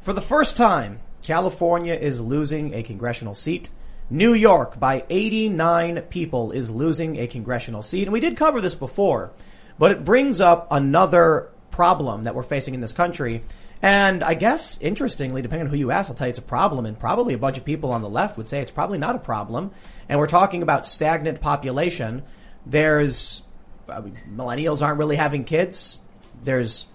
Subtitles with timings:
[0.00, 3.68] For the first time, California is losing a congressional seat.
[4.08, 8.04] New York, by 89 people, is losing a congressional seat.
[8.04, 9.30] And we did cover this before,
[9.78, 13.42] but it brings up another problem that we're facing in this country.
[13.82, 16.86] And I guess, interestingly, depending on who you ask, I'll tell you it's a problem.
[16.86, 19.20] And probably a bunch of people on the left would say it's probably not a
[19.20, 19.70] problem.
[20.08, 22.22] And we're talking about stagnant population.
[22.64, 23.42] There's,
[23.86, 26.00] I mean, millennials aren't really having kids.
[26.42, 26.86] There's,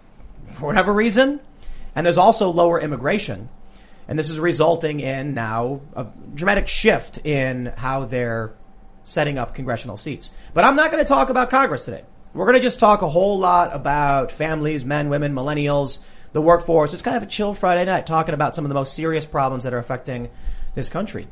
[0.53, 1.39] for whatever reason.
[1.95, 3.49] And there's also lower immigration.
[4.07, 8.53] And this is resulting in now a dramatic shift in how they're
[9.03, 10.31] setting up congressional seats.
[10.53, 12.03] But I'm not going to talk about Congress today.
[12.33, 15.99] We're going to just talk a whole lot about families, men, women, millennials,
[16.33, 16.93] the workforce.
[16.93, 19.63] It's kind of a chill Friday night talking about some of the most serious problems
[19.63, 20.29] that are affecting
[20.73, 21.27] this country.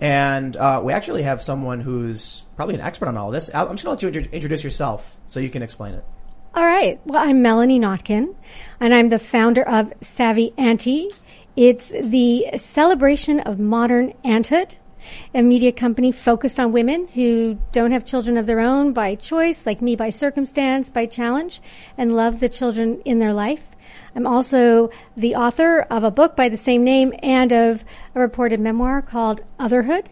[0.00, 3.48] And uh, we actually have someone who's probably an expert on all this.
[3.54, 6.04] I'm just going to let you introduce yourself so you can explain it.
[6.56, 7.00] All right.
[7.04, 8.32] Well, I'm Melanie Notkin,
[8.78, 11.10] and I'm the founder of Savvy Auntie.
[11.56, 14.74] It's the celebration of modern aunthood,
[15.34, 19.66] a media company focused on women who don't have children of their own by choice,
[19.66, 21.60] like me by circumstance, by challenge,
[21.98, 23.64] and love the children in their life.
[24.14, 28.60] I'm also the author of a book by the same name and of a reported
[28.60, 30.06] memoir called Otherhood,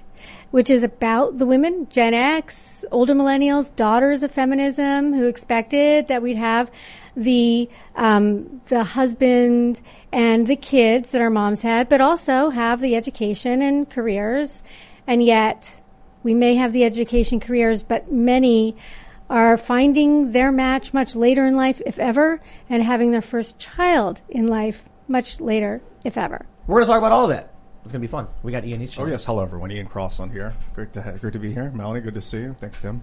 [0.52, 6.22] which is about the women, Gen X, older millennials, daughters of feminism, who expected that
[6.22, 6.70] we'd have
[7.16, 9.80] the um, the husband
[10.12, 14.62] and the kids that our moms had, but also have the education and careers.
[15.06, 15.82] And yet,
[16.22, 18.76] we may have the education careers, but many
[19.30, 24.20] are finding their match much later in life, if ever, and having their first child
[24.28, 26.44] in life much later, if ever.
[26.66, 27.51] We're going to talk about all of that.
[27.82, 28.28] It's going to be fun.
[28.42, 29.04] We got Ian Easton.
[29.04, 29.24] Oh, yes.
[29.24, 29.72] Hello, everyone.
[29.72, 30.54] Ian Crossland here.
[30.74, 31.70] Great to, ha- great to be here.
[31.70, 32.56] Melanie, good to see you.
[32.60, 33.02] Thanks, Tim.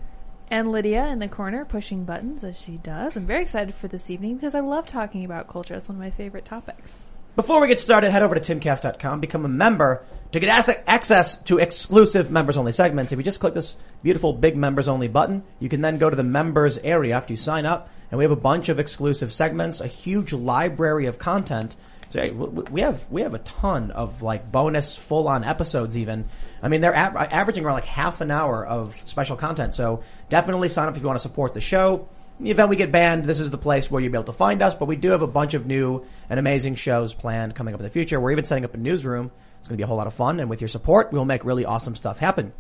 [0.50, 3.16] And Lydia in the corner pushing buttons as she does.
[3.16, 5.76] I'm very excited for this evening because I love talking about culture.
[5.76, 7.06] It's one of my favorite topics.
[7.36, 11.58] Before we get started, head over to timcast.com, become a member to get access to
[11.58, 13.12] exclusive members only segments.
[13.12, 16.16] If you just click this beautiful big members only button, you can then go to
[16.16, 19.82] the members area after you sign up and we have a bunch of exclusive segments,
[19.82, 21.76] a huge library of content.
[22.10, 22.28] So
[22.72, 26.26] we have we have a ton of like bonus full on episodes even.
[26.62, 29.76] I mean they're averaging around like half an hour of special content.
[29.76, 32.08] So definitely sign up if you want to support the show.
[32.40, 34.34] In the event we get banned, this is the place where you'll be able to
[34.34, 34.74] find us.
[34.74, 37.84] But we do have a bunch of new and amazing shows planned coming up in
[37.84, 38.20] the future.
[38.20, 39.30] We're even setting up a newsroom.
[39.60, 40.40] It's going to be a whole lot of fun.
[40.40, 42.54] And with your support, we'll make really awesome stuff happen.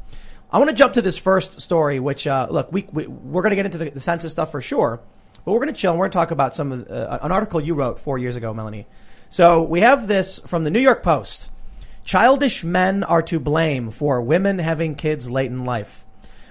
[0.51, 3.51] I want to jump to this first story, which, uh, look, we, we, are going
[3.51, 4.99] to get into the, the, census stuff for sure.
[5.45, 7.61] But we're going to chill and we're going to talk about some uh, an article
[7.61, 8.85] you wrote four years ago, Melanie.
[9.29, 11.51] So we have this from the New York Post.
[12.03, 16.05] Childish men are to blame for women having kids late in life.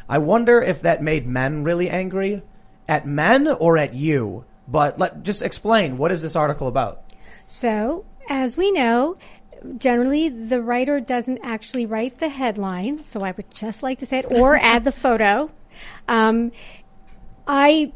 [0.08, 2.42] I wonder if that made men really angry
[2.88, 4.44] at men or at you?
[4.66, 7.12] But let just explain what is this article about?
[7.46, 9.16] So, as we know,
[9.78, 14.18] generally the writer doesn't actually write the headline, so I would just like to say
[14.18, 15.50] it or add the photo.
[16.06, 16.52] Um,
[17.46, 17.92] I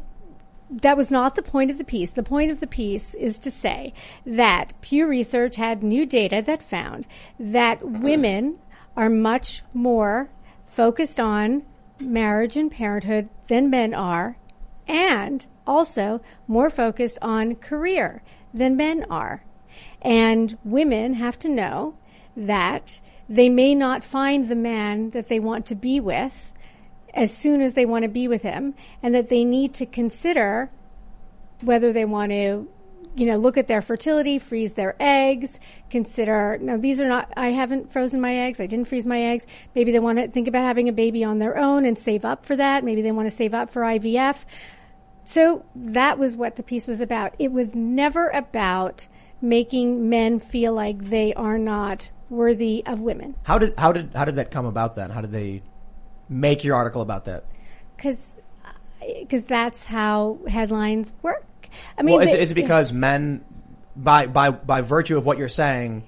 [0.81, 2.11] that was not the point of the piece.
[2.11, 3.93] The point of the piece is to say
[4.25, 7.05] that Pew Research had new data that found
[7.39, 8.59] that women
[8.95, 10.29] are much more
[10.65, 11.63] focused on
[11.99, 14.37] marriage and parenthood than men are
[14.87, 18.21] and also more focused on career
[18.53, 19.43] than men are.
[20.01, 21.95] And women have to know
[22.35, 26.51] that they may not find the man that they want to be with
[27.13, 30.71] as soon as they want to be with him and that they need to consider
[31.61, 32.67] whether they want to
[33.15, 35.59] you know, look at their fertility, freeze their eggs,
[35.89, 38.59] consider, no, these are not, I haven't frozen my eggs.
[38.59, 39.45] I didn't freeze my eggs.
[39.75, 42.45] Maybe they want to think about having a baby on their own and save up
[42.45, 42.83] for that.
[42.83, 44.45] Maybe they want to save up for IVF.
[45.25, 47.35] So that was what the piece was about.
[47.39, 49.07] It was never about
[49.41, 53.35] making men feel like they are not worthy of women.
[53.43, 55.11] How did, how did, how did that come about then?
[55.11, 55.61] How did they
[56.29, 57.45] make your article about that?
[57.97, 58.23] Cause,
[59.19, 61.45] because that's how headlines work.
[61.97, 62.97] I mean, well, is, they, is it because yeah.
[62.97, 63.45] men,
[63.95, 66.03] by by by virtue of what you're saying,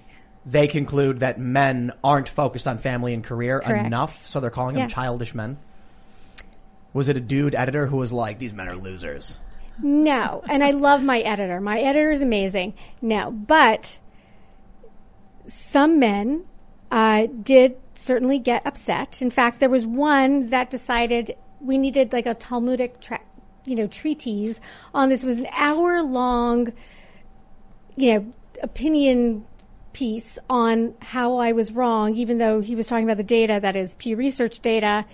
[0.45, 3.85] they conclude that men aren't focused on family and career Correct.
[3.85, 4.83] enough, so they're calling yeah.
[4.83, 5.57] them childish men?
[6.93, 9.39] Was it a dude editor who was like, "These men are losers"?
[9.81, 11.59] No, and I love my editor.
[11.59, 12.75] My editor is amazing.
[13.01, 13.97] No, but
[15.47, 16.45] some men
[16.91, 19.21] uh, did certainly get upset.
[19.21, 23.21] In fact, there was one that decided we needed like a Talmudic tra-
[23.65, 24.59] you know, treatise
[24.93, 25.23] on this.
[25.23, 26.71] It was an hour long,
[27.95, 29.45] you know, opinion
[29.93, 33.75] piece on how I was wrong, even though he was talking about the data that
[33.75, 35.05] is Pew Research data.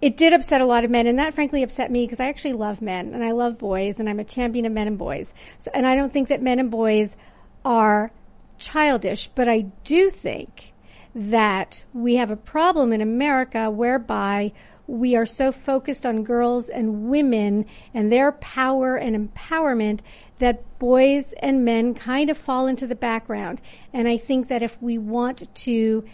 [0.00, 2.54] It did upset a lot of men, and that frankly upset me because I actually
[2.54, 5.34] love men and I love boys, and I'm a champion of men and boys.
[5.58, 7.16] So, and I don't think that men and boys
[7.64, 8.12] are
[8.58, 10.72] childish, but I do think
[11.14, 14.52] that we have a problem in America whereby
[14.86, 17.64] we are so focused on girls and women
[17.94, 20.00] and their power and empowerment
[20.40, 23.60] that boys and men kind of fall into the background.
[23.92, 26.04] And I think that if we want to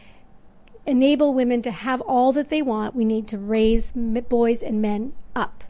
[0.85, 5.13] enable women to have all that they want, we need to raise boys and men
[5.35, 5.65] up.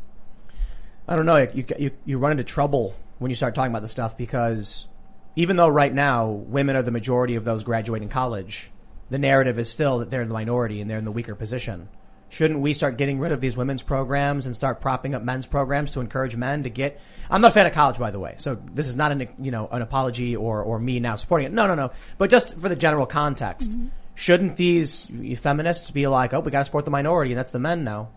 [1.07, 1.37] I don't know.
[1.37, 4.89] You, you, you run into trouble when you start talking about this stuff because
[5.37, 8.71] even though right now women are the majority of those graduating college,
[9.11, 11.89] the narrative is still that they're in the minority and they're in the weaker position.
[12.29, 15.93] Shouldn't we start getting rid of these women's programs and start propping up men's programs
[15.93, 17.01] to encourage men to get?
[17.31, 19.53] I'm not a fan of college, by the way, so this is not an you
[19.53, 21.53] know an apology or or me now supporting it.
[21.53, 21.93] No, no, no.
[22.19, 23.89] But just for the general context, mm-hmm.
[24.17, 25.07] shouldn't these
[25.39, 28.09] feminists be like, oh, we got to support the minority, and that's the men now?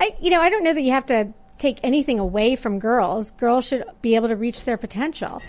[0.00, 3.30] I you know I don't know that you have to take anything away from girls.
[3.32, 5.42] Girls should be able to reach their potential.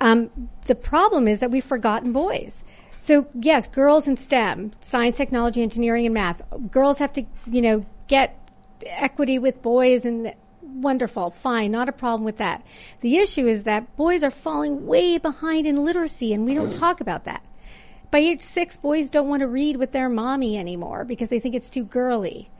[0.00, 0.30] Um,
[0.66, 2.62] the problem is that we've forgotten boys.
[2.98, 6.42] So yes, girls in STEM, science, technology, engineering, and math.
[6.70, 8.38] Girls have to, you know, get
[8.84, 12.64] equity with boys and wonderful, fine, not a problem with that.
[13.00, 17.00] The issue is that boys are falling way behind in literacy and we don't talk
[17.00, 17.42] about that.
[18.10, 21.54] By age six, boys don't want to read with their mommy anymore because they think
[21.54, 22.50] it's too girly.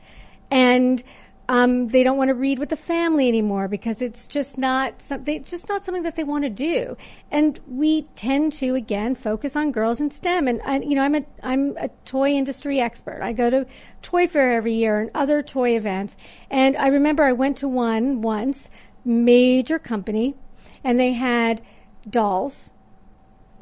[0.51, 1.03] And
[1.49, 5.43] um, they don't want to read with the family anymore because it's just not something,
[5.43, 6.95] just not something that they want to do.
[7.31, 10.47] And we tend to again focus on girls in STEM.
[10.47, 13.23] And I, you know, I'm a I'm a toy industry expert.
[13.23, 13.65] I go to
[14.03, 16.15] Toy Fair every year and other toy events.
[16.51, 18.69] And I remember I went to one once,
[19.03, 20.35] major company,
[20.83, 21.63] and they had
[22.07, 22.71] dolls,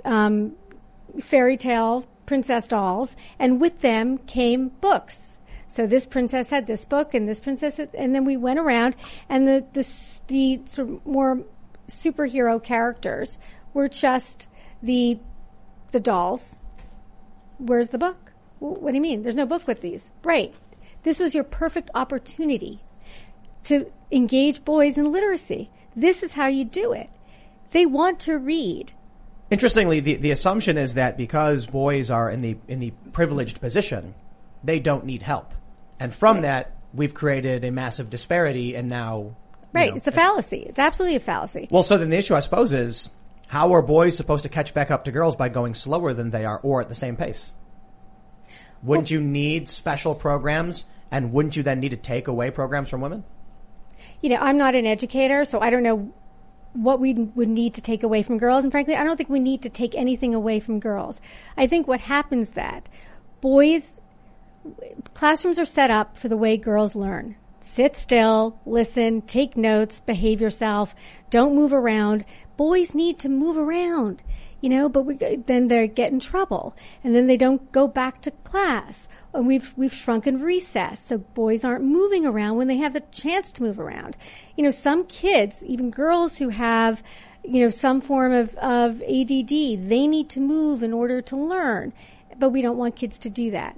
[0.03, 0.57] um,
[1.21, 5.36] fairy tale princess dolls, and with them came books
[5.67, 8.95] so this princess had this book, and this princess, had, and then we went around,
[9.29, 9.87] and the the,
[10.27, 11.43] the sort of more
[11.87, 13.37] superhero characters
[13.73, 14.47] were just
[14.81, 15.19] the
[15.91, 16.55] the dolls.
[17.57, 18.31] Where's the book?
[18.59, 19.23] What do you mean?
[19.23, 20.11] There's no book with these.
[20.23, 20.53] Right.
[21.03, 22.81] This was your perfect opportunity
[23.65, 25.69] to engage boys in literacy.
[25.95, 27.09] This is how you do it.
[27.71, 28.93] They want to read.
[29.49, 34.13] Interestingly, the, the assumption is that because boys are in the in the privileged position,
[34.63, 35.53] they don't need help.
[35.99, 39.35] And from that, we've created a massive disparity and now.
[39.73, 39.89] Right.
[39.89, 40.65] know, it's a fallacy.
[40.67, 41.67] It's absolutely a fallacy.
[41.69, 43.09] Well, so then the issue, I suppose, is
[43.47, 46.45] how are boys supposed to catch back up to girls by going slower than they
[46.45, 47.53] are or at the same pace?
[48.83, 52.89] Wouldn't well, you need special programs and wouldn't you then need to take away programs
[52.89, 53.23] from women?
[54.21, 56.13] You know, I'm not an educator, so I don't know
[56.73, 58.63] what we would need to take away from girls.
[58.63, 61.19] And frankly, I don't think we need to take anything away from girls.
[61.55, 62.87] I think what happens that
[63.41, 63.99] boys
[65.13, 67.35] classrooms are set up for the way girls learn.
[67.59, 70.95] Sit still, listen, take notes, behave yourself,
[71.29, 72.23] don't move around.
[72.55, 74.23] Boys need to move around,
[74.61, 78.21] you know, but we, then they get in trouble and then they don't go back
[78.21, 79.07] to class.
[79.33, 81.01] And we've, we've shrunken recess.
[81.05, 84.15] So boys aren't moving around when they have the chance to move around.
[84.55, 87.03] You know, some kids, even girls who have,
[87.43, 91.91] you know, some form of, of ADD, they need to move in order to learn.
[92.39, 93.77] But we don't want kids to do that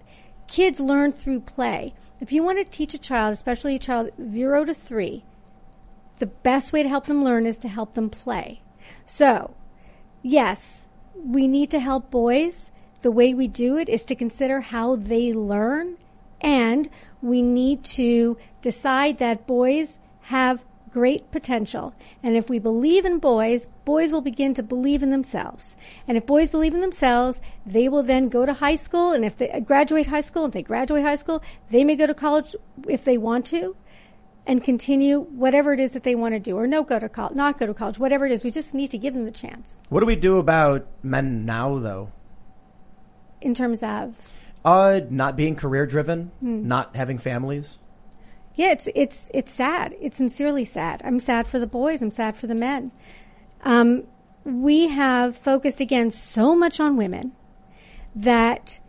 [0.50, 1.94] kids learn through play.
[2.19, 5.24] If you want to teach a child, especially a child zero to three,
[6.18, 8.62] the best way to help them learn is to help them play.
[9.06, 9.56] So,
[10.22, 12.72] yes, we need to help boys.
[13.01, 15.97] The way we do it is to consider how they learn,
[16.42, 16.90] and
[17.21, 21.94] we need to decide that boys have great potential.
[22.24, 25.76] And if we believe in boys, boys will begin to believe in themselves.
[26.08, 29.12] And if boys believe in themselves, they will then go to high school.
[29.12, 32.14] And if they graduate high school, if they graduate high school, they may go to
[32.14, 32.56] college
[32.88, 33.76] if they want to
[34.46, 37.36] and continue whatever it is that they want to do or no go to college,
[37.36, 38.44] not go to college, whatever it is.
[38.44, 39.78] We just need to give them the chance.
[39.90, 42.12] What do we do about men now though?
[43.42, 44.16] In terms of?
[44.66, 46.68] Uh, not being career driven, hmm.
[46.68, 47.78] not having families.
[48.59, 49.95] Yeah, it's it's it's sad.
[50.01, 51.01] It's sincerely sad.
[51.06, 52.01] I'm sad for the boys.
[52.01, 52.92] I'm sad for the men.
[53.63, 54.04] Um,
[54.44, 57.31] we have focused again so much on women
[58.13, 58.81] that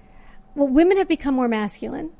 [0.56, 2.10] well, women have become more masculine.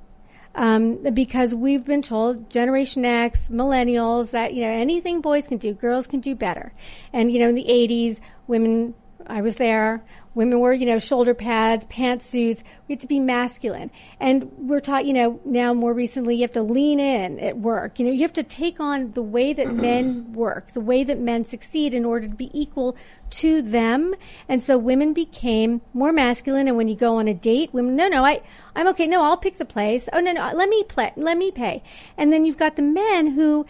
[0.54, 5.74] Um, because we've been told Generation X, millennials, that you know anything boys can do,
[5.74, 6.72] girls can do better.
[7.12, 8.94] And you know, in the '80s, women
[9.26, 10.04] I was there.
[10.34, 12.62] Women wore, you know, shoulder pads, pantsuits.
[12.86, 13.90] We had to be masculine.
[14.20, 17.98] And we're taught, you know, now more recently, you have to lean in at work.
[17.98, 21.18] You know, you have to take on the way that men work, the way that
[21.18, 22.96] men succeed in order to be equal
[23.30, 24.14] to them.
[24.48, 26.68] And so women became more masculine.
[26.68, 28.42] And when you go on a date, women, no, no, I,
[28.76, 29.08] I'm okay.
[29.08, 30.08] No, I'll pick the place.
[30.12, 31.82] Oh, no, no, let me play, let me pay.
[32.16, 33.66] And then you've got the men who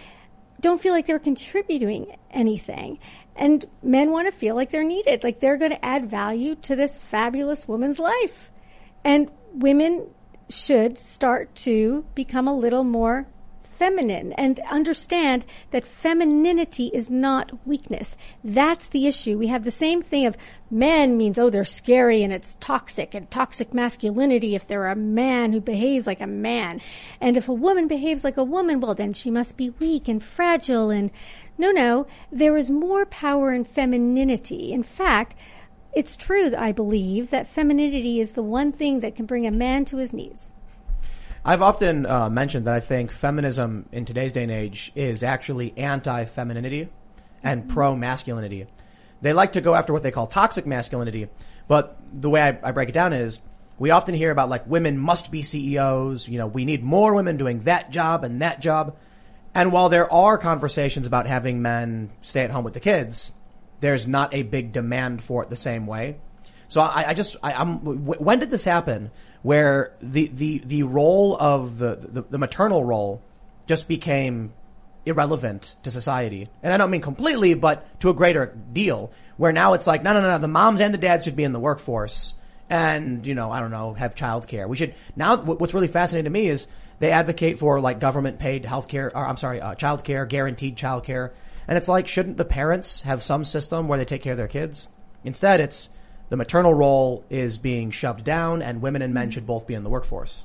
[0.61, 2.99] don't feel like they're contributing anything
[3.41, 6.77] And men want to feel like they're needed, like they're going to add value to
[6.77, 8.51] this fabulous woman's life.
[9.03, 10.09] And women
[10.51, 13.27] should start to become a little more
[13.63, 18.15] feminine and understand that femininity is not weakness.
[18.45, 19.39] That's the issue.
[19.39, 20.37] We have the same thing of
[20.71, 25.55] men means, oh, they're scary and it's toxic and toxic masculinity if they're a man
[25.55, 26.83] who behaves like a man.
[27.23, 30.23] And if a woman behaves like a woman, well, then she must be weak and
[30.23, 31.11] fragile and
[31.61, 34.73] no, no, there is more power in femininity.
[34.73, 35.37] In fact,
[35.93, 39.85] it's true, I believe, that femininity is the one thing that can bring a man
[39.87, 40.55] to his knees.
[41.45, 45.77] I've often uh, mentioned that I think feminism in today's day and age is actually
[45.77, 46.89] anti-femininity
[47.43, 48.67] and pro-masculinity.
[49.21, 51.29] They like to go after what they call toxic masculinity,
[51.69, 53.39] but the way I, I break it down is
[53.79, 56.29] we often hear about like women must be CEOs.
[56.29, 58.97] You know, we need more women doing that job and that job.
[59.55, 63.33] And while there are conversations about having men stay at home with the kids,
[63.81, 66.19] there's not a big demand for it the same way.
[66.69, 69.11] So I, I just, I, am when did this happen
[69.43, 73.23] where the, the, the role of the, the, the maternal role
[73.67, 74.53] just became
[75.05, 76.49] irrelevant to society?
[76.63, 80.13] And I don't mean completely, but to a greater deal where now it's like, no,
[80.13, 82.35] no, no, no, the moms and the dads should be in the workforce
[82.69, 84.69] and, you know, I don't know, have childcare.
[84.69, 86.69] We should, now what's really fascinating to me is
[87.01, 91.33] they advocate for like government paid healthcare, or I'm sorry, uh, childcare, guaranteed childcare.
[91.67, 94.49] And it's like, shouldn't the parents have some system where they take care of their
[94.49, 94.89] kids?
[95.25, 95.91] Instead, it's
[96.29, 99.83] the maternal role is being shoved down and women and men should both be in
[99.83, 100.45] the workforce.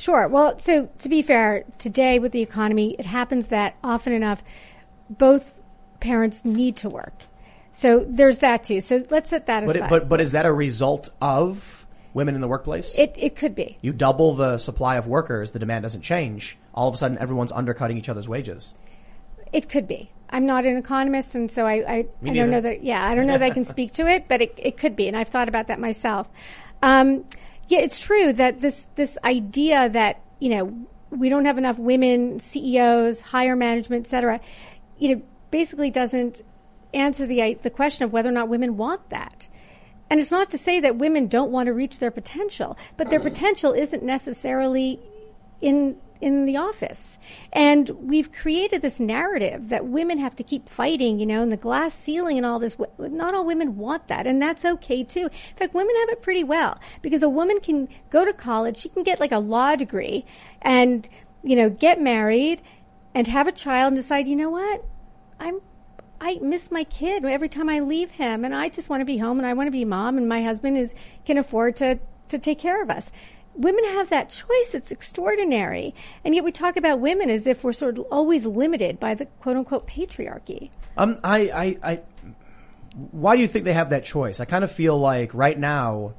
[0.00, 0.28] Sure.
[0.28, 4.42] Well, so to be fair, today with the economy, it happens that often enough,
[5.10, 5.60] both
[6.00, 7.12] parents need to work.
[7.70, 8.80] So there's that too.
[8.80, 9.86] So let's set that But, aside.
[9.86, 12.96] it, but, but is that a result of women in the workplace?
[12.96, 13.76] it, it could be.
[13.82, 16.56] you double the supply of workers, the demand doesn't change.
[16.72, 18.72] All of a sudden, everyone's undercutting each other's wages.
[19.52, 20.10] It could be.
[20.30, 22.82] I'm not an economist, and so I, I, I don't know that.
[22.82, 25.08] Yeah, I don't know that I can speak to it, but it, it could be,
[25.08, 26.26] and I've thought about that myself.
[26.82, 27.26] Um,
[27.70, 32.40] yeah, it's true that this this idea that you know we don't have enough women
[32.40, 34.40] CEOs, higher management, et cetera,
[34.98, 35.22] you know,
[35.52, 36.42] basically doesn't
[36.92, 39.46] answer the the question of whether or not women want that.
[40.10, 43.20] And it's not to say that women don't want to reach their potential, but their
[43.20, 44.98] potential isn't necessarily
[45.60, 47.18] in in the office.
[47.52, 51.56] And we've created this narrative that women have to keep fighting, you know, and the
[51.56, 52.76] glass ceiling and all this.
[52.98, 55.26] Not all women want that, and that's okay too.
[55.26, 58.88] In fact, women have it pretty well because a woman can go to college, she
[58.88, 60.24] can get like a law degree
[60.62, 61.08] and,
[61.42, 62.62] you know, get married
[63.14, 64.84] and have a child and decide, you know what?
[65.38, 65.60] I'm
[66.20, 69.16] I miss my kid every time I leave him, and I just want to be
[69.16, 71.98] home and I want to be mom, and my husband is can afford to
[72.28, 73.10] to take care of us.
[73.54, 74.74] Women have that choice.
[74.74, 79.00] It's extraordinary, and yet we talk about women as if we're sort of always limited
[79.00, 80.70] by the quote unquote patriarchy.
[80.96, 81.38] Um, I,
[81.82, 82.00] I, I,
[83.10, 84.40] why do you think they have that choice?
[84.40, 86.14] I kind of feel like right now,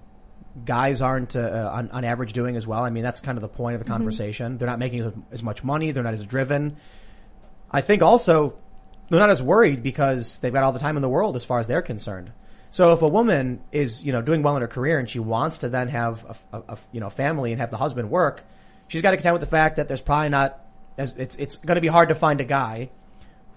[0.65, 2.83] guys aren't uh, on, on average doing as well.
[2.83, 4.57] I mean, that's kind of the point of the conversation.
[4.57, 5.91] They're not making as, as much money.
[5.91, 6.77] They're not as driven.
[7.69, 8.55] I think also
[9.09, 11.59] they're not as worried because they've got all the time in the world as far
[11.59, 12.31] as they're concerned.
[12.71, 15.59] So if a woman is, you know, doing well in her career and she wants
[15.59, 18.43] to then have a, a, a you know, family and have the husband work,
[18.87, 20.59] she's got to contend with the fact that there's probably not
[20.97, 22.89] as, it's, it's going to be hard to find a guy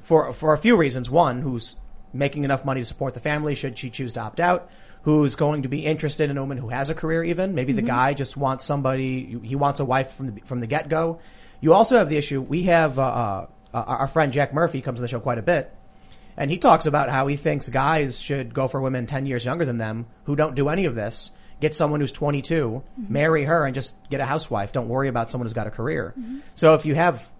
[0.00, 1.08] for, for a few reasons.
[1.08, 1.76] One, who's
[2.12, 4.68] making enough money to support the family should she choose to opt out,
[5.02, 7.54] who's going to be interested in a woman who has a career even.
[7.54, 10.88] Maybe the guy just wants somebody, he wants a wife from the, from the get
[10.88, 11.20] go.
[11.60, 15.02] You also have the issue, we have, uh, uh, our friend Jack Murphy comes on
[15.02, 15.72] the show quite a bit.
[16.36, 19.64] And he talks about how he thinks guys should go for women 10 years younger
[19.64, 21.32] than them who don't do any of this.
[21.60, 24.72] Get someone who's 22, marry her and just get a housewife.
[24.72, 26.14] Don't worry about someone who's got a career.
[26.56, 27.30] So if you have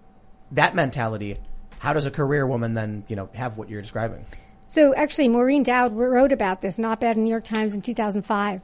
[0.51, 1.37] that mentality,
[1.79, 4.25] how does a career woman then, you know, have what you're describing?
[4.67, 8.61] So actually, Maureen Dowd wrote about this, not bad in New York Times in 2005,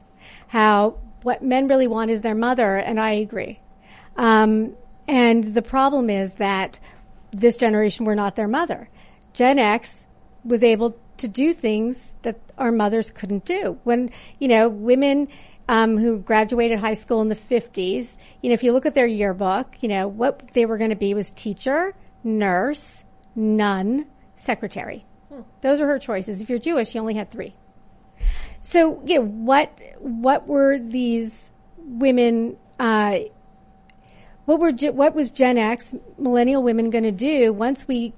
[0.48, 3.60] how what men really want is their mother, and I agree.
[4.16, 4.74] Um,
[5.06, 6.80] and the problem is that
[7.30, 8.88] this generation were not their mother.
[9.32, 10.06] Gen X
[10.44, 13.78] was able to do things that our mothers couldn't do.
[13.84, 15.28] When, you know, women
[15.68, 19.06] um, who graduated high school in the 50s, you know, if you look at their
[19.06, 21.94] yearbook, you know, what they were going to be was teacher,
[22.24, 24.06] nurse, nun,
[24.36, 25.04] secretary.
[25.60, 26.40] Those are her choices.
[26.40, 27.54] If you're Jewish, she only had three.
[28.60, 32.56] So, you know, what what were these women?
[32.78, 33.20] Uh,
[34.44, 38.12] what were what was Gen X millennial women going to do once we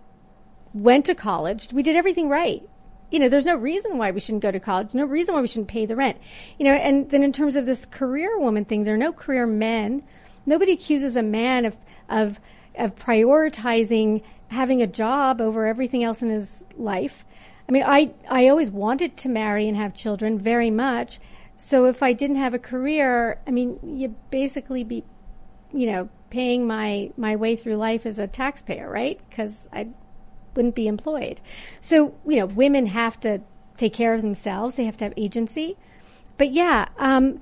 [0.74, 1.72] went to college?
[1.72, 2.62] We did everything right.
[3.10, 4.92] You know, there's no reason why we shouldn't go to college.
[4.92, 6.18] No reason why we shouldn't pay the rent.
[6.58, 9.46] You know, and then in terms of this career woman thing, there are no career
[9.46, 10.02] men.
[10.44, 11.78] Nobody accuses a man of
[12.08, 12.40] of
[12.76, 17.24] of prioritizing having a job over everything else in his life.
[17.68, 21.18] I mean, I, I always wanted to marry and have children very much.
[21.56, 25.04] So if I didn't have a career, I mean, you basically be,
[25.72, 29.20] you know, paying my, my way through life as a taxpayer, right?
[29.28, 29.88] Because I
[30.54, 31.40] wouldn't be employed.
[31.80, 33.40] So, you know, women have to
[33.76, 34.76] take care of themselves.
[34.76, 35.76] They have to have agency.
[36.36, 37.40] But yeah, um,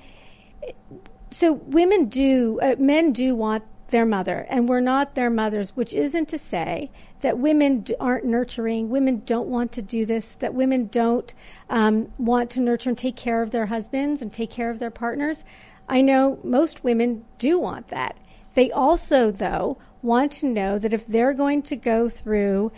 [1.31, 5.95] so women do, uh, men do want their mother, and we're not their mothers, which
[5.95, 6.91] isn't to say
[7.21, 11.33] that women aren't nurturing, women don't want to do this, that women don't
[11.71, 14.91] um, want to nurture and take care of their husbands and take care of their
[14.91, 15.45] partners.
[15.89, 18.17] I know most women do want that.
[18.55, 22.73] They also, though, want to know that if they're going to go through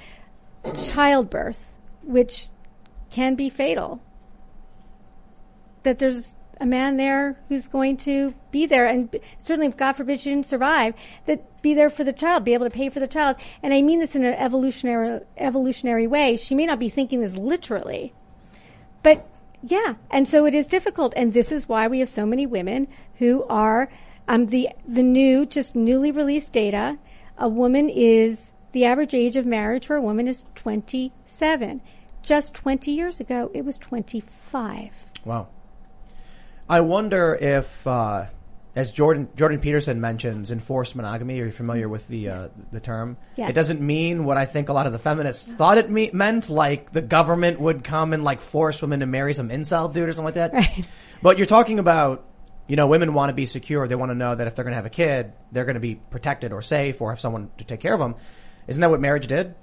[0.73, 2.49] childbirth, which
[3.11, 4.00] can be fatal,
[5.83, 10.21] that there's a man there who's going to be there and certainly if God forbid
[10.21, 10.94] she didn't survive,
[11.26, 13.37] that be there for the child, be able to pay for the child.
[13.62, 16.37] And I mean this in an evolutionary evolutionary way.
[16.37, 18.12] She may not be thinking this literally.
[19.02, 19.28] But
[19.62, 22.88] yeah, and so it is difficult and this is why we have so many women
[23.16, 23.90] who are
[24.26, 26.99] um, the the new just newly released data,
[27.37, 31.81] a woman is the average age of marriage for a woman is 27.
[32.23, 34.90] Just 20 years ago it was 25.
[35.25, 35.49] Wow.
[36.69, 38.26] I wonder if, uh,
[38.75, 41.40] as Jordan Jordan Peterson mentions, enforced monogamy.
[41.40, 43.16] Are you familiar with the uh, the term?
[43.37, 43.50] Yes.
[43.50, 46.50] It doesn't mean what I think a lot of the feminists thought it me- meant,
[46.50, 50.12] like the government would come and like force women to marry some incel dude or
[50.12, 50.52] something like that.
[50.52, 50.88] Right.
[51.23, 52.26] But you're talking about,
[52.66, 53.87] you know, women want to be secure.
[53.87, 55.81] They want to know that if they're going to have a kid, they're going to
[55.81, 58.16] be protected or safe or have someone to take care of them.
[58.66, 59.55] Isn't that what marriage did?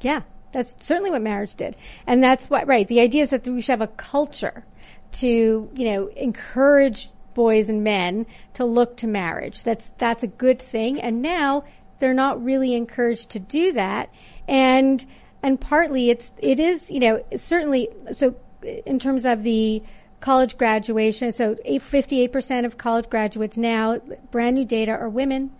[0.00, 1.76] Yeah, that's certainly what marriage did.
[2.06, 2.86] And that's what, right.
[2.86, 4.64] The idea is that we should have a culture
[5.12, 9.62] to, you know, encourage boys and men to look to marriage.
[9.62, 11.00] That's, that's a good thing.
[11.00, 11.64] And now
[11.98, 14.10] they're not really encouraged to do that.
[14.48, 15.04] And,
[15.42, 19.82] and partly it's, it is, you know, certainly, so in terms of the
[20.20, 23.98] college graduation, so 58% of college graduates now,
[24.30, 25.52] brand new data are women.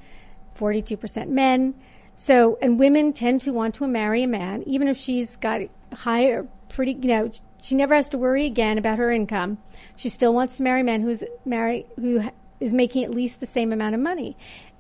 [0.59, 1.75] 42% men.
[2.17, 5.61] So, and women tend to want to marry a man, even if she's got
[5.93, 7.31] higher, pretty, you know,
[7.63, 9.59] she never has to worry again about her income.
[9.97, 12.23] She still wants to marry a man who's marry, who
[12.61, 14.37] is making at least the same amount of money.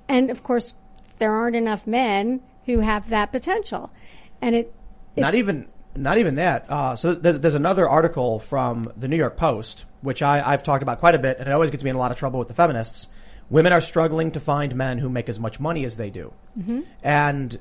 [0.08, 0.74] And of course,
[1.18, 3.90] there aren't enough men who have that potential.
[4.40, 4.74] And it,
[5.16, 6.66] Not even, not even that.
[6.68, 10.82] Uh, so there's, there's another article from the New York Post, which I, I've talked
[10.82, 12.48] about quite a bit, and it always gets me in a lot of trouble with
[12.48, 13.08] the feminists.
[13.50, 16.32] Women are struggling to find men who make as much money as they do.
[17.02, 17.58] And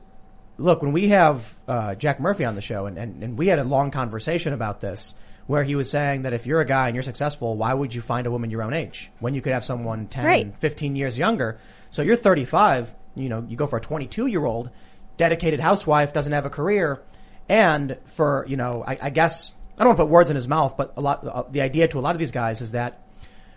[0.57, 3.59] look, when we have uh, Jack Murphy on the show, and, and, and we had
[3.59, 5.13] a long conversation about this,
[5.47, 8.01] where he was saying that if you're a guy and you're successful, why would you
[8.01, 10.57] find a woman your own age when you could have someone 10, Right.
[10.59, 11.57] 15 years younger?
[11.89, 14.69] So you're 35, you know, you go for a 22 year old,
[15.17, 17.01] dedicated housewife, doesn't have a career,
[17.49, 20.47] and for, you know, I, I guess, I don't want to put words in his
[20.47, 23.01] mouth, but a lot, uh, the idea to a lot of these guys is that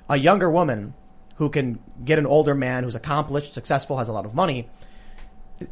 [0.08, 0.94] a younger woman
[1.36, 4.68] who can get an older man who's accomplished, successful, has a lot of money,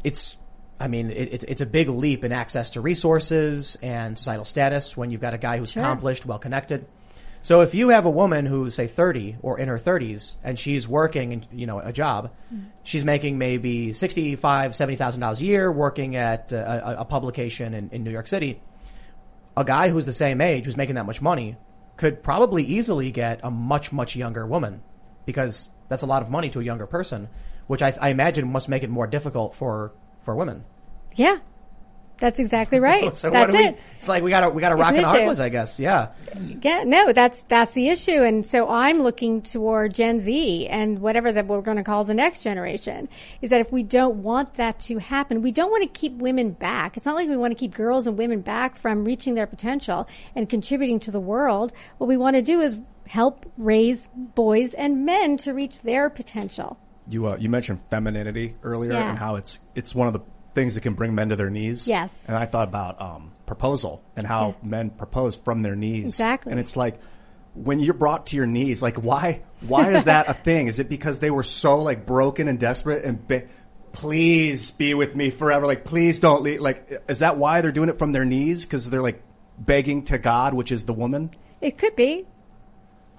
[0.03, 0.37] it's
[0.79, 4.97] I mean, it, it's it's a big leap in access to resources and societal status
[4.97, 5.83] when you've got a guy who's Sure.
[5.83, 6.85] accomplished, well connected.
[7.41, 10.87] So if you have a woman who's say 30 or in her 30s and she's
[10.87, 12.67] working in, you know, a job, mm-hmm.
[12.83, 18.03] she's making maybe 65, 70,000 dollars a year working at a, a publication in, in
[18.03, 18.61] New York City.
[19.57, 21.57] A guy who's the same age who's making that much money
[21.97, 24.81] could probably easily get a much much younger woman
[25.25, 27.29] because that's a lot of money to a younger person,
[27.67, 30.63] which I, I imagine must make it more difficult for for women.
[31.15, 31.37] yeah,
[32.19, 33.15] that's exactly right.
[33.17, 33.77] So that's it.
[33.97, 35.49] It's like we got to we got to It's rock an and hard ones, I
[35.49, 35.79] guess.
[35.79, 36.09] Yeah.
[36.61, 41.31] Yeah, no, that's that's the issue, and so I'm looking toward Gen Z and whatever
[41.33, 43.09] that we're going to call the next generation.
[43.41, 46.51] Is that if we don't want that to happen, we don't want to keep women
[46.51, 46.95] back.
[46.95, 50.07] It's not like we want to keep girls and women back from reaching their potential
[50.35, 51.73] and contributing to the world.
[51.97, 56.77] What we want to do is help raise boys and men to reach their potential.
[57.09, 59.09] You uh, you mentioned femininity earlier Yeah.
[59.09, 60.21] and how it's it's one of the
[60.55, 61.87] things that can bring men to their knees.
[61.87, 62.23] Yes.
[62.27, 64.69] And I thought about um, proposal and how Yeah.
[64.69, 66.05] men propose from their knees.
[66.05, 66.51] Exactly.
[66.51, 66.99] And it's like
[67.55, 70.67] when you're brought to your knees, like why why is that a thing?
[70.67, 73.27] Is it because they were so like broken and desperate and
[73.91, 75.65] please be with me forever?
[75.65, 76.61] Like please don't leave.
[76.61, 78.65] Like is that why they're doing it from their knees?
[78.65, 79.21] Because they're like
[79.57, 81.31] begging to God, which is the woman?
[81.61, 82.25] It could be.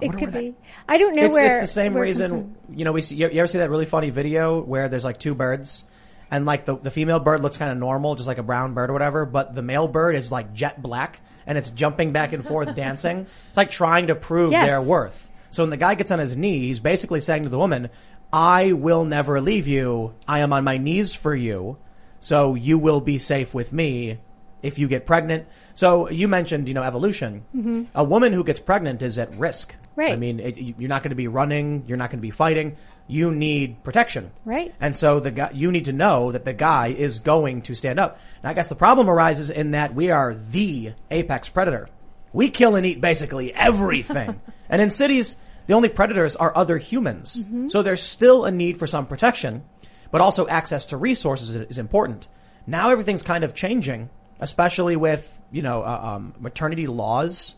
[0.07, 0.55] It could where be.
[0.88, 1.61] I don't know it's, where.
[1.61, 2.57] it's the same where it comes reason.
[2.71, 5.19] You know, we see, you, you ever see that really funny video where there's like
[5.19, 5.85] two birds,
[6.31, 8.90] and like the the female bird looks kind of normal, just like a brown bird
[8.90, 12.45] or whatever, but the male bird is like jet black and it's jumping back and
[12.45, 13.27] forth, dancing.
[13.49, 14.64] It's like trying to prove Yes.
[14.67, 15.31] their worth.
[15.51, 17.90] So when the guy gets on his knee, he's basically saying to the woman,
[18.33, 20.14] "I will never leave you.
[20.27, 21.77] I am on my knees for you,
[22.19, 24.19] so you will be safe with me."
[24.62, 27.45] If you get pregnant, so you mentioned, you know, evolution.
[27.55, 27.83] Mm-hmm.
[27.95, 29.75] A woman who gets pregnant is at risk.
[29.97, 30.13] Right.
[30.13, 31.85] I mean, it, you're not going to be running.
[31.87, 32.77] You're not going to be fighting.
[33.07, 34.33] You need protection.
[34.45, 34.75] Right.
[34.81, 38.01] And so the guy, you need to know that the guy is going to stand
[38.01, 38.19] up.
[38.43, 41.89] And I guess the problem arises in that we are the apex predator.
[42.33, 44.41] We kill and eat basically everything.
[44.69, 47.45] and in cities, the only predators are other humans.
[47.69, 49.63] So there's still a need for some protection,
[50.11, 52.27] but also access to resources is- is important.
[52.67, 54.09] Now everything's kind of changing,
[54.41, 57.55] especially with, you know, uh, um, maternity laws.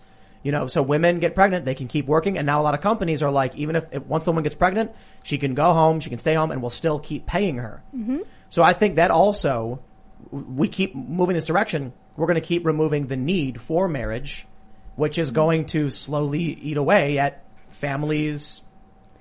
[0.46, 2.80] You know, so women get pregnant, they can keep working, and now a lot of
[2.80, 4.92] companies are like, even if, if once a woman gets pregnant,
[5.24, 7.82] she can go home, she can stay home, and we'll still keep paying her.
[7.92, 8.18] Mm-hmm.
[8.48, 9.82] So I think that also,
[10.30, 11.92] we keep moving this direction.
[12.14, 14.46] We're going to keep removing the need for marriage,
[14.94, 15.34] which is mm-hmm.
[15.34, 18.62] going to slowly eat away at families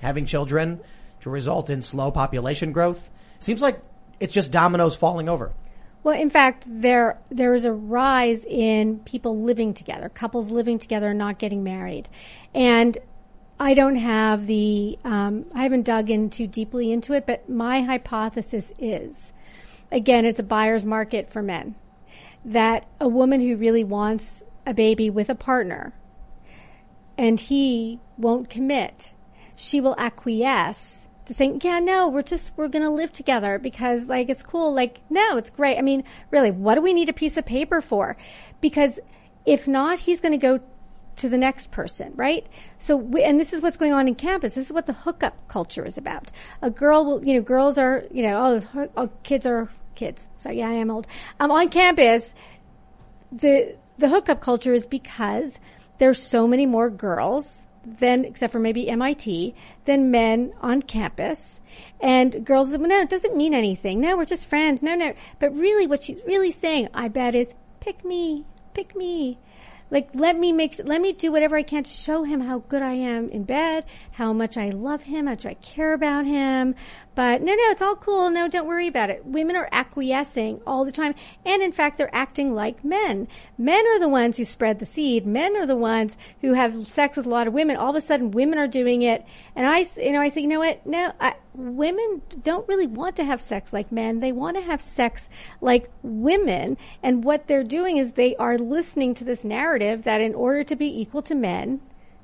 [0.01, 0.79] having children
[1.21, 3.09] to result in slow population growth.
[3.39, 3.81] Seems like
[4.19, 5.53] it's just dominoes falling over.
[6.05, 11.09] Well, in fact, there there is a rise in people living together, couples living together
[11.09, 12.09] and not getting married,
[12.53, 12.95] and
[13.59, 17.81] I don't have the um, I haven't dug in too deeply into it, but my
[17.81, 19.33] hypothesis is,
[19.91, 21.73] again, it's a buyer's market for men,
[22.45, 25.91] that a woman who really wants a baby with a partner,
[27.17, 29.13] and he won't commit,
[29.57, 34.07] she will acquiesce to saying, yeah, no, we're just, we're going to live together because
[34.07, 34.73] like it's cool.
[34.73, 35.77] Like, no, it's great.
[35.77, 38.17] I mean, really, what do we need a piece of paper for?
[38.61, 38.99] Because
[39.45, 40.59] if not, he's going to go
[41.17, 42.45] to the next person, right?
[42.77, 44.55] So, we, and this is what's going on in campus.
[44.55, 46.31] This is what the hookup culture is about.
[46.61, 50.27] A girl will, you know, girls are, you know, oh, those- oh kids are kids.
[50.33, 51.07] So yeah, I am old.
[51.39, 52.33] Um, on campus,
[53.31, 55.57] the the hookup culture is because
[55.99, 61.59] there's so many more girls than except for maybe MIT than men on campus.
[61.99, 63.99] And girls, no, it doesn't mean anything.
[63.99, 64.81] No, we're just friends.
[64.81, 65.13] No, no.
[65.39, 69.39] But really, what she's really saying, I bet, is pick me, pick me.
[69.91, 72.81] Like, let me make, let me do whatever I can to show him how good
[72.81, 76.73] I am in bed, how much I love him, how much I care about him.
[77.15, 78.29] But no, no, it's all cool.
[78.29, 79.25] No, don't worry about it.
[79.25, 81.15] Women are acquiescing all the time.
[81.45, 83.29] And in fact, they're acting like men.
[83.57, 85.25] Men are the ones who spread the seed.
[85.25, 87.77] Men are the ones who have sex with a lot of women.
[87.77, 89.25] All of a sudden, women are doing it.
[89.55, 90.85] And I, you know, I say, you know what?
[90.85, 94.19] No, I, women don't really want to have sex like men.
[94.19, 95.29] They want to have sex
[95.61, 96.77] like women.
[97.01, 100.75] And what they're doing is they are listening to this narrative that in order to
[100.75, 101.79] be equal to men,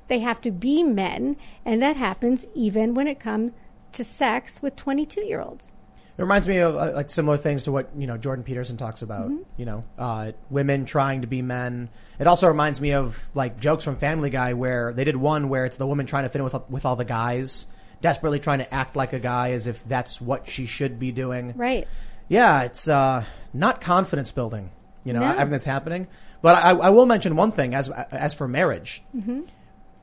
[0.08, 1.36] they have to be men.
[1.64, 3.52] And that happens even when it comes
[3.92, 5.72] to sex with 22 year olds.
[6.18, 9.00] It reminds me of uh, like similar things to what you know Jordan Peterson talks
[9.00, 9.30] about.
[9.56, 11.88] You know, uh, women trying to be men.
[12.18, 15.64] It also reminds me of like jokes from Family Guy where they did one where
[15.64, 17.66] it's the woman trying to fit in with with all the guys,
[18.02, 21.54] desperately trying to act like a guy as if that's what she should be doing.
[21.56, 21.88] Right.
[22.28, 23.24] Yeah, it's uh,
[23.54, 24.70] not confidence building.
[25.04, 25.30] You know, No.
[25.30, 26.08] everything that's happening.
[26.42, 29.02] But I, I will mention one thing as as for marriage.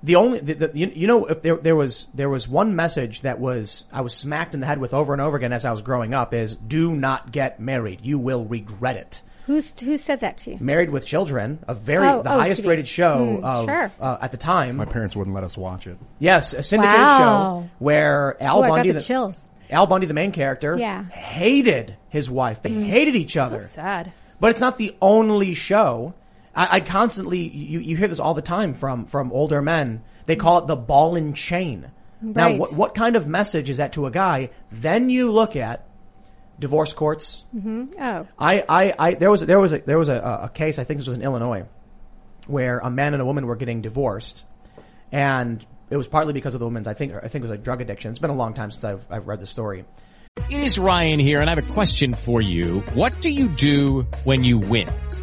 [0.01, 3.21] The only the, the, you, you know if there there was there was one message
[3.21, 5.71] that was I was smacked in the head with over and over again as I
[5.71, 7.99] was growing up is do not get married.
[8.03, 9.21] You will regret it.
[9.45, 10.57] Who's, who said that to you?
[10.61, 13.91] Married with Children, a very Oh, the oh, highest rated show Mm, of sure.
[13.99, 14.75] uh, at the time.
[14.77, 15.97] My parents wouldn't let us watch it.
[16.19, 17.17] Yes, a syndicated Wow.
[17.63, 19.43] show where Al Oh, I got Bundy the chills.
[19.71, 21.01] Al Bundy the main character Yeah.
[21.01, 21.11] Mm.
[21.13, 22.61] hated his wife.
[22.61, 23.61] They hated each other.
[23.61, 24.11] So sad.
[24.39, 26.13] But it's not the only show.
[26.55, 30.03] I, I constantly you, you hear this all the time from from older men.
[30.25, 31.91] They call it the ball and chain.
[32.21, 34.49] Now, what what kind of message is that to a guy?
[34.71, 35.85] Then you look at
[36.59, 37.45] divorce courts.
[37.55, 37.93] Mm-hmm.
[37.99, 38.27] Oh.
[38.37, 40.79] I, I, I there was there was a there was a, a case.
[40.79, 41.65] I think this was in Illinois,
[42.47, 44.43] where a man and a woman were getting divorced,
[45.11, 46.87] and it was partly because of the woman's.
[46.87, 48.11] I think I think it was like drug addiction.
[48.11, 49.85] It's been a long time since I've I've read the story.
[50.49, 52.79] It is Ryan here, and I have a question for you.
[52.93, 54.89] What do you do when you win?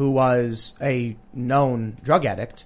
[0.00, 2.64] who was a known drug addict,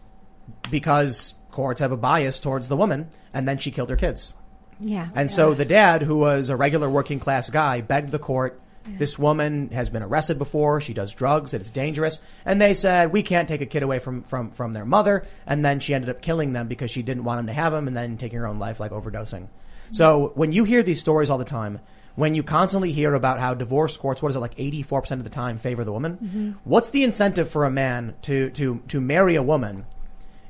[0.71, 4.37] because courts have a bias towards the woman, and then she killed her kids.
[4.79, 5.09] Yeah.
[5.17, 9.19] And so the dad, who was a regular working class guy, begged the court, this
[9.19, 12.21] woman has been arrested before, she does drugs, it's dangerous.
[12.45, 15.27] And they said, we can't take a kid away from, from, from their mother.
[15.45, 17.89] And then she ended up killing them because she didn't want them to have them
[17.89, 19.49] and then taking her own life, like overdosing.
[19.91, 21.81] So when you hear these stories all the time,
[22.15, 25.31] when you constantly hear about how divorce courts, what is it, like 84% of the
[25.31, 26.59] time favor the woman?
[26.65, 29.87] What's the incentive for a man to, to, to marry a woman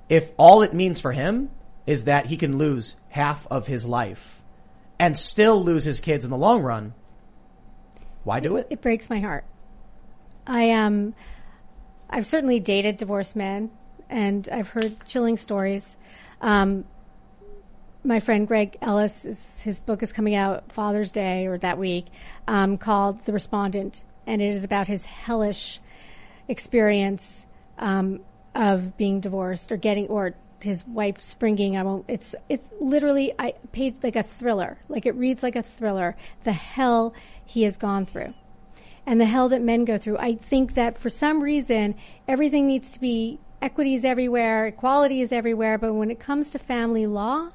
[0.09, 1.50] if all it means for him
[1.87, 4.42] is that he can lose half of his life
[4.98, 6.94] and still lose his kids in the long run,
[8.22, 8.66] why do it?
[8.70, 9.44] It breaks my heart.
[10.46, 11.14] I um,
[12.09, 13.70] I've certainly dated divorced men,
[14.09, 15.96] and I've heard chilling stories.
[16.40, 16.85] Um,
[18.05, 22.07] my friend Greg Ellis, is, his book is coming out Father's Day or that week,
[22.47, 25.81] um, called The Respondent, and it is about his hellish
[26.47, 27.47] experience
[27.79, 28.21] um,
[28.55, 31.77] of being divorced or getting or his wife springing.
[31.77, 32.05] I won't.
[32.09, 34.79] It's it's literally I page like a thriller.
[34.88, 36.17] Like it reads like a thriller.
[36.45, 37.14] The hell
[37.45, 38.35] he has gone through,
[39.07, 40.19] and the hell that men go through.
[40.19, 41.95] I think that for some reason
[42.29, 46.59] everything needs to be equity is everywhere, equality is everywhere, but when it comes to
[46.59, 47.51] family law.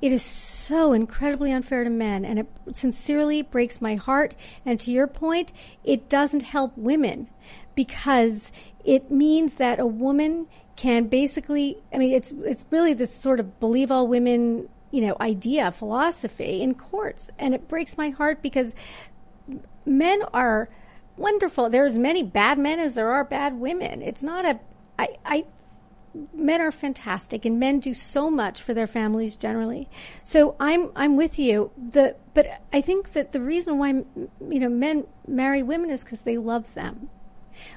[0.00, 4.34] It is so incredibly unfair to men, and it sincerely breaks my heart.
[4.64, 5.52] And to your point,
[5.84, 7.28] it doesn't help women
[7.74, 8.50] because
[8.84, 13.60] it means that a woman can basically, I mean, it's, it's really this sort of
[13.60, 17.30] believe all women, you know, idea, philosophy in courts.
[17.38, 18.74] And it breaks my heart because
[19.84, 20.70] men are
[21.18, 21.68] wonderful.
[21.68, 24.00] There's many bad men as there are bad women.
[24.00, 24.60] It's not a,
[24.98, 25.44] I, I,
[26.34, 29.88] men are fantastic and men do so much for their families generally.
[30.24, 31.70] So I'm, I'm with you.
[31.76, 36.22] The, but I think that the reason why, you know, men marry women is because
[36.22, 37.10] they love them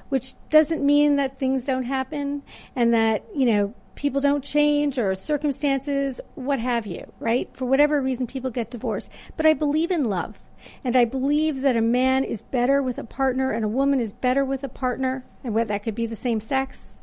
[0.08, 2.42] which doesn't mean that things don't happen
[2.74, 7.48] and that, you know, people don't change or circumstances, what have you, right?
[7.54, 9.08] For whatever reason, people get divorced.
[9.36, 10.38] But I believe in love.
[10.82, 14.14] And I believe that a man is better with a partner and a woman is
[14.14, 16.96] better with a partner, and that could be the same sex.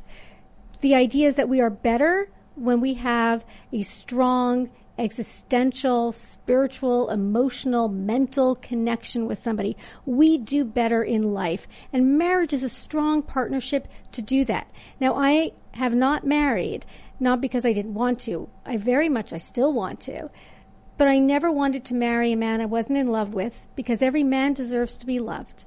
[0.82, 4.68] The idea is that we are better when we have a strong
[4.98, 9.76] existential, spiritual, emotional, mental connection with somebody.
[10.04, 11.68] We do better in life.
[11.92, 14.70] And marriage is a strong partnership to do that.
[15.00, 16.84] Now, I have not married,
[17.20, 18.48] not because I didn't want to.
[18.66, 20.30] I very much, I still want to.
[20.98, 24.24] But I never wanted to marry a man I wasn't in love with because every
[24.24, 25.64] man deserves to be loved.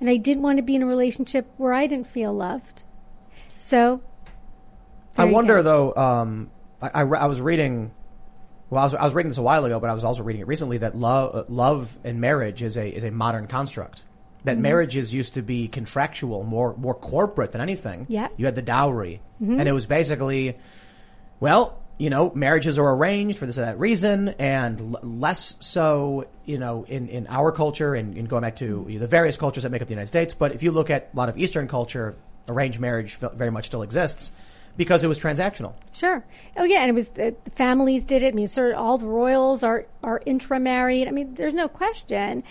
[0.00, 2.82] And I didn't want to be in a relationship where I didn't feel loved.
[3.58, 4.02] So,
[5.16, 6.50] I wonder though, um,
[6.80, 7.92] I, I, I was reading,
[8.70, 10.42] well, I was, I was reading this a while ago, but I was also reading
[10.42, 13.98] it recently that love, uh, love and marriage is a, is a modern construct.
[13.98, 14.44] Mm-hmm.
[14.44, 18.06] That marriages used to be contractual, more, more corporate than anything.
[18.08, 18.26] Yeah.
[18.26, 18.34] Mm-hmm.
[18.38, 19.20] You had the dowry.
[19.40, 20.56] And it was basically,
[21.38, 26.26] well, you know, marriages are arranged for this or that reason, and l- less so,
[26.44, 29.70] you know, in, in our culture and, and going back to the various cultures that
[29.70, 30.34] make up the United States.
[30.34, 32.16] But if you look at a lot of Eastern culture,
[32.48, 34.32] arranged marriage very much still exists
[34.76, 35.74] because it was transactional.
[35.92, 36.24] Sure.
[36.56, 38.28] Oh yeah, and it was the families did it.
[38.28, 41.08] I mean, sort of all the royals are are intramarried.
[41.08, 42.42] I mean, there's no question.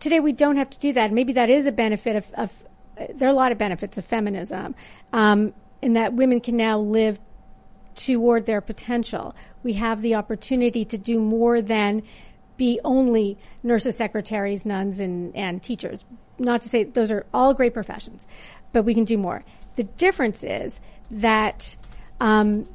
[0.00, 1.12] Today we don't have to do that.
[1.12, 2.30] Maybe that is a benefit of.
[2.34, 2.50] of
[2.98, 4.74] uh, there are a lot of benefits of feminism,
[5.14, 7.18] um, in that women can now live
[7.94, 9.34] toward their potential.
[9.62, 12.02] We have the opportunity to do more than
[12.56, 16.04] be only nurses, secretaries, nuns, and, and teachers.
[16.38, 18.26] Not to say those are all great professions,
[18.72, 19.44] but we can do more.
[19.76, 20.78] The difference is
[21.12, 21.76] that
[22.20, 22.68] um,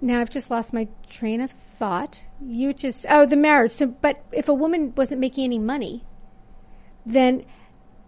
[0.00, 2.24] now I've just lost my train of thought.
[2.44, 3.72] You just oh the marriage.
[3.72, 6.04] So, but if a woman wasn't making any money,
[7.06, 7.44] then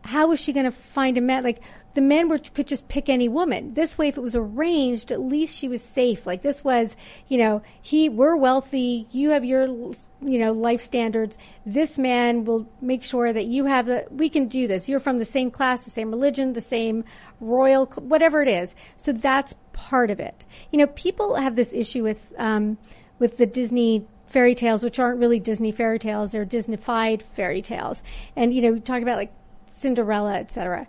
[0.05, 1.45] how was she going to find a man?
[1.45, 1.61] Like
[1.95, 3.75] the men were could just pick any woman.
[3.75, 6.27] This way, if it was arranged, at least she was safe.
[6.27, 6.97] Like this was,
[7.29, 9.07] you know, he we're wealthy.
[9.11, 11.37] You have your, you know, life standards.
[11.67, 14.07] This man will make sure that you have the.
[14.11, 14.89] We can do this.
[14.89, 17.05] You're from the same class, the same religion, the same
[17.41, 18.75] royal, whatever it is.
[18.97, 20.45] So that's part of it.
[20.71, 22.79] You know, people have this issue with um,
[23.19, 28.03] with the Disney fairy tales, which aren't really Disney fairy tales; they're Disneyfied fairy tales.
[28.35, 29.33] And you know, we talk about like
[29.67, 30.87] Cinderella, etc.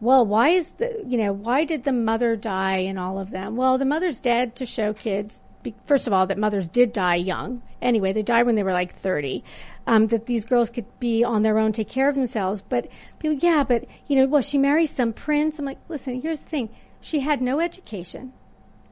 [0.00, 3.56] Well, why is the you know why did the mother die in all of them?
[3.56, 5.40] Well, the mother's dead to show kids.
[5.84, 7.62] First of all, that mothers did die young.
[7.82, 9.44] Anyway, they died when they were like thirty.
[9.86, 12.62] Um, that these girls could be on their own, take care of themselves.
[12.62, 15.58] But people, yeah, but you know, well, she marries some prince.
[15.58, 18.32] I'm like, listen, here's the thing: she had no education,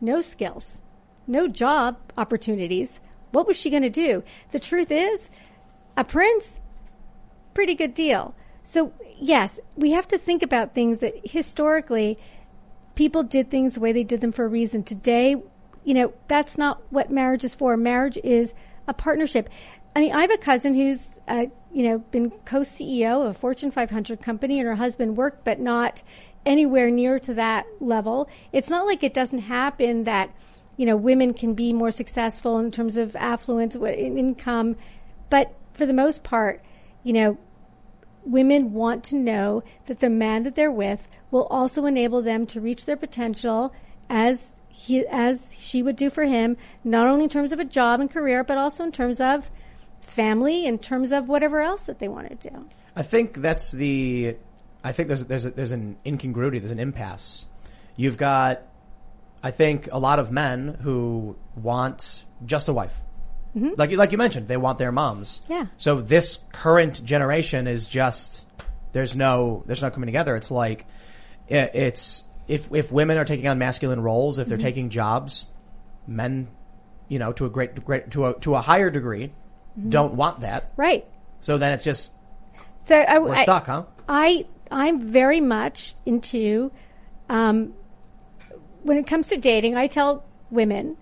[0.01, 0.83] no skills,
[1.27, 3.01] no job opportunities.
[3.31, 4.23] What was she going to do?
[4.53, 5.31] The truth is,
[5.97, 6.61] a prince,
[7.55, 8.35] pretty good deal.
[8.63, 12.19] So, yes, we have to think about things that historically
[12.95, 14.83] people did things the way they did them for a reason.
[14.83, 15.37] Today,
[15.85, 17.77] you know, that's not what marriage is for.
[17.77, 18.55] Marriage is
[18.87, 19.49] a partnership.
[19.95, 23.71] I mean, I have a cousin who's, uh, you know, been co-CEO of a Fortune
[23.71, 26.03] 500 company, and her husband worked, but not
[26.45, 28.29] anywhere near to that level.
[28.53, 30.31] It's not like it doesn't happen that,
[30.77, 34.77] you know, women can be more successful in terms of affluence, income,
[35.31, 36.63] but for the most part,
[37.03, 37.39] you know,
[38.25, 42.61] women want to know that the man that they're with will also enable them to
[42.61, 43.73] reach their potential
[44.09, 48.01] as he as she would do for him, not only in terms of a job
[48.01, 49.51] and career, but also in terms of
[50.01, 52.65] family, in terms of whatever else that they want to do.
[52.97, 54.37] I think that's the.
[54.83, 56.59] I think there's there's a, there's an incongruity.
[56.59, 57.47] There's an impasse.
[57.97, 58.63] You've got,
[59.43, 63.01] I think, a lot of men who want just a wife,
[63.59, 63.75] Mm-hmm.
[63.77, 65.43] like you like you mentioned, they want their moms.
[65.49, 65.67] Yeah.
[65.77, 68.45] So this current generation is just
[68.93, 70.37] there's no there's no coming together.
[70.37, 70.87] It's like
[71.49, 74.67] it, it's if if women are taking on masculine roles, if they're mm-hmm.
[74.67, 75.47] taking jobs,
[76.07, 76.49] men,
[77.09, 79.33] you know, to a great great to a to a higher degree,
[79.79, 79.91] mm-hmm.
[79.91, 80.73] don't want that.
[80.77, 81.07] Right.
[81.41, 82.11] So then it's just
[82.85, 83.85] So I, we're I- stuck, huh?
[84.09, 86.73] I I'm very much into
[87.29, 87.75] um,
[88.83, 89.77] when it comes to dating.
[89.77, 90.97] I tell women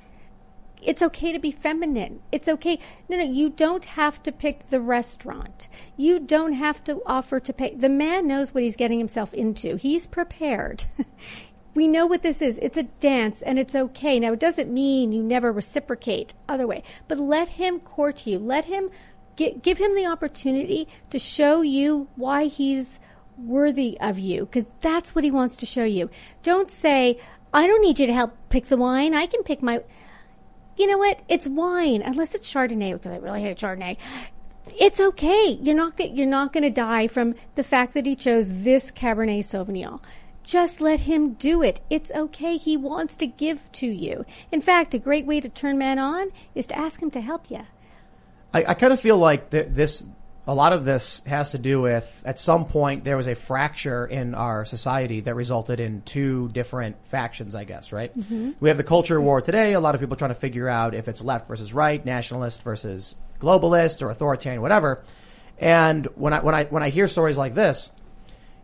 [0.87, 2.20] it's okay to be feminine.
[2.31, 2.79] It's okay.
[3.09, 5.68] No, no, you don't have to pick the restaurant.
[5.96, 7.75] You don't have to offer to pay.
[7.75, 9.77] The man knows what he's getting himself into.
[9.77, 10.85] He's prepared.
[11.75, 12.59] we know what this is.
[12.62, 14.18] It's a dance and it's okay.
[14.20, 18.38] Now, it doesn't mean you never reciprocate other way, but let him court you.
[18.38, 18.90] Let him
[19.37, 22.99] gi- give him the opportunity to show you why he's
[23.37, 26.11] worthy of you because that's what he wants to show you.
[26.42, 27.18] Don't say,
[27.53, 29.14] I don't need you to help pick the wine.
[29.14, 29.83] I can pick my,
[30.77, 31.23] you know what?
[31.29, 33.97] It's wine, unless it's Chardonnay, because I really hate Chardonnay.
[34.79, 35.59] It's okay.
[35.62, 39.41] You're not you're not going to die from the fact that he chose this Cabernet
[39.41, 40.01] Sauvignon.
[40.43, 41.81] Just let him do it.
[41.91, 42.57] It's okay.
[42.57, 44.25] He wants to give to you.
[44.53, 47.51] In fact, a great way to turn man on is to ask him to help
[47.51, 47.62] you.
[48.55, 50.05] I, I kind of feel like th- this,
[50.46, 54.06] a lot of this has to do with, at some point, there was a fracture
[54.06, 58.12] in our society that resulted in two different factions, I guess, right?
[58.61, 59.72] We have the culture war today.
[59.72, 63.16] A lot of people trying to figure out if it's left versus right, nationalist versus
[63.40, 65.02] globalist or authoritarian, whatever.
[65.59, 67.90] And when I, when I, when I hear stories like this,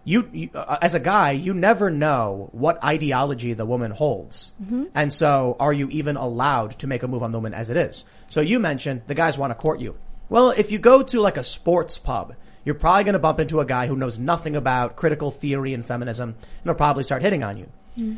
[0.04, 4.52] you, you uh, as a guy, you never know what ideology the woman holds.
[4.94, 7.76] And so are you even allowed to make a move on the woman as it
[7.76, 8.04] is?
[8.28, 9.96] So you mentioned the guys want to court you.
[10.32, 13.60] Well, if you go to like a sports pub, you're probably going to bump into
[13.60, 17.44] a guy who knows nothing about critical theory and feminism and he'll probably start hitting
[17.44, 17.68] on you.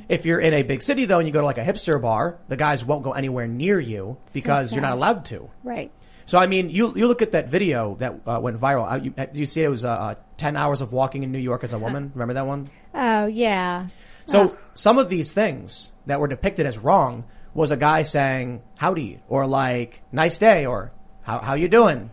[0.08, 2.38] If you're in a big city though and you go to like a hipster bar,
[2.46, 5.50] the guys won't go anywhere near you because you're not allowed to.
[5.64, 5.90] Right.
[6.24, 8.92] So I mean, you you look at that video that uh, went viral.
[8.92, 11.40] Uh, you, uh, you see it was uh, uh, ten hours of walking in New
[11.40, 12.12] York as a woman.
[12.14, 12.70] Remember that one?
[12.94, 13.88] Oh yeah.
[14.26, 17.24] So some of these things that were depicted as wrong
[17.54, 20.92] was a guy saying "howdy" or like "nice day" or
[21.24, 22.10] "how how you doing,"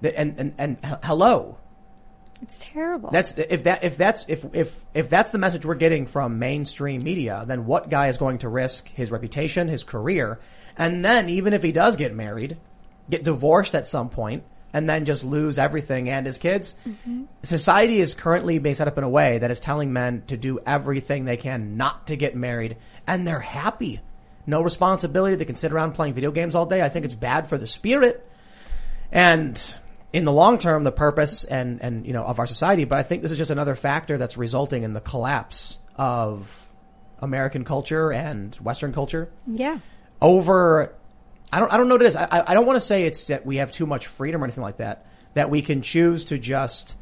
[0.00, 1.58] The- and and and hello.
[2.42, 3.10] It's terrible.
[3.10, 7.02] That's if that if that's if if if that's the message we're getting from mainstream
[7.02, 10.40] media, then what guy is going to risk his reputation, his career,
[10.76, 12.58] and then even if he does get married,
[13.08, 14.42] get divorced at some point,
[14.74, 16.74] and then just lose everything and his kids?
[16.86, 17.24] Mm-hmm.
[17.42, 20.58] Society is currently being set up in a way that is telling men to do
[20.66, 24.00] everything they can not to get married, and they're happy.
[24.46, 25.36] No responsibility.
[25.36, 26.82] They can sit around playing video games all day.
[26.82, 28.28] I think it's bad for the spirit
[29.14, 29.74] and
[30.12, 32.84] in the long term, the purpose and, and, you know, of our society.
[32.84, 36.70] But I think this is just another factor that's resulting in the collapse of
[37.20, 39.78] American culture and Western culture yeah.
[40.20, 40.94] over,
[41.52, 42.16] I don't, I don't know what it is.
[42.16, 44.64] I, I don't want to say it's that we have too much freedom or anything
[44.64, 46.96] like that, that we can choose to just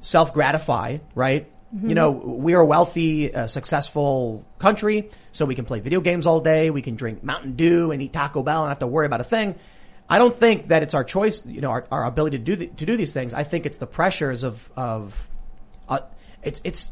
[0.00, 1.50] self gratify, right?
[1.74, 6.26] You know, we are a wealthy, uh, successful country, so we can play video games
[6.26, 6.68] all day.
[6.68, 9.22] We can drink Mountain Dew and eat Taco Bell and not have to worry about
[9.22, 9.54] a thing.
[10.08, 12.66] I don't think that it's our choice, you know, our, our ability to do the,
[12.66, 13.32] to do these things.
[13.32, 15.30] I think it's the pressures of of
[15.88, 16.00] uh,
[16.42, 16.90] it's it's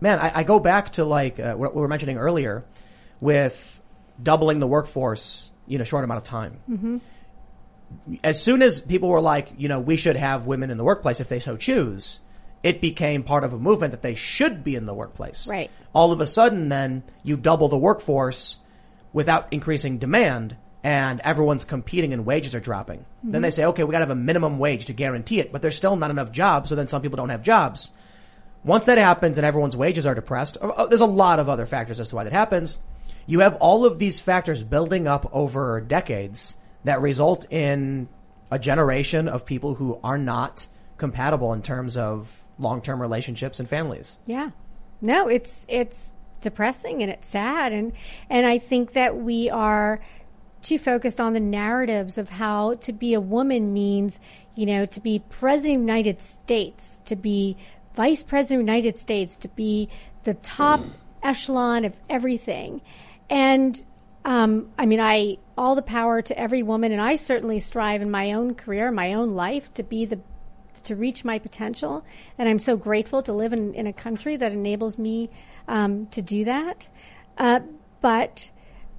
[0.00, 0.18] man.
[0.18, 2.64] I, I go back to like uh, what we were mentioning earlier
[3.20, 3.80] with
[4.22, 7.02] doubling the workforce in a short amount of time.
[8.24, 11.20] As soon as people were like, you know, we should have women in the workplace
[11.20, 12.20] if they so choose,
[12.62, 15.46] it became part of a movement that they should be in the workplace.
[15.48, 15.70] Right.
[15.94, 18.58] All of a sudden, then you double the workforce
[19.12, 23.04] without increasing demand and everyone's competing and wages are dropping.
[23.22, 25.76] Then they say, okay, we gotta have a minimum wage to guarantee it, but there's
[25.76, 27.92] still not enough jobs, so then some people don't have jobs.
[28.64, 31.66] Once that happens and everyone's wages are depressed, uh, uh, there's a lot of other
[31.66, 32.78] factors as to why that happens.
[33.26, 38.08] You have all of these factors building up over decades that result in
[38.50, 40.66] a generation of people who are not
[40.98, 44.18] compatible in terms of long-term relationships and families.
[44.26, 44.50] Yeah.
[45.00, 47.92] No, it's it's depressing and it's sad and
[48.28, 50.00] and I think that we are
[50.62, 54.18] too focused on the narratives of how to be a woman means,
[54.54, 57.56] you know, to be president of the United States, to be
[57.94, 59.88] vice president of the United States, to be
[60.24, 60.80] the top
[61.22, 62.80] echelon of everything.
[63.28, 63.84] And
[64.24, 68.10] um, I mean, I all the power to every woman, and I certainly strive in
[68.10, 70.20] my own career, my own life, to be the
[70.84, 72.04] to reach my potential.
[72.38, 75.30] And I'm so grateful to live in, in a country that enables me
[75.68, 76.88] um, to do that.
[77.38, 77.60] Uh,
[78.00, 78.50] but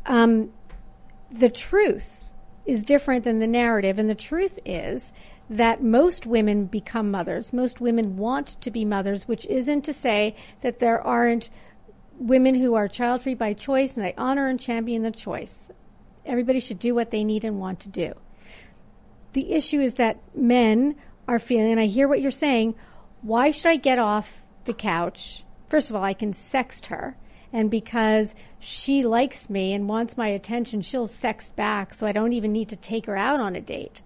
[0.06, 0.52] um,
[1.34, 2.24] the truth
[2.66, 5.12] is different than the narrative, and the truth is
[5.50, 7.52] that most women become mothers.
[7.52, 11.50] Most women want to be mothers, which isn't to say that there aren't
[12.18, 15.70] women who are child free by choice, and I honor and champion the choice.
[16.26, 18.14] Everybody should do what they need and want to do.
[19.34, 20.96] The issue is that men
[21.28, 22.76] are feeling, and I hear what you're saying,
[23.22, 25.44] why should I get off the couch?
[25.68, 27.18] First of all, I can sext her.
[27.54, 32.34] And because she likes me and wants my attention, she'll sex back, so I don't
[32.34, 34.02] even need to take her out on a date.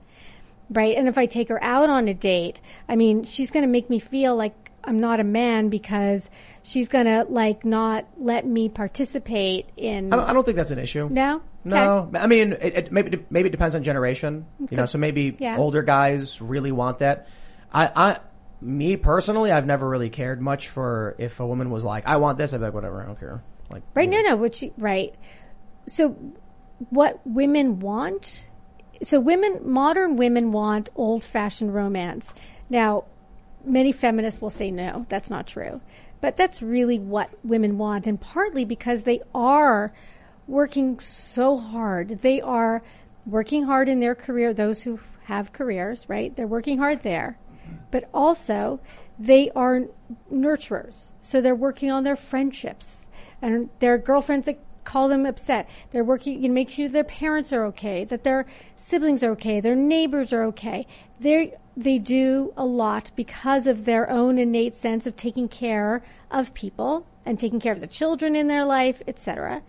[0.70, 0.98] Right?
[0.98, 3.90] And if I take her out on a date, I mean, she's going to make
[3.90, 6.30] me feel like I'm not a man because
[6.64, 10.12] she's going to like not let me participate in.
[10.14, 11.08] I don't, I don't think that's an issue.
[11.10, 11.42] no?
[11.64, 14.46] No, I mean, it, it, maybe maybe it depends on generation.
[14.70, 15.58] You know, so maybe Yeah.
[15.58, 17.28] older guys really want that.
[17.74, 18.20] I, I,
[18.62, 22.38] me personally, I've never really cared much for if a woman was like, "I want
[22.38, 24.10] this," I'd be like, "Whatever, I don't care." Like, Right?
[24.10, 24.36] No, no.
[24.36, 25.14] What Which right.
[25.88, 26.16] So,
[26.90, 28.44] what women want?
[29.04, 32.34] So, women, modern women want old-fashioned romance.
[32.70, 33.06] Now,
[33.64, 35.82] many feminists will say no, that's not true.
[36.20, 39.94] But that's really what women want, and partly because they are
[40.48, 42.20] working so hard.
[42.20, 42.82] They are
[43.26, 44.54] working hard in their career.
[44.54, 46.36] Those who have careers, right?
[46.36, 47.38] They're working hard there,
[47.92, 48.80] but also
[49.20, 49.86] they are
[50.32, 51.12] nurturers.
[51.22, 53.08] So they're working on their friendships
[53.42, 55.70] and their girlfriends that call them upset.
[55.92, 59.60] They're working, you know, make sure their parents are okay, that their siblings are okay,
[59.60, 60.88] their neighbors are okay.
[61.20, 66.54] They they do a lot because of their own innate sense of taking care of
[66.56, 69.62] people and taking care of the children in their life, etc.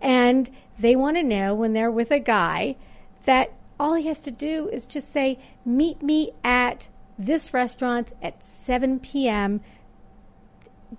[0.00, 2.76] And they want to know when they're with a guy
[3.24, 6.88] that all he has to do is just say, "Meet me at
[7.18, 9.60] this restaurant at 7 p.m."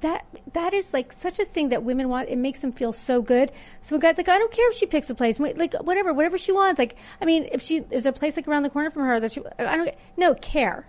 [0.02, 2.30] that that is like such a thing that women want.
[2.30, 3.52] It makes them feel so good.
[3.82, 6.38] So a guy, like, I don't care if she picks a place, like whatever, whatever
[6.38, 6.80] she wants.
[6.80, 9.32] Like, I mean, if she there's a place like around the corner from her that
[9.32, 10.88] she, I don't no care.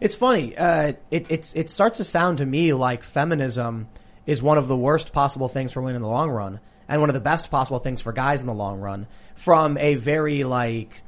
[0.00, 0.56] It's funny.
[0.56, 3.88] Uh, it it's it starts to sound to me like feminism
[4.26, 7.10] is one of the worst possible things for women in the long run, and one
[7.10, 9.06] of the best possible things for guys in the long run.
[9.34, 11.02] From a very like,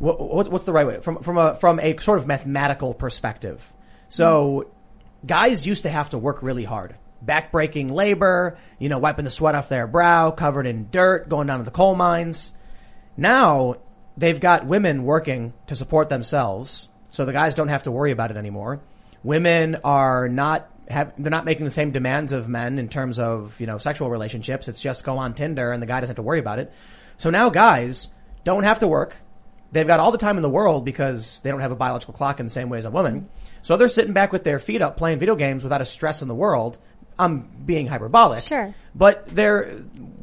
[0.00, 1.00] what, what what's the right way?
[1.00, 3.72] From from a from a sort of mathematical perspective.
[4.08, 4.70] So,
[5.24, 9.54] guys used to have to work really hard, backbreaking labor, you know, wiping the sweat
[9.54, 12.52] off their brow, covered in dirt, going down to the coal mines.
[13.16, 13.76] Now
[14.16, 18.30] they've got women working to support themselves, so the guys don't have to worry about
[18.30, 18.80] it anymore.
[19.22, 23.60] Women are not have they're not making the same demands of men in terms of
[23.60, 24.66] you know sexual relationships.
[24.66, 26.72] It's just go on Tinder and the guy doesn't have to worry about it.
[27.18, 28.08] So now guys
[28.44, 29.16] don't have to work.
[29.72, 32.40] They've got all the time in the world because they don't have a biological clock
[32.40, 33.28] in the same way as a woman.
[33.62, 36.28] So they're sitting back with their feet up playing video games without a stress in
[36.28, 36.78] the world.
[37.18, 38.44] I'm being hyperbolic.
[38.44, 38.74] Sure.
[38.94, 39.82] But they're,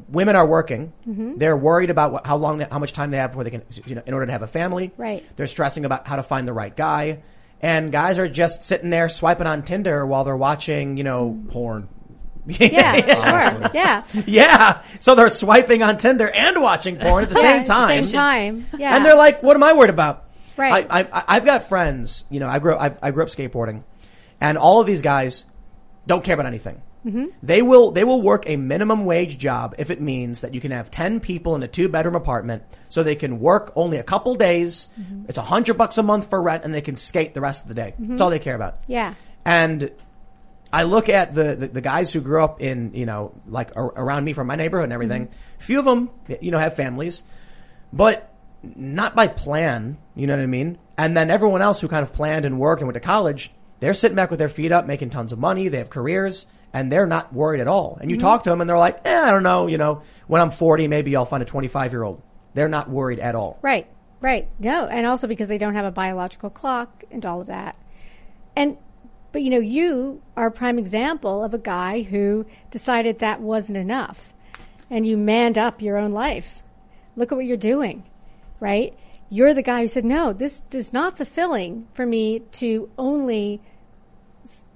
[0.09, 0.91] women are working.
[1.07, 1.37] Mm-hmm.
[1.37, 3.95] They're worried about what, how long, how much time they have before they can, you
[3.95, 4.91] know, in order to have a family.
[4.97, 5.23] Right.
[5.35, 7.21] They're stressing about how to find the right guy.
[7.61, 11.87] And guys are just sitting there swiping on Tinder while they're watching, you know, porn.
[12.59, 14.81] Yeah, sure, yeah, yeah.
[14.99, 18.03] So they're swiping on Tinder and watching porn at the Yeah, same time.
[18.03, 18.95] same time, yeah.
[18.95, 20.25] And they're like, what am I worried about?
[20.55, 20.87] Right.
[20.89, 23.83] I, I, I've got friends, you know, I grew, I, I grew up skateboarding
[24.41, 25.45] and all of these guys
[26.07, 26.81] don't care about anything.
[27.05, 27.25] Mm-hmm.
[27.43, 30.71] They will, they will work a minimum wage job if it means that you can
[30.71, 34.35] have 10 people in a two bedroom apartment so they can work only a couple
[34.35, 34.87] days.
[34.99, 35.25] Mm-hmm.
[35.29, 37.69] It's a hundred bucks a month for rent and they can skate the rest of
[37.69, 37.93] the day.
[37.99, 38.79] That's all they care about.
[38.87, 39.13] yeah,
[39.45, 39.91] And
[40.71, 43.93] I look at the, the, the guys who grew up in, you know, like ar-
[43.95, 45.27] around me from my neighborhood and everything.
[45.27, 45.59] Mm-hmm.
[45.59, 46.09] Few of them,
[46.41, 47.23] you know, have families,
[47.93, 49.97] but not by plan.
[50.15, 50.77] You know what I mean?
[50.97, 53.93] And then everyone else who kind of planned and worked and went to college, they're
[53.93, 55.67] sitting back with their feet up, making tons of money.
[55.67, 57.97] They have careers and they're not worried at all.
[58.01, 60.41] And you talk to them and they're like, eh, I don't know, you know, when
[60.41, 62.21] I'm 40, maybe I'll find a 25 year old.
[62.53, 63.59] They're not worried at all.
[63.61, 63.87] right,
[64.19, 64.47] right.
[64.59, 67.77] No, and also because they don't have a biological clock and all of that.
[68.55, 68.77] And
[69.31, 73.77] but you know, you are a prime example of a guy who decided that wasn't
[73.77, 74.33] enough,
[74.89, 76.61] and you manned up your own life.
[77.15, 78.03] Look at what you're doing,
[78.59, 78.97] right?
[79.29, 83.61] You're the guy who said, "No, this is not fulfilling for me to only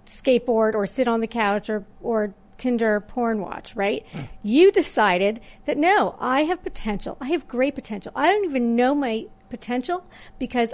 [0.06, 4.06] skateboard or sit on the couch or or Tinder porn watch, right?
[4.44, 7.18] You decided that no, I have potential.
[7.20, 8.12] I have great potential.
[8.16, 10.06] I don't even know my potential
[10.38, 10.72] because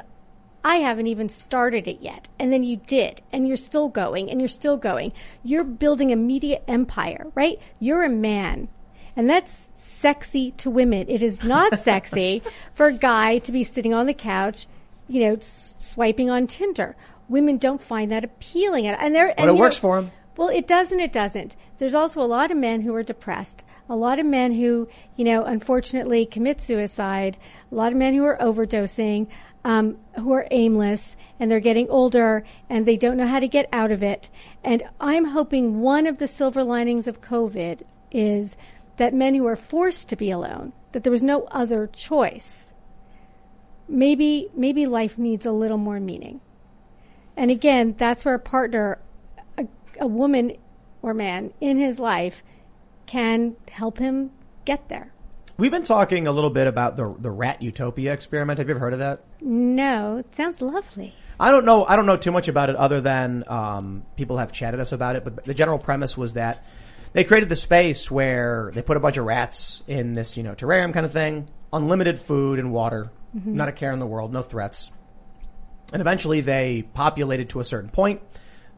[0.68, 2.28] I haven't even started it yet.
[2.38, 5.14] And then you did, and you're still going, and you're still going.
[5.44, 7.60] You're building a media empire, right?
[7.80, 8.68] You're a man.
[9.16, 11.10] And that's sexy to women.
[11.10, 12.44] It is not sexy
[12.76, 14.68] for a guy to be sitting on the couch,
[15.08, 16.96] you know, s- swiping on Tinder.
[17.30, 18.88] Women don't find that appealing.
[18.88, 20.12] And, and they're, But it works for 'em.
[20.36, 21.56] Well, it does and it doesn't.
[21.80, 23.64] There's also a lot of men who are depressed.
[23.90, 27.38] A lot of men who, you know, unfortunately commit suicide.
[27.72, 29.28] A lot of men who are overdosing,
[29.64, 33.68] um, who are aimless, and they're getting older and they don't know how to get
[33.72, 34.30] out of it.
[34.64, 37.82] And I'm hoping one of the silver linings of COVID
[38.12, 38.56] is
[38.98, 42.72] that men who are forced to be alone, that there was no other choice.
[43.88, 46.42] Maybe, maybe life needs a little more meaning.
[47.36, 49.00] And again, that's where a partner,
[49.58, 49.68] a,
[50.00, 50.54] a woman
[51.02, 52.44] or man in his life
[53.06, 54.32] can help him
[54.66, 55.14] get there.
[55.58, 58.60] We've been talking a little bit about the the rat utopia experiment.
[58.60, 59.24] Have you ever heard of that?
[59.42, 61.14] No, it sounds lovely.
[61.40, 61.86] I don't know.
[61.86, 65.16] I don't know too much about it, other than um, people have chatted us about
[65.16, 65.24] it.
[65.24, 66.64] But the general premise was that
[67.14, 70.56] they created the space where they put a bunch of rats in this, you know,
[70.56, 74.42] terrarium kind of thing, unlimited food and water, not a care in the world, no
[74.42, 74.92] threats,
[75.94, 78.22] and eventually they populated to a certain point.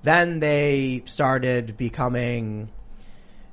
[0.03, 2.69] Then they started becoming.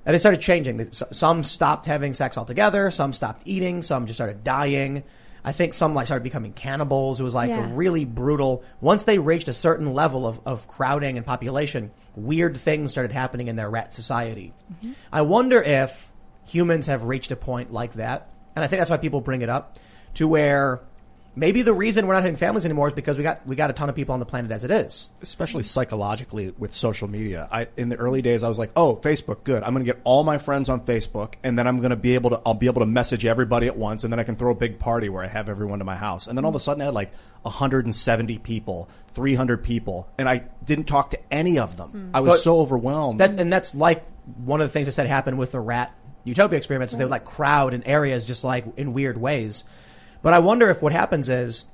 [0.05, 0.93] And they started changing.
[0.93, 2.91] Some stopped having sex altogether.
[2.93, 3.83] Some stopped eating.
[3.83, 5.03] Some just started dying.
[5.47, 7.21] I think some like started becoming cannibals.
[7.21, 7.65] It was like Yeah.
[7.71, 8.65] a really brutal.
[8.81, 13.47] Once they reached a certain level of, of crowding and population, weird things started happening
[13.47, 14.53] in their rat society.
[14.75, 14.93] Mm-hmm.
[15.13, 16.11] I wonder if
[16.45, 19.49] humans have reached a point like that, and I think that's why people bring it
[19.49, 19.79] up,
[20.15, 20.81] to where
[21.37, 23.73] maybe the reason we're not having families anymore is because we got we got a
[23.75, 25.11] ton of people on the planet as it is.
[25.23, 27.47] especially psychologically with social media.
[27.53, 29.63] I in the early days I was like, "Oh, Facebook, good.
[29.63, 32.15] I'm going to get all my friends on Facebook and then I'm going to be
[32.15, 34.51] able to I'll be able to message everybody at once and then I can throw
[34.51, 36.61] a big party where I have everyone to my house." And then all of a
[36.61, 37.13] sudden I had like
[37.43, 41.89] 170 people, 300 people, and I didn't talk to any of them.
[41.91, 42.11] Hmm.
[42.17, 43.21] I was But so overwhelmed.
[43.21, 44.05] That's and that's like
[44.45, 46.93] one of the things I said happened with the rat utopia experiments.
[46.93, 49.65] is They would like crowd in areas just like in weird ways.
[50.27, 51.67] But I wonder if what happens is,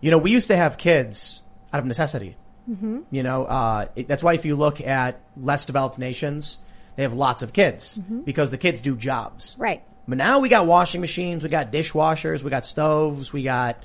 [0.00, 1.40] you know, we used to have kids
[1.72, 2.36] out of necessity.
[2.68, 3.02] Mm-hmm.
[3.12, 6.58] You know, uh, it, that's why if you look at less developed nations,
[6.96, 9.54] they have lots of kids because the kids do jobs.
[9.56, 9.84] Right.
[10.08, 13.80] But now we got washing machines, we got dishwashers, we got stoves, we got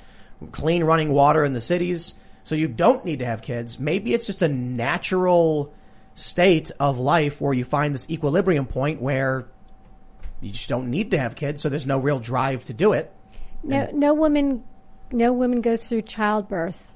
[0.50, 2.16] clean running water in the cities.
[2.42, 3.78] So you don't need to have kids.
[3.78, 5.72] Maybe it's just a natural
[6.14, 9.46] state of life where you find this equilibrium point where
[10.40, 11.62] you just don't need to have kids.
[11.62, 13.14] So there's no real drive to do it.
[13.62, 14.64] No, no woman,
[15.12, 16.90] no woman goes through childbirth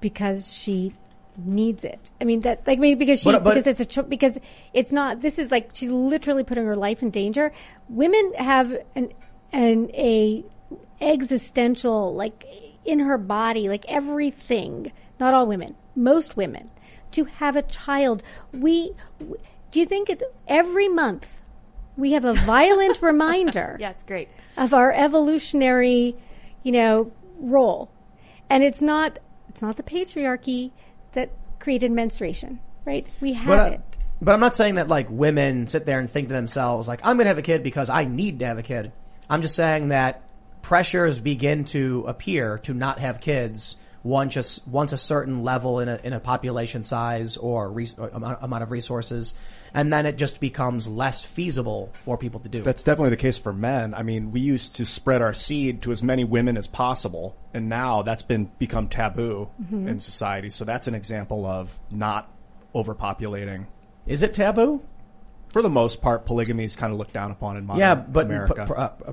[0.00, 0.94] because she
[1.36, 2.10] needs it.
[2.20, 4.38] I mean that, like, maybe because she But- but- because it's a cho- because
[4.74, 5.20] it's not.
[5.20, 7.52] This is like she's literally putting her life in danger.
[7.88, 9.10] Women have an
[9.52, 10.44] an a
[11.00, 12.44] existential like
[12.84, 14.92] in her body, like everything.
[15.20, 16.70] Not all women, most women,
[17.12, 18.22] to have a child.
[18.52, 18.92] We
[19.70, 21.37] do you think it, every month
[21.98, 23.76] we have a violent reminder?
[23.78, 24.28] Yeah, it's great.
[24.56, 26.16] of our evolutionary,
[26.62, 27.90] you know, role.
[28.48, 29.18] And it's not
[29.50, 30.70] it's not the patriarchy
[31.12, 33.06] that created menstruation, right?
[33.20, 33.80] We have But, I, it.
[34.22, 37.16] but I'm not saying that like women sit there and think to themselves like I'm
[37.16, 38.92] going to have a kid because I need to have a kid.
[39.28, 40.22] I'm just saying that
[40.62, 43.76] pressures begin to appear to not have kids
[44.08, 48.08] once just once a certain level in a in a population size or, res, or
[48.08, 49.34] amount, amount of resources,
[49.74, 52.62] and then it just becomes less feasible for people to do.
[52.62, 53.94] That's definitely the case for men.
[53.94, 57.68] I mean, we used to spread our seed to as many women as possible, and
[57.68, 60.50] now that's been become taboo in society.
[60.50, 62.32] So that's an example of not
[62.74, 63.66] overpopulating.
[64.06, 64.80] Is it taboo?
[65.52, 68.26] For the most part, polygamy is kind of looked down upon in modern yeah, but
[68.26, 68.54] America.
[68.54, 69.12] p- pr- uh, uh,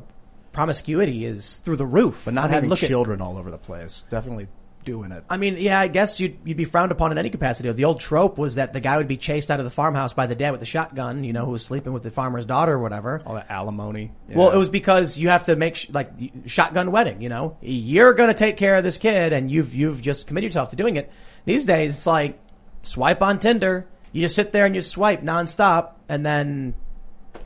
[0.52, 2.24] promiscuity is through the roof.
[2.26, 4.06] but not I mean, having look at- children all over the place.
[4.10, 4.48] Definitely
[4.86, 5.24] doing it.
[5.30, 7.72] I mean, yeah, I guess you'd, you'd be frowned upon in any capacity.
[7.72, 10.28] The old trope was that the guy would be chased out of the farmhouse by
[10.28, 12.80] the dad with the shotgun, you know, who was sleeping with the farmer's daughter or
[12.80, 13.22] whatever.
[13.26, 14.12] all that alimony.
[14.30, 16.12] Well, it was because you have to make sh- like
[16.46, 17.22] shotgun wedding.
[17.22, 20.50] You know, you're going to take care of this kid, and you've you've just committed
[20.50, 21.12] yourself to doing it.
[21.46, 22.40] These days, it's like
[22.82, 23.88] swipe on Tinder.
[24.12, 26.76] You just sit there and you swipe nonstop, and then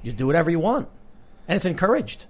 [0.03, 0.87] you do whatever you want,
[1.47, 2.25] and it's encouraged.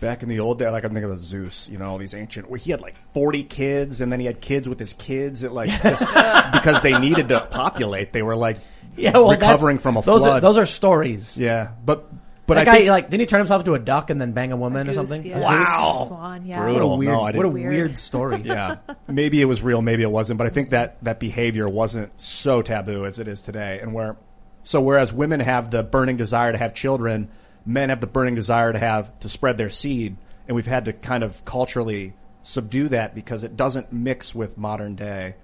[0.00, 2.50] Back in the old day, like I'm thinking of Zeus, you know, all these ancient,
[2.50, 5.52] where he had like 40 kids and then he had kids with his kids that
[5.52, 6.00] like, just
[6.52, 8.58] because they needed to populate, they were like
[8.96, 10.38] Yeah, well, recovering that's- from a those flood.
[10.38, 11.38] Are, those are stories.
[11.38, 12.06] yeah, but,
[12.46, 14.32] but that I guy, think, like, didn't he turn himself into a duck and then
[14.32, 15.24] bang a woman or Goose, something?
[15.24, 15.40] yeah.
[15.40, 16.58] Wow, Swan, yeah.
[16.60, 16.98] what a Brutal.
[16.98, 17.98] weird, No, I what a didn't- weird, Weird.
[17.98, 18.42] story.
[18.44, 18.76] yeah,
[19.08, 22.60] maybe it was real, maybe it wasn't, but I think that, that behavior wasn't so
[22.60, 24.16] taboo as it is today and where
[24.64, 27.30] So whereas women have the burning desire to have children,
[27.66, 30.92] men have the burning desire to have to spread their seed, and we've had to
[30.92, 35.34] kind of culturally subdue that because it doesn't mix with modern day,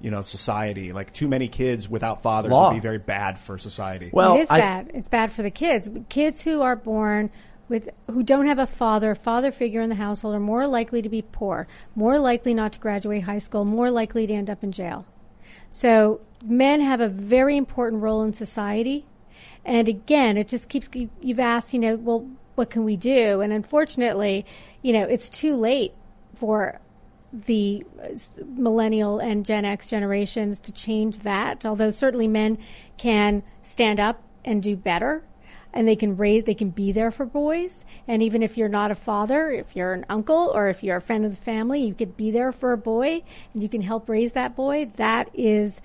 [0.00, 0.92] you know, society.
[0.92, 2.70] Like too many kids without fathers law.
[2.70, 4.10] would be very bad for society.
[4.12, 4.90] Well, it is I- bad.
[4.94, 5.88] It's bad for the kids.
[6.08, 7.30] Kids who are born
[7.68, 11.08] with who don't have a father, father figure in the household are more likely to
[11.08, 14.72] be poor, more likely not to graduate high school, more likely to end up in
[14.72, 15.06] jail.
[15.70, 19.06] So men have a very important role in society.
[19.68, 23.42] And again, it just keeps, you- you've asked, you know, well, what can we do?
[23.42, 24.46] And unfortunately,
[24.80, 25.92] you know, it's too late
[26.34, 26.80] for
[27.30, 27.84] the
[28.46, 31.66] millennial and Gen X generations to change that.
[31.66, 32.56] Although certainly men
[32.96, 35.22] can stand up and do better
[35.74, 37.84] and they can raise, they can be there for boys.
[38.08, 41.02] And even if you're not a father, if you're an uncle or if you're a
[41.02, 44.08] friend of the family, you could be there for a boy and you can help
[44.08, 44.86] raise that boy.
[44.96, 45.82] That is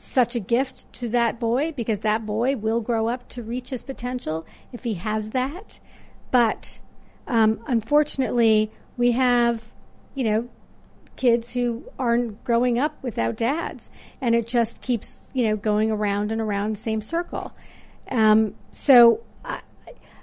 [0.00, 3.82] such a gift to that boy because that boy will grow up to reach his
[3.82, 5.78] potential if he has that.
[6.30, 6.78] But
[7.26, 9.62] um, unfortunately, we have,
[10.14, 10.48] you know,
[11.16, 13.90] kids who aren't growing up without dads,
[14.20, 17.52] and it just keeps, you know, going around and around the same circle.
[18.10, 19.60] Um, so, I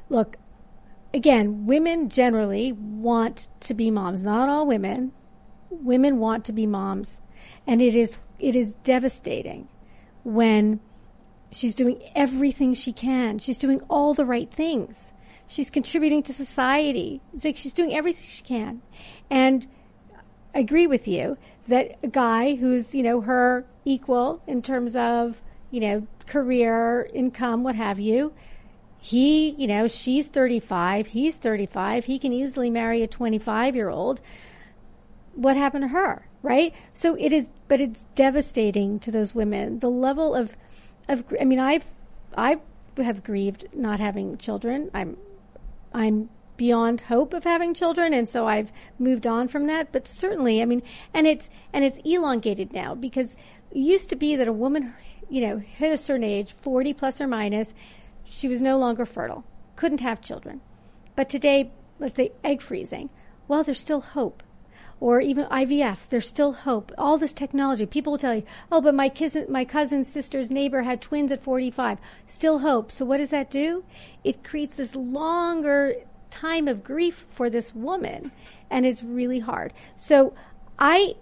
[0.09, 0.38] look,
[1.13, 4.23] again, women generally want to be moms.
[4.23, 5.11] Not all women.
[5.69, 7.21] Women want to be moms,
[7.67, 9.68] and it is it is devastating
[10.24, 10.80] when
[11.52, 13.40] she's doing everything she can.
[13.40, 15.14] She's doing all the right things.
[15.48, 17.22] She's contributing to society.
[17.34, 18.82] It's like she's doing everything she can,
[19.30, 19.68] and
[20.54, 25.42] I agree with you that a guy who's, you know, her equal in terms of,
[25.72, 28.34] you know, career, income, what have you,
[29.00, 34.22] he, you know, she's 35, he's 35, he can easily marry a 25 year old.
[35.34, 36.74] What happened to her, right?
[36.93, 39.80] So it is, but it's devastating to those women.
[39.80, 40.56] The level of,
[41.10, 41.86] of, I mean, I've,
[42.38, 42.60] I
[42.98, 44.89] have grieved not having children.
[44.93, 45.18] I'm
[45.93, 49.91] I'm beyond hope of having children, and so I've moved on from that.
[49.91, 50.82] But certainly, I mean,
[51.14, 53.36] and it's and it's elongated now because
[53.72, 54.93] it used to be that a woman,
[55.30, 57.74] you know, hit a certain age, forty plus or minus,
[58.24, 59.43] she was no longer fertile,
[59.76, 60.62] couldn't have children.
[61.16, 63.10] But today, let's say egg freezing,
[63.48, 64.43] well, there's still hope.
[65.00, 66.91] Or even IVF, there's still hope.
[66.98, 70.82] All this technology, people will tell you, "Oh, but my cousin, my cousin's sister's neighbor
[70.82, 72.91] had twins at 45." Still hope.
[72.91, 73.84] So what does that do?
[74.24, 75.95] It creates this longer
[76.32, 78.32] time of grief for this woman,
[78.70, 79.72] and it's really hard.
[79.95, 80.34] So
[80.80, 81.16] I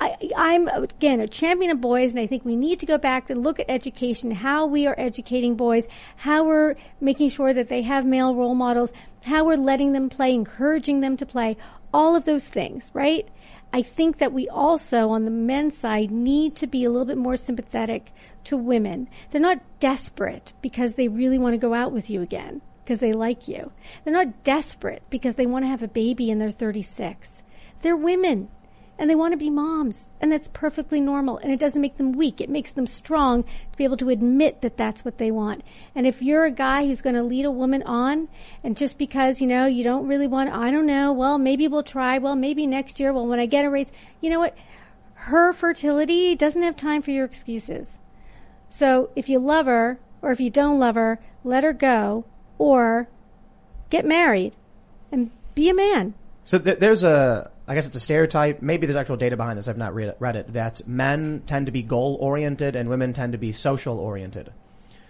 [0.00, 3.28] I, I'm again a champion of boys, and I think we need to go back
[3.28, 5.86] and look at education, how we are educating boys,
[6.16, 8.92] how we're making sure that they have male role models,
[9.24, 11.56] how we're letting them play, encouraging them to play,
[11.92, 13.28] all of those things, right?
[13.72, 17.18] I think that we also, on the men's side, need to be a little bit
[17.18, 18.10] more sympathetic
[18.44, 19.08] to women.
[19.30, 23.12] They're not desperate because they really want to go out with you again, because they
[23.12, 23.70] like you.
[24.02, 27.42] They're not desperate because they want to have a baby and they're 36.
[27.82, 28.48] They're women
[29.00, 30.10] and they want to be moms.
[30.20, 31.38] And that's perfectly normal.
[31.38, 32.38] And it doesn't make them weak.
[32.38, 35.64] It makes them strong to be able to admit that that's what they want.
[35.94, 38.28] And if you're a guy who's going to lead a woman on
[38.62, 41.82] and just because you know you don't really want i don't know well maybe we'll
[41.82, 43.90] try well maybe next year well when i get a raise
[44.20, 44.54] you know what?
[45.14, 47.98] Her fertility doesn't have time for your excuses.
[48.68, 52.26] So if you love her or if you don't love her let her go
[52.58, 53.08] or
[53.88, 54.54] get married
[55.10, 56.14] and be a man.
[56.44, 58.62] So th- there's a, I guess it's a stereotype.
[58.62, 59.68] Maybe there's actual data behind this.
[59.68, 60.54] I've not read it, read it.
[60.54, 64.52] That men tend to be goal oriented and women tend to be social oriented.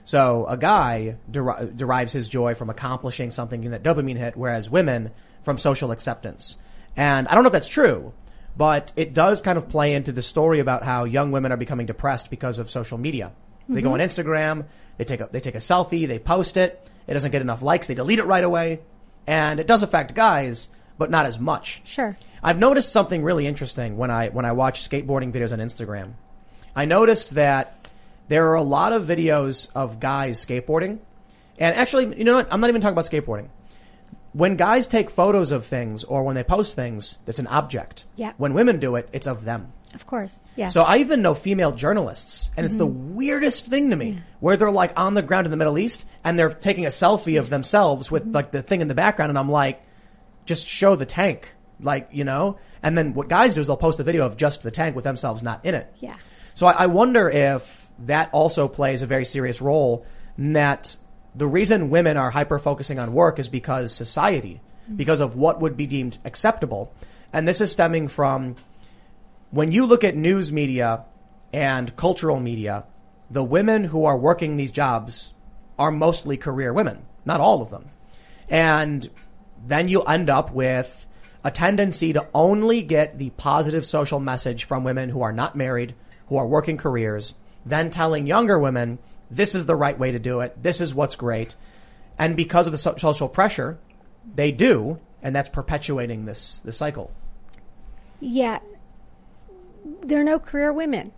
[0.05, 4.69] So a guy deri- derives his joy from accomplishing something in that dopamine hit, whereas
[4.69, 5.11] women
[5.43, 6.59] from social acceptance.
[6.97, 8.13] And I don't know if that's true,
[8.59, 11.87] but it does kind of play into the story about how young women are becoming
[11.87, 13.33] depressed because of social media.
[13.71, 14.01] They go mm-hmm.
[14.03, 14.67] on Instagram,
[14.99, 17.87] they take a, they take a selfie, they post it, it doesn't get enough likes,
[17.87, 18.81] they delete it right away,
[19.27, 20.69] and it does affect guys,
[21.01, 21.81] but not as much.
[21.85, 26.13] sure I've noticed something really interesting when I when I watch skateboarding videos on Instagram.
[26.77, 27.89] I noticed that
[28.29, 30.99] there are a lot of videos of guys skateboarding,
[31.59, 32.53] and actually, you know what?
[32.53, 33.49] I'm not even talking about skateboarding.
[34.33, 38.05] When guys take photos of things or when they post things, that's an object.
[38.15, 38.35] Yeah.
[38.37, 39.73] When women do it, it's of them.
[39.95, 43.15] of course yeah So I even know female journalists, and it's the mm-hmm.
[43.15, 46.39] weirdest thing to me, where they're like on the ground in the Middle East and
[46.39, 48.39] they're taking a selfie of themselves with mm-hmm.
[48.39, 49.83] like the thing in the background, and I'm like,
[50.47, 52.59] just show the tank, like you know.
[52.83, 55.05] And then what guys do is they'll post a video of just the tank with
[55.05, 55.93] themselves not in it.
[56.01, 56.17] Yeah.
[56.55, 60.07] So I, I wonder if that also plays a very serious role.
[60.39, 60.97] in That
[61.35, 64.97] the reason women are hyper focusing on work is because society, mm-hmm.
[64.97, 66.93] because of what would be deemed acceptable,
[67.33, 68.57] and this is stemming from
[69.51, 71.05] when you look at news media
[71.53, 72.85] and cultural media,
[73.31, 75.35] the women who are working these jobs
[75.79, 77.91] are mostly career women, not all of them.
[78.49, 79.09] And
[79.67, 81.07] then you end up with
[81.45, 85.95] a tendency to only get the positive social message from women who are not married,
[86.27, 87.35] who are working careers,
[87.65, 88.99] then telling younger women,
[89.31, 90.63] this is the right way to do it.
[90.63, 91.55] This is what's great.
[92.19, 93.79] And because of the so- social pressure,
[94.35, 97.11] they do, and that's perpetuating this, this cycle.
[98.21, 98.59] Yeah.
[100.03, 101.13] There are no career women.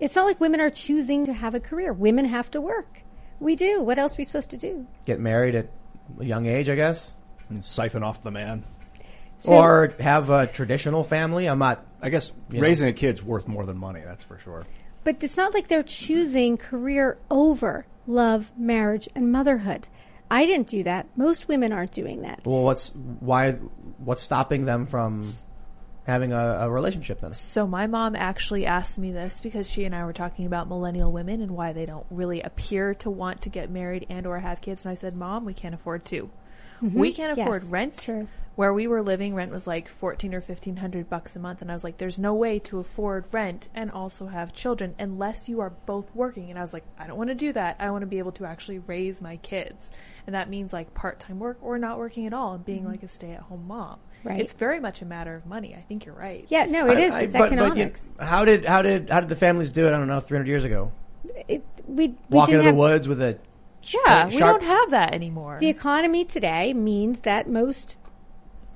[0.00, 1.92] It's not like women are choosing to have a career.
[1.92, 3.00] Women have to work.
[3.38, 3.82] We do.
[3.82, 4.86] What else are we supposed to do?
[5.04, 5.70] Get married at
[6.18, 7.12] a young age, I guess.
[7.50, 8.64] And siphon off the man.
[9.36, 11.46] So- or have a traditional family.
[11.46, 14.02] I'm not, I guess You raising a kid's worth more than money.
[14.04, 14.64] That's for sure.
[15.02, 19.88] But it's not like they're choosing career over love, marriage, and motherhood.
[20.30, 21.06] I didn't do that.
[21.16, 22.42] Most women aren't doing that.
[22.44, 23.52] well, what's, why,
[23.98, 25.20] what's stopping them from
[26.06, 27.32] having a, a relationship then?
[27.34, 31.10] So my mom actually asked me this because she and I were talking about millennial
[31.10, 34.60] women and why they don't really appear to want to get married and or have
[34.60, 34.84] kids.
[34.84, 36.30] And I said, Mom, we can't afford to.
[36.82, 37.98] We can't Yes, afford rent.
[38.00, 38.28] true.
[38.56, 41.70] Where we were living, rent was like fourteen or fifteen hundred bucks a month, and
[41.70, 45.60] I was like, "There's no way to afford rent and also have children unless you
[45.60, 47.76] are both working." And I was like, "I don't want to do that.
[47.78, 49.90] I want to be able to actually raise my kids,
[50.26, 53.08] and that means like part-time work or not working at all and being like a
[53.08, 54.28] stay-at-home mom." Mm-hmm.
[54.28, 54.40] Right.
[54.40, 55.74] It's very much a matter of money.
[55.74, 56.44] I think you're right.
[56.50, 57.12] Yeah, no, it is.
[57.14, 58.12] I- I- it's but- but you- economics.
[58.20, 59.94] how did, how did, how did the families do it?
[59.94, 60.92] I don't know, 300 years ago.
[61.48, 63.38] it, we, we Walk didn't into have, the woods with a
[63.82, 65.58] Yeah, we sharp- don't have that anymore.
[65.58, 67.96] The economy today means that most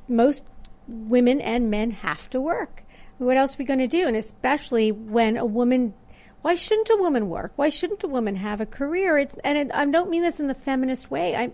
[0.08, 0.44] most
[0.86, 2.82] women and men have to work.
[3.18, 4.06] What else are we going to do?
[4.06, 5.94] And especially when a woman,
[6.42, 7.52] why shouldn't a woman work?
[7.56, 9.18] Why shouldn't a woman have a career?
[9.18, 11.34] It's and it, I don't mean this in the feminist way.
[11.36, 11.52] I'm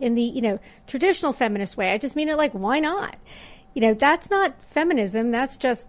[0.00, 1.92] in the you know traditional feminist way.
[1.92, 3.18] I just mean it like why not?
[3.74, 5.30] You know that's not feminism.
[5.30, 5.86] That's just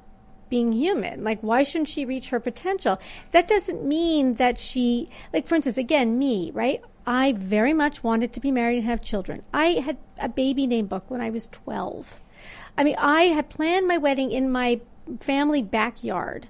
[0.49, 1.23] being human.
[1.23, 2.99] Like, why shouldn't she reach her potential?
[3.31, 6.81] That doesn't mean that she, like, for instance, again, me, right?
[7.05, 9.43] I very much wanted to be married and have children.
[9.53, 12.19] I had a baby name book when I was 12.
[12.77, 14.81] I mean, I had planned my wedding in my
[15.19, 16.47] family backyard.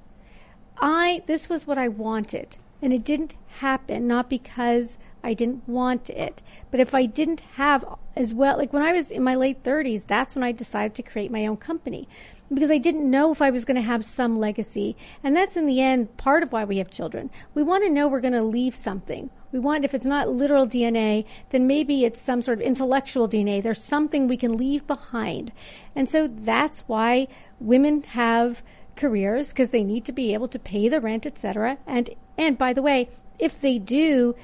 [0.82, 2.58] I, this was what I wanted.
[2.82, 6.42] And it didn't happen, not because I didn't want it,
[6.72, 7.84] but if I didn't have
[8.16, 11.04] as well, like when I was in my late 30s, that's when I decided to
[11.04, 12.08] create my own company
[12.54, 14.96] because I didn't know if I was going to have some legacy.
[15.24, 17.30] And that's in the end part of why we have children.
[17.54, 19.30] We want to know we're going to leave something.
[19.52, 23.62] We want, if it's not literal DNA, then maybe it's some sort of intellectual DNA.
[23.62, 25.52] There's something we can leave behind.
[25.96, 27.28] And so that's why
[27.60, 28.64] women have
[28.96, 31.78] careers because they need to be able to pay the rent, etc.
[31.88, 34.36] And and by the way, if they do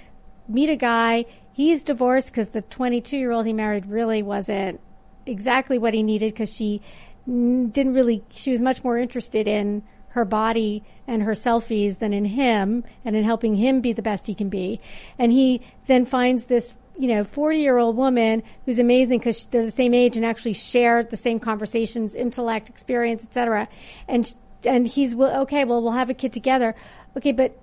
[0.47, 4.79] meet a guy, he's divorced because the 22 year old he married really wasn't
[5.25, 6.81] exactly what he needed because she
[7.25, 8.23] didn't really.
[8.29, 13.15] She was much more interested in her body and her selfies than in him and
[13.15, 14.79] in helping him be the best he can be.
[15.19, 19.65] And he then finds this you know, 40 year old woman who's amazing because they're
[19.65, 23.67] the same age and actually share the same conversations, intellect, experience, etc.
[24.07, 26.75] And, and he's, well, okay, well, we'll have a kid together.
[27.17, 27.59] Okay, but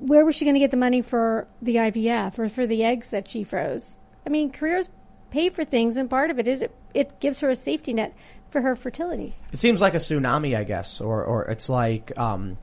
[0.00, 3.10] where was she going to get the money for the IVF or for the eggs
[3.10, 3.96] that she froze?
[4.26, 4.88] I mean, careers
[5.30, 8.14] pay for things and part of it is it, it gives her a safety net
[8.50, 9.34] for her fertility.
[9.52, 12.58] It seems like a tsunami, I guess, or or it's like um,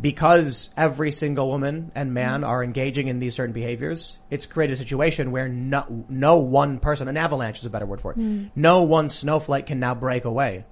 [0.00, 2.50] because every single woman and man mm-hmm.
[2.50, 4.18] are engaging in these certain behaviors.
[4.30, 8.00] It's created a situation where no no one person, an avalanche is a better word
[8.00, 8.18] for it.
[8.18, 8.50] Mm.
[8.54, 10.64] No one snowflake can now break away.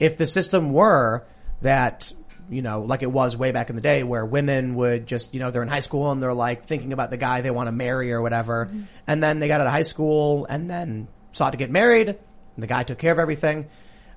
[0.00, 1.24] If the system were
[1.62, 2.12] that
[2.50, 5.40] you know, like it was way back in the day where women would just, you
[5.40, 7.72] know, they're in high school and they're like thinking about the guy they want to
[7.72, 8.66] marry or whatever.
[8.66, 8.82] Mm-hmm.
[9.06, 12.18] And then they got out of high school and then sought to get married.
[12.56, 13.66] And the guy took care of everything.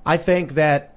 [0.05, 0.95] I think that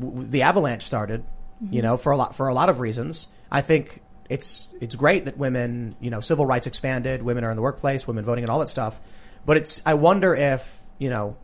[0.00, 1.24] w- the avalanche started,
[1.60, 1.86] you mm-hmm.
[1.86, 3.28] know, for a lot, for a lot of reasons.
[3.50, 4.00] I think
[4.30, 8.06] it's, it's great that women, you know, civil rights expanded, women are in the workplace,
[8.06, 9.00] women voting and all that stuff.
[9.44, 11.36] But it's, I wonder if, you know,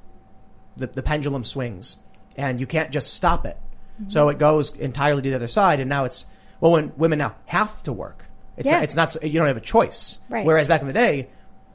[0.76, 1.96] the, the pendulum swings
[2.36, 3.58] and you can't just stop it.
[4.00, 4.10] Mm-hmm.
[4.10, 6.24] So it goes entirely to the other side, and now it's
[6.60, 8.24] well, when women now have to work,
[8.56, 8.74] it's Yeah.
[8.74, 10.18] not, it's not you don't have a choice.
[10.28, 10.46] Right.
[10.46, 11.28] Whereas back in the day,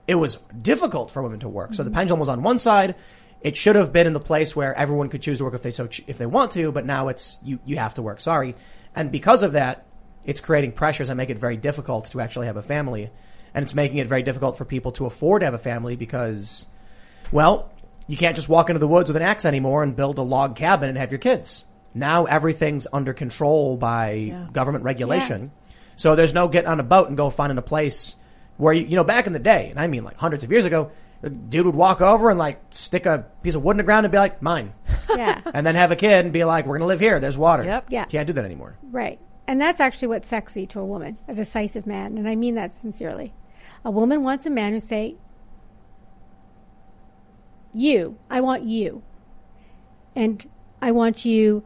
[0.07, 1.73] it was difficult for women to work.
[1.73, 2.95] So the pendulum was on one side.
[3.41, 5.71] It should have been in the place where everyone could choose to work if they
[5.71, 8.19] so ch- if they want to, but now it's you you have to work.
[8.21, 8.55] Sorry,
[8.95, 9.85] and because of that,
[10.23, 13.09] it's creating pressures that make it very difficult to actually have a family,
[13.53, 16.67] and it's making it very difficult for people to afford to have a family because,
[17.31, 17.71] well,
[18.07, 20.55] you can't just walk into the woods with an axe anymore and build a log
[20.55, 21.65] cabin and have your kids.
[21.93, 25.51] Now everything's under control by government regulation.
[25.95, 28.15] So there's no getting on a boat and go finding a place
[28.57, 30.65] where you, you know, back in the day, and I mean like hundreds of years
[30.65, 30.91] ago,
[31.23, 34.05] a dude would walk over and like stick a piece of wood in the ground
[34.05, 34.73] and be like, mine.
[35.15, 35.39] Yeah.
[35.53, 37.21] and then have a kid and be like, we're to live here.
[37.21, 37.63] There's water.
[37.63, 37.85] Yep.
[37.89, 38.05] Yeah.
[38.05, 38.77] Can't do that anymore.
[38.83, 39.17] Right.
[39.47, 42.17] And that's actually what's sexy to a woman, a decisive man.
[42.17, 43.33] And I mean that sincerely.
[43.85, 45.15] A woman wants a man who say,
[47.73, 49.03] you, I want you.
[50.15, 50.45] And
[50.81, 51.63] I want you,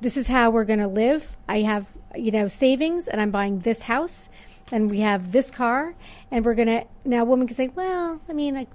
[0.00, 1.36] this is how we're going to live.
[1.48, 4.28] I have, you know, savings and I'm buying this house
[4.72, 5.94] and we have this car
[6.30, 8.66] and we're to, now a woman can say, well, I mean, I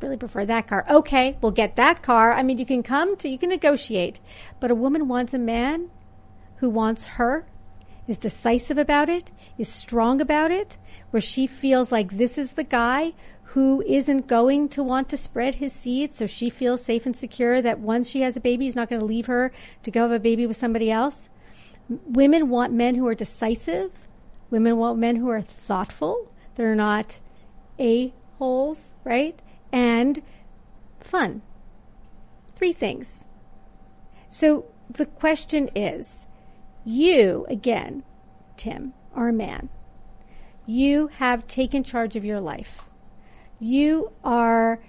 [0.00, 0.84] really prefer that car.
[0.88, 2.32] Okay, we'll get that car.
[2.32, 4.20] I mean, you can come to, you can negotiate.
[4.58, 5.90] But a woman wants a man
[6.56, 7.46] who wants her,
[8.06, 10.76] is decisive about it, is strong about it,
[11.10, 13.12] where she feels like this is the guy
[13.42, 17.60] who isn't going to want to spread his seed, so she feels safe and secure
[17.60, 19.50] that once she has a baby, he's not going to leave her
[19.82, 21.28] to go have a baby with somebody else.
[21.88, 23.90] Women want men who are decisive.
[24.50, 26.32] Women want men who are thoughtful.
[26.56, 27.20] They're not
[27.78, 29.40] a holes, right?
[29.72, 30.22] And
[31.00, 31.42] fun.
[32.56, 33.24] Three things.
[34.28, 36.26] So the question is,
[36.84, 38.02] you, again,
[38.56, 39.68] Tim, are a man.
[40.66, 42.82] You have taken charge of your life.
[43.58, 44.80] You are,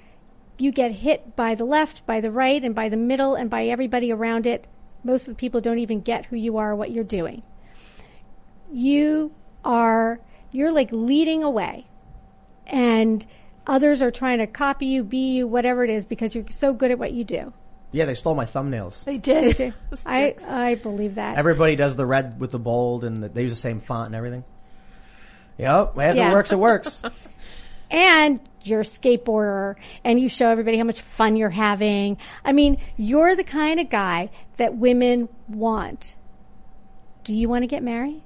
[0.58, 3.66] you get hit by the left, by the right, and by the middle, and by
[3.66, 4.68] everybody around it.
[5.04, 7.44] Most of the people don't even get who you are or what you're doing.
[8.72, 9.34] You
[9.64, 10.20] are,
[10.52, 11.88] you're like leading away.
[12.68, 13.26] And
[13.68, 16.92] others are trying to copy you, be you, whatever it is, because you're so good
[16.92, 17.54] at what you do.
[17.92, 19.04] Yeah, they stole my thumbnails.
[19.04, 19.58] They did.
[19.58, 19.74] do.
[19.90, 20.36] Those I.
[20.48, 21.38] I believe that.
[21.38, 24.16] Everybody does the red with the bold, and the, they use the same font and
[24.16, 24.46] everything.
[25.58, 26.30] Yep, if Yeah.
[26.30, 27.04] it works, it works.
[27.92, 32.18] and you're a skateboarder and you show everybody how much fun you're having.
[32.46, 36.16] I mean, you're the kind of guy that women want.
[37.24, 38.24] Do you want to get married?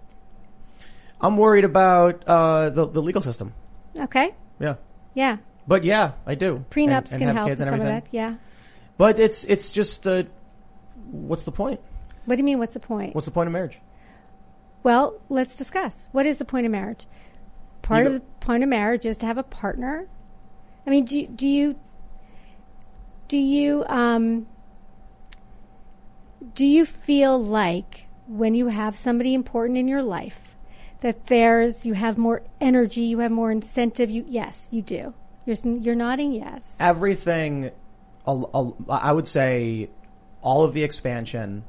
[1.21, 3.53] I'm worried about uh, the the legal system.
[3.97, 4.33] Okay.
[4.59, 4.75] Yeah,
[5.13, 5.37] Yeah.
[5.67, 6.65] but yeah, I do.
[6.69, 8.07] Prenups And- and can help kids with and some of that.
[8.11, 8.35] Yeah.
[8.97, 10.23] But it's it's just uh,
[11.11, 11.79] what's the point?
[12.25, 12.59] What do you mean?
[12.59, 13.13] What's the point?
[13.15, 13.79] What's the point of marriage?
[14.83, 16.09] Well, let's discuss.
[16.11, 17.07] What is the point of marriage?
[17.81, 20.07] Part You of the point of marriage is to have a partner.
[20.85, 21.75] I mean, do do you
[23.27, 24.47] do you um
[26.53, 30.54] do you feel like when you have somebody important in your life
[31.05, 34.09] that there's you have more energy, you have more incentive?
[34.09, 35.13] You yes, you do.
[35.45, 36.63] You're you're nodding yes.
[36.79, 37.69] Everything,
[38.27, 39.89] I would say,
[40.41, 41.63] all of the expansion.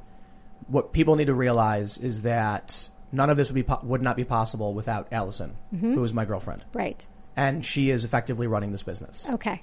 [0.68, 4.24] What people need to realize is that none of this would be would not be
[4.24, 5.93] possible without Allison, Mm-hmm.
[5.93, 7.07] who is my girlfriend, Right.
[7.37, 9.26] and she is effectively running this business.
[9.30, 9.62] Okay.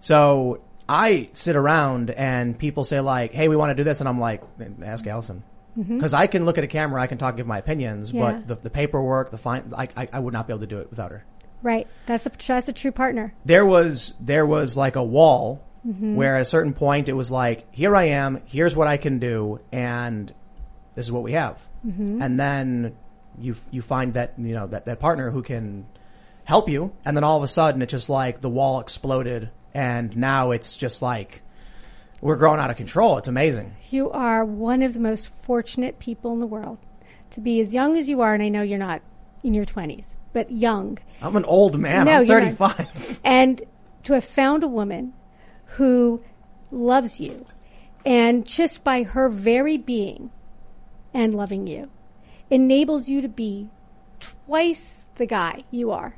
[0.00, 4.08] So I sit around and people say like, "Hey, we want to do this," and
[4.08, 4.42] I'm like,
[4.84, 5.42] "Ask Allison,"
[5.86, 8.18] because I can look at a camera, I can talk, give my opinions, Mm-hmm.
[8.18, 8.32] Yeah.
[8.32, 10.78] but the, the paperwork, the fine, I, I I would not be able to do
[10.80, 11.24] it without her.
[11.62, 11.86] Right.
[12.06, 13.34] That's a that's a true partner.
[13.44, 16.16] There was there was like a wall Mm-hmm.
[16.16, 19.20] where at a certain point it was like, "Here I am, here's what I can
[19.20, 20.26] do, and
[20.94, 22.20] this is what we have," Mm-hmm.
[22.20, 22.96] and then
[23.38, 25.86] you you find that you know that that partner who can
[26.44, 30.16] help you, and then all of a sudden it's just like the wall exploded, and
[30.16, 31.42] now it's just like
[32.20, 33.18] we're growing out of control.
[33.18, 33.74] It's amazing.
[33.90, 36.78] You are one of the most fortunate people in the world
[37.30, 39.02] to be as young as you are, and I know you're not
[39.44, 40.98] in your 20s, but young.
[41.22, 42.06] I'm an old man.
[42.06, 43.20] No, I'm 35.
[43.24, 43.62] And
[44.04, 45.12] to have found a woman
[45.76, 46.22] who
[46.70, 47.46] loves you,
[48.04, 50.30] and just by her very being
[51.12, 51.90] and loving you,
[52.50, 53.68] enables you to be
[54.20, 56.16] twice the guy you are.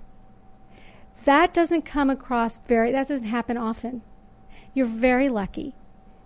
[1.24, 4.02] That doesn't come across very, that doesn't happen often.
[4.72, 5.74] You're very lucky.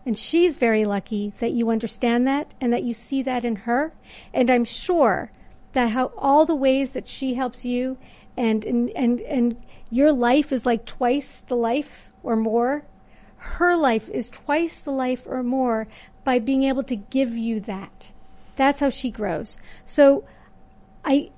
[0.06, 3.92] And she's very lucky that you understand that and that you see that in her.
[4.32, 5.30] And I'm sure
[5.72, 7.96] that how all the ways that she helps you
[8.36, 9.56] and, and, and, and
[9.90, 12.84] your life is like twice the life or more.
[13.36, 15.86] Her life is twice the life or more
[16.22, 18.10] by being able to give you that.
[18.56, 19.58] That's how she grows.
[19.84, 20.24] So
[21.04, 21.30] I,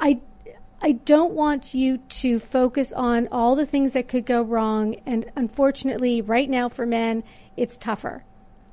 [0.00, 0.20] I,
[0.80, 4.96] I don't want you to focus on all the things that could go wrong.
[5.06, 7.22] And unfortunately, right now for men,
[7.56, 8.24] it's tougher.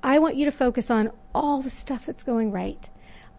[0.02, 2.90] I want you to focus on all the stuff that's going right.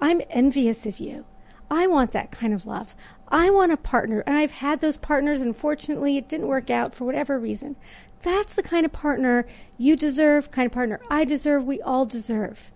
[0.00, 1.24] I'm envious of you.
[1.70, 2.94] I want that kind of love.
[3.28, 5.40] I want a partner, and I've had those partners.
[5.40, 7.76] Unfortunately, it didn't work out for whatever reason.
[8.22, 9.46] That's the kind of partner
[9.78, 12.72] you deserve, kind of partner I deserve, we all deserve,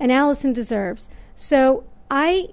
[0.00, 1.08] and Allison deserves.
[1.36, 2.48] So I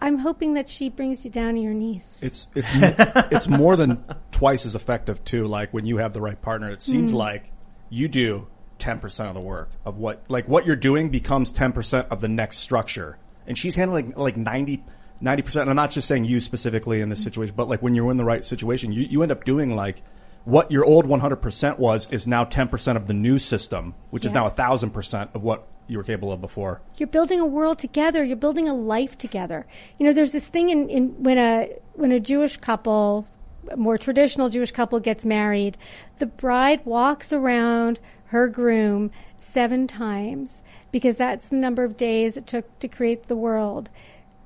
[0.00, 2.20] I'm hoping that she brings you down to your knees.
[2.22, 2.68] It's it's
[3.32, 5.46] it's more than twice as effective too.
[5.46, 7.16] Like when you have the right partner, it seems Mm.
[7.16, 7.50] like
[7.88, 8.46] you do
[8.84, 12.20] ten percent of the work of what like what you're doing becomes ten percent of
[12.20, 13.16] the next structure,
[13.46, 14.82] and she's handling like 90
[15.20, 15.62] percent.
[15.62, 18.16] And I'm not just saying you specifically in this situation, but like when you're in
[18.18, 20.02] the right situation, you you end up doing like
[20.44, 24.40] what your old 100% was is now 10% of the new system, which is Yeah.
[24.42, 26.82] now 1000% of what you were capable of before.
[26.98, 28.22] You're building a world together.
[28.22, 29.64] You're building a life together.
[29.98, 33.24] You know, there's this thing in, in when a when a Jewish couple,
[33.70, 35.78] a more traditional Jewish couple gets married,
[36.18, 37.98] the bride walks around
[38.34, 40.60] her groom seven times
[40.90, 43.88] because that's the number of days it took to create the world.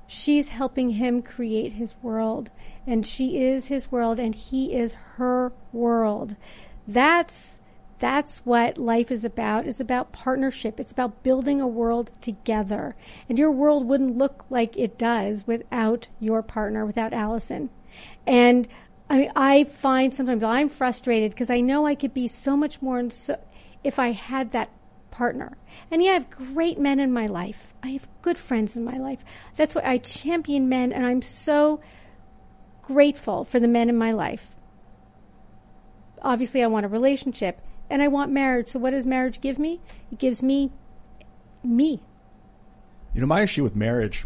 [0.05, 2.51] She's helping him create his world,
[2.85, 6.35] and she is his world, and he is her world.
[6.87, 7.59] That's
[7.97, 9.65] that's what life is about.
[9.65, 10.79] It's about partnership.
[10.79, 12.95] It's about building a world together.
[13.27, 17.71] And your world wouldn't look like it does without your partner, without Allison.
[18.25, 18.67] And
[19.09, 22.81] I mean, I find sometimes I'm frustrated because I know I could be so much
[22.81, 23.37] more in so,
[23.83, 24.69] if I had that
[25.11, 25.57] partner.
[25.91, 27.73] And yeah, I have great men in my life.
[27.83, 29.19] I have good friends in my life.
[29.55, 31.81] That's why I champion men, and I'm so
[32.81, 34.47] grateful for the men in my life.
[36.21, 38.69] Obviously, I want a relationship and I want marriage.
[38.69, 39.79] So, what does marriage give me?
[40.11, 40.71] It gives me
[41.63, 42.01] me.
[43.13, 44.25] You know, my issue with marriage,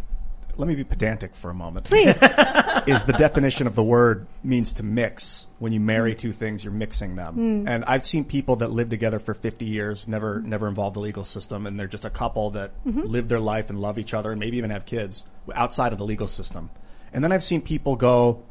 [0.57, 1.87] let me be pedantic for a moment.
[1.87, 2.09] Please.
[2.87, 5.47] is the definition of the word means to mix.
[5.59, 6.19] When you marry mm.
[6.19, 7.35] two things, you're mixing them.
[7.35, 7.69] Mm.
[7.69, 11.25] And I've seen people that live together for 50 years, never, never involved the legal
[11.25, 13.01] system, and they're just a couple that mm-hmm.
[13.01, 15.25] live their life and love each other and maybe even have kids
[15.55, 16.69] outside of the legal system.
[17.13, 18.43] And then I've seen people go,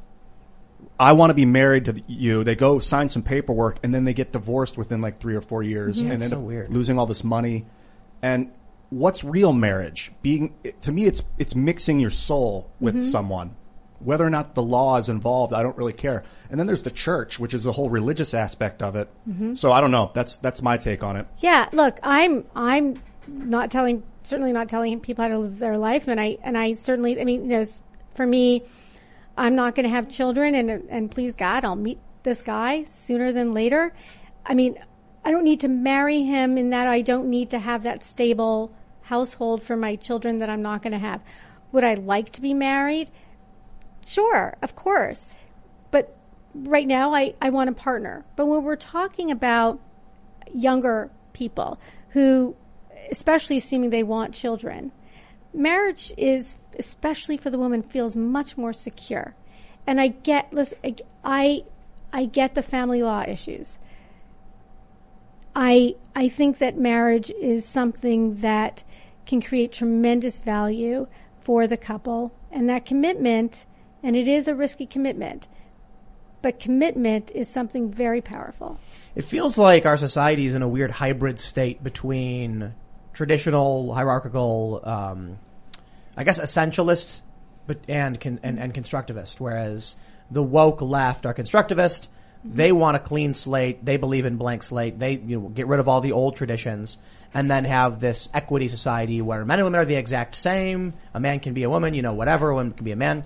[0.98, 2.44] I want to be married to you.
[2.44, 5.62] They go sign some paperwork and then they get divorced within like three or four
[5.62, 6.06] years mm-hmm.
[6.06, 6.72] and it's end so up weird.
[6.72, 7.66] losing all this money.
[8.20, 8.52] And
[8.92, 10.12] what's real marriage?
[10.20, 13.04] Being to me, it's it's mixing your soul with mm-hmm.
[13.06, 13.56] someone.
[13.98, 16.24] Whether or not the law is involved, I don't really care.
[16.50, 19.08] And then there's the church, which is the whole religious aspect of it.
[19.28, 19.54] Mm-hmm.
[19.54, 20.10] So I don't know.
[20.12, 21.26] That's that's my take on it.
[21.38, 26.08] Yeah, look, I'm I'm not telling certainly not telling people how to live their life,
[26.08, 27.64] and I and I certainly I mean you know
[28.14, 28.62] for me,
[29.38, 33.32] I'm not going to have children, and and please God, I'll meet this guy sooner
[33.32, 33.94] than later.
[34.44, 34.78] I mean,
[35.24, 38.74] I don't need to marry him in that I don't need to have that stable
[39.12, 41.20] household for my children that I'm not going to have.
[41.70, 43.10] Would I like to be married?
[44.06, 45.34] Sure, of course.
[45.90, 46.16] But
[46.54, 48.24] right now, I, I want a partner.
[48.36, 49.78] But when we're talking about
[50.54, 51.78] younger people
[52.10, 52.56] who,
[53.10, 54.92] especially assuming they want children,
[55.52, 59.34] marriage is, especially for the woman, feels much more secure.
[59.86, 60.78] And I get, listen,
[61.22, 61.64] I,
[62.14, 63.78] I, get the family law issues.
[65.54, 68.84] I I think that marriage is something that
[69.26, 71.06] can create tremendous value
[71.40, 73.66] for the couple and that commitment
[74.02, 75.48] and it is a risky commitment
[76.42, 78.78] but commitment is something very powerful.
[79.14, 82.74] It feels like our society is in a weird hybrid state between
[83.12, 85.38] traditional hierarchical, um,
[86.16, 87.20] I guess, essentialist,
[87.66, 89.38] but and, con, and and constructivist.
[89.38, 89.96] Whereas
[90.30, 92.08] the woke left are constructivist.
[92.44, 93.84] They want a clean slate.
[93.84, 94.98] They believe in blank slate.
[94.98, 96.98] They you know, get rid of all the old traditions
[97.34, 100.94] and then have this equity society where men and women are the exact same.
[101.14, 102.50] A man can be a woman, you know, whatever.
[102.50, 103.24] A woman can be a man.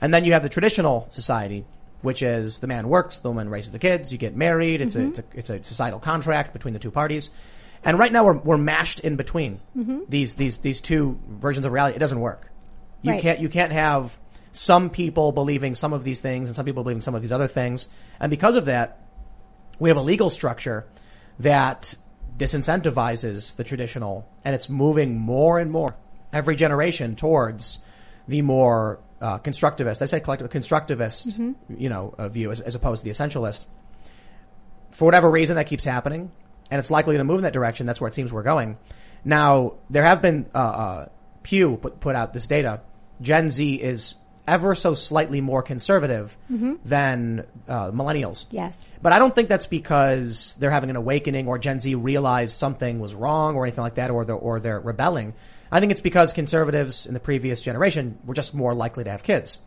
[0.00, 1.64] And then you have the traditional society,
[2.02, 4.80] which is the man works, the woman raises the kids, you get married.
[4.80, 5.38] It's a mm-hmm.
[5.38, 7.30] it's a it's a societal contract between the two parties.
[7.82, 10.00] And right now we're we're mashed in between mm-hmm.
[10.08, 11.96] these these these two versions of reality.
[11.96, 12.50] It doesn't work.
[13.02, 13.22] You Right.
[13.22, 14.18] can't you can't have
[14.52, 17.46] some people believing some of these things and some people believing some of these other
[17.46, 17.88] things.
[18.18, 19.00] And because of that,
[19.78, 20.86] we have a legal structure
[21.38, 21.94] that
[22.36, 25.96] disincentivizes the traditional and it's moving more and more
[26.32, 27.78] every generation towards
[28.28, 33.02] the more uh, constructivist, I say collective constructivist, you know, uh, view as, as opposed
[33.02, 33.66] to the essentialist.
[34.90, 36.30] For whatever reason, that keeps happening,
[36.70, 37.86] and it's likely to move in that direction.
[37.86, 38.76] That's where it seems we're going.
[39.24, 41.08] Now, there have been uh, uh,
[41.42, 42.82] Pew put, put out this data.
[43.20, 44.16] Gen Z is
[44.46, 46.36] ever so slightly more conservative
[46.84, 48.46] than uh, millennials.
[48.50, 48.84] Yes.
[49.02, 52.98] But I don't think that's because they're having an awakening or Gen Z realized something
[53.00, 55.34] was wrong or anything like that or they're, or they're rebelling.
[55.70, 59.22] I think it's because conservatives in the previous generation were just more likely to have
[59.22, 59.60] kids.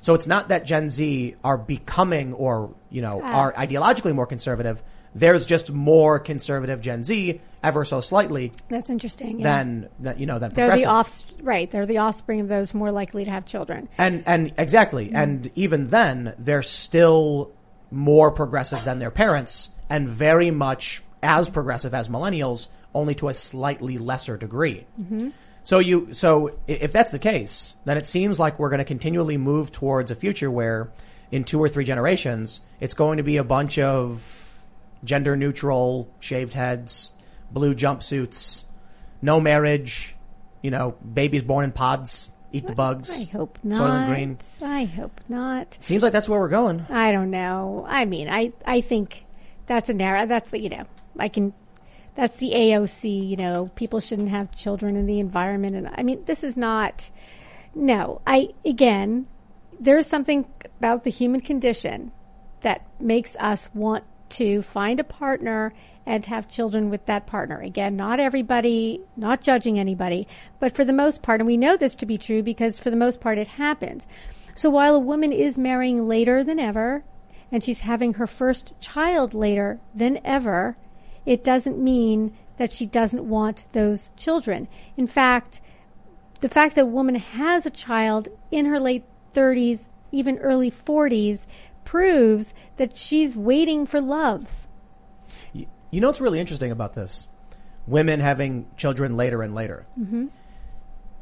[0.00, 3.34] So it's not that Gen Z are becoming or, you know, Ah.
[3.40, 4.82] are ideologically more conservative.
[5.14, 9.40] There's just more conservative Gen Z ever so slightly That's interesting.
[9.40, 9.44] yeah.
[9.44, 12.92] than, that you know, than they're the off right, they're the offspring of those more
[12.92, 13.88] likely to have children.
[13.98, 15.16] And and exactly, mm-hmm.
[15.16, 17.52] and even then, they're still
[17.90, 23.34] more progressive than their parents, and very much as progressive as millennials, only to a
[23.34, 24.86] slightly lesser degree.
[25.00, 25.30] Mm-hmm.
[25.64, 29.36] So you, so if that's the case, then it seems like we're going to continually
[29.36, 30.90] move towards a future where,
[31.30, 34.22] in two or three generations, it's going to be a bunch of
[35.04, 37.12] gender neutral, shaved heads,
[37.50, 38.64] blue jumpsuits,
[39.22, 40.14] no marriage,
[40.62, 43.10] you know, babies born in pods, eat the bugs.
[43.10, 44.08] I hope not.
[44.08, 44.38] Green.
[44.62, 45.78] I hope not.
[45.80, 46.86] Seems like that's where we're going.
[46.88, 47.86] I don't know.
[47.88, 49.24] I mean, I I think
[49.66, 50.26] that's a narrow.
[50.26, 50.84] That's the you know
[51.18, 51.52] I can.
[52.14, 53.28] That's the AOC.
[53.28, 57.10] You know, people shouldn't have children in the environment, and I mean, this is not.
[57.74, 59.26] No, I again,
[59.78, 60.46] there's something
[60.78, 62.12] about the human condition
[62.62, 65.72] that makes us want to find a partner
[66.06, 67.60] and have children with that partner.
[67.60, 70.26] Again, not everybody, not judging anybody,
[70.58, 72.96] but for the most part, and we know this to be true because for the
[72.96, 74.06] most part it happens.
[74.54, 77.04] So while a woman is marrying later than ever,
[77.52, 80.76] and she's having her first child later than ever,
[81.26, 84.66] it doesn't mean that she doesn't want those children.
[84.96, 85.60] In fact,
[86.40, 89.04] the fact that a woman has a child in her late
[89.34, 91.46] 30s, even early 40s,
[91.88, 94.46] proves that she's waiting for love.
[95.54, 97.26] You, you know what's really interesting about this?
[97.86, 99.86] Women having children later and later.
[99.98, 100.26] Mm-hmm.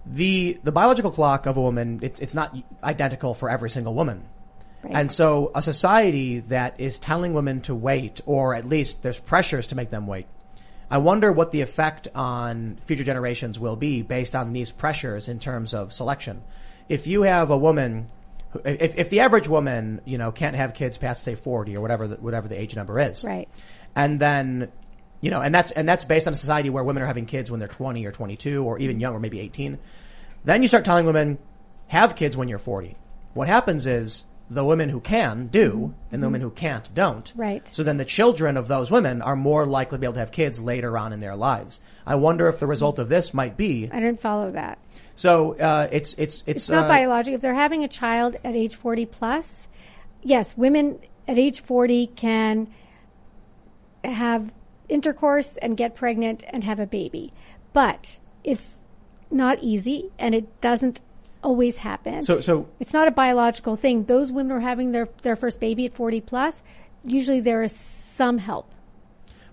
[0.06, 4.24] The the biological clock of a woman it, it's not identical for every single woman.
[4.82, 4.96] Right.
[4.96, 9.68] And so a society that is telling women to wait, or at least there's pressures
[9.68, 10.26] to make them wait.
[10.90, 15.38] I wonder what the effect on future generations will be based on these pressures in
[15.38, 16.42] terms of selection.
[16.88, 18.08] If you have a woman,
[18.64, 22.09] if, if the average woman, you know, can't have kids past say 40 or whatever,
[22.09, 23.24] the, whatever the age number is.
[23.24, 23.48] Right.
[23.94, 24.70] And then,
[25.20, 27.50] you know, and that's, and that's based on a society where women are having kids
[27.50, 29.78] when they're 20 or 22 or even younger, maybe 18.
[30.44, 31.38] Then you start telling women,
[31.88, 32.96] have kids when you're 40.
[33.34, 37.32] What happens is the women who can do and the women who can't don't.
[37.36, 37.68] Right.
[37.72, 40.30] So then the children of those women are more likely to be able to have
[40.30, 41.80] kids later on in their lives.
[42.07, 44.78] I wonder if the result of this might be, I didn't follow that.
[45.14, 47.34] so, uh, it's, it's, it's, It's not uh, biological.
[47.34, 49.66] If they're having a child at age 40 plus,
[50.22, 52.68] yes, women at age 40 can
[54.05, 54.53] have
[54.88, 57.32] intercourse and get pregnant and have a baby.
[57.72, 58.78] But it's
[59.30, 61.01] not easy and it doesn't
[61.43, 62.24] always happen.
[62.24, 64.05] so, so it's not a biological thing.
[64.05, 66.61] Those women who are having their, their first baby at 40 plus,
[67.05, 68.70] usually there is some help.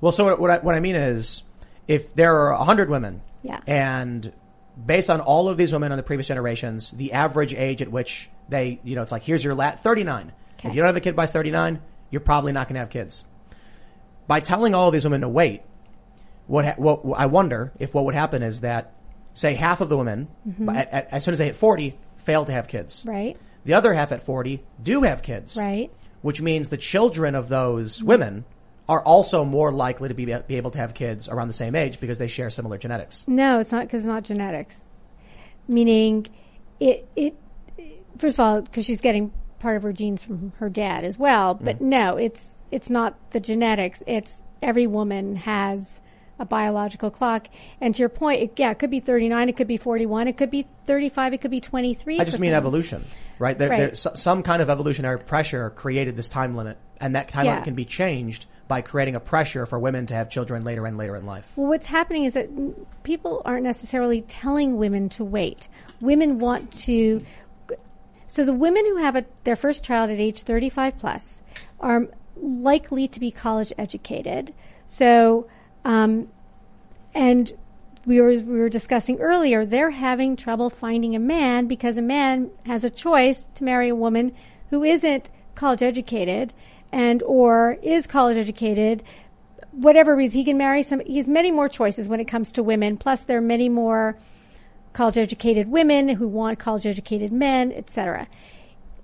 [0.01, 1.43] Well, so what- what I, what I mean is,
[1.87, 3.59] if there are a hundred women, Yeah.
[3.67, 4.31] and
[4.85, 8.29] based on all of these women on the previous generations, the average age at which
[8.49, 10.31] they, you know, it's like here's your lat thirty nine.
[10.63, 12.89] If you don't have a kid by thirty nine, you're probably not going to have
[12.89, 13.25] kids.
[14.27, 15.61] By telling all of these women to wait,
[16.47, 18.93] what ha- what I wonder if what would happen is that,
[19.33, 20.69] say, half of the women, mm-hmm.
[20.69, 23.03] at, at, as soon as they hit forty, fail to have kids.
[23.05, 23.37] Right?
[23.65, 25.91] The other half at forty do have kids Right?
[26.21, 28.45] which means the children of those women
[28.89, 31.99] are also more likely to be, be able to have kids around the same age
[31.99, 33.25] because they share similar genetics.
[33.27, 34.93] No, it's not because it's not genetics.
[35.67, 36.27] Meaning,
[36.79, 37.35] it it
[38.17, 41.53] first of all because she's getting part of her genes from her dad as well.
[41.53, 41.89] But mm-hmm.
[41.89, 44.03] no, it's it's not the genetics.
[44.07, 46.01] It's every woman has
[46.39, 47.47] a biological clock.
[47.79, 50.37] And to your point, it, yeah, it could be 39, it could be 41, it
[50.37, 52.19] could be 35, it could be 23.
[52.19, 53.03] I just mean evolution,
[53.39, 53.57] right?
[53.57, 53.93] There, Right.
[53.93, 57.51] there, some kind of evolutionary pressure created this time limit, and that time Yeah.
[57.51, 60.97] limit can be changed by creating a pressure for women to have children later and
[60.97, 61.51] later in life.
[61.55, 62.49] Well, what's happening is that
[63.03, 65.67] people aren't necessarily telling women to wait.
[66.01, 67.23] Women want to.
[68.27, 71.41] So the women who have a, their first child at age 35 plus
[71.79, 74.53] are likely to be college educated.
[74.87, 75.47] So,
[75.85, 76.27] um,
[77.13, 77.51] and
[78.05, 82.51] we were we were discussing earlier, they're having trouble finding a man because a man
[82.65, 84.35] has a choice to marry a woman
[84.69, 86.53] who isn't college educated
[86.91, 89.03] and or is college educated.
[89.71, 92.63] Whatever reason he can marry some he has many more choices when it comes to
[92.63, 92.97] women.
[92.97, 94.17] Plus there are many more
[94.91, 98.27] college educated women who want college educated men etc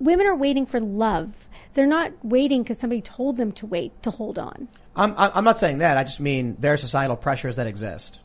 [0.00, 4.10] women are waiting for love they're not waiting because somebody told them to wait to
[4.10, 5.96] hold on I'm, I'm not saying that.
[5.96, 8.20] I just mean there are societal pressures that exist.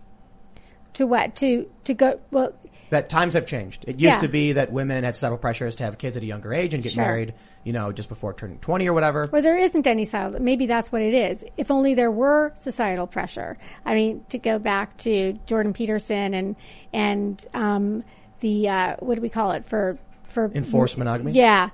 [0.94, 2.54] to what to to go well
[2.90, 3.86] That times have changed.
[3.88, 4.20] It used Yeah.
[4.20, 6.82] to be that women had societal pressures to have kids at a younger age and
[6.84, 7.04] get Sure.
[7.04, 9.28] married, you know, just before turning 20 or whatever.
[9.32, 13.08] or there isn't any societal maybe that's what it is if only there were societal
[13.08, 16.56] pressure i mean to go back to jordan peterson and
[16.94, 18.04] and um,
[18.42, 19.98] the uh, what do we call it for
[20.28, 21.32] for Enforced monogamy?
[21.32, 21.70] yeah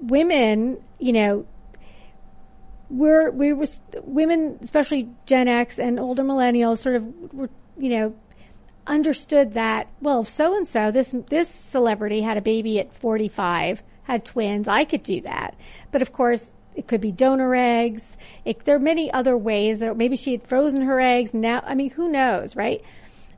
[0.00, 1.46] women you know
[2.92, 3.66] we're we were
[4.02, 8.14] women especially gen x and older millennials sort of were you know
[8.86, 14.24] understood that well so and so this this celebrity had a baby at 45 had
[14.24, 15.56] twins i could do that.
[15.90, 18.16] But of course it could be donor eggs.
[18.46, 21.32] It, there are many other ways that maybe she had frozen her eggs.
[21.32, 22.82] Now i mean who knows right?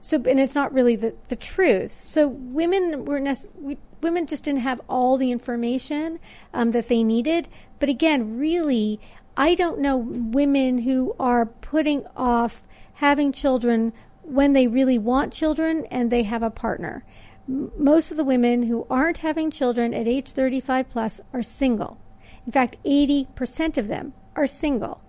[0.01, 2.07] So and it's not really the, the truth.
[2.09, 6.21] So women were nec- we, women just didn't have all the information
[6.53, 7.49] um, that they needed
[7.81, 9.01] but again really
[9.37, 12.63] i don't know women who are putting off
[12.95, 17.05] having children when they really want children and they have a partner
[17.47, 21.99] most of the women who aren't having children at age 35 plus are single.
[22.47, 25.01] In fact, 80% of them are single.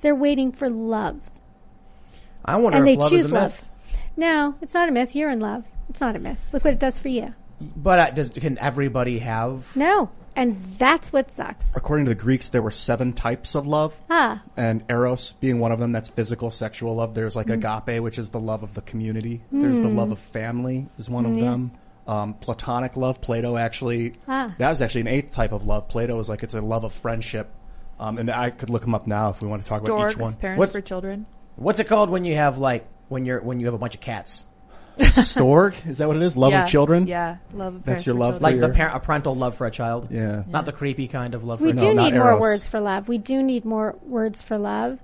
[0.00, 1.30] They're waiting for love.
[2.44, 3.50] I wonder and if they love choose is a love.
[3.50, 3.68] myth.
[4.16, 5.14] No, it's not a myth.
[5.14, 5.64] You're in love.
[5.88, 6.38] It's not a myth.
[6.52, 7.34] Look what it does for you.
[7.76, 9.74] But uh, does, can everybody have?
[9.76, 10.10] No.
[10.34, 11.66] And that's what sucks.
[11.76, 14.00] According to the Greeks, there were seven types of love.
[14.08, 14.42] Ah.
[14.56, 17.14] And eros being one of them, that's physical, sexual love.
[17.14, 19.42] There's like agape, which is the love of the community.
[19.52, 21.72] There's the love of family, is one of them.
[22.06, 24.54] Um, platonic love, Plato actually, Ah.
[24.58, 25.88] that was actually an eighth type of love.
[25.88, 27.50] Plato was like, it's a love of friendship.
[28.00, 30.16] Um, and I could look them up now if we want to talk about each
[30.16, 30.32] one.
[30.34, 31.26] Parents What's- for children.
[31.56, 34.00] What's it called when you have like when you're when you have a bunch of
[34.00, 34.46] cats?
[34.98, 36.36] Storg, is that what it is?
[36.36, 37.06] Love yeah, of children?
[37.06, 38.60] Yeah, love of That's your love children.
[38.60, 40.08] Like the parent, a parental love for a child.
[40.10, 40.44] Yeah.
[40.48, 41.96] Not the creepy kind of love for We a do child.
[41.96, 43.08] not need more words for love.
[43.08, 44.98] We do need more words for love.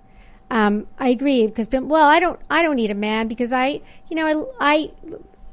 [0.51, 2.41] Um, I agree because well, I don't.
[2.49, 4.91] I don't need a man because I, you know, I,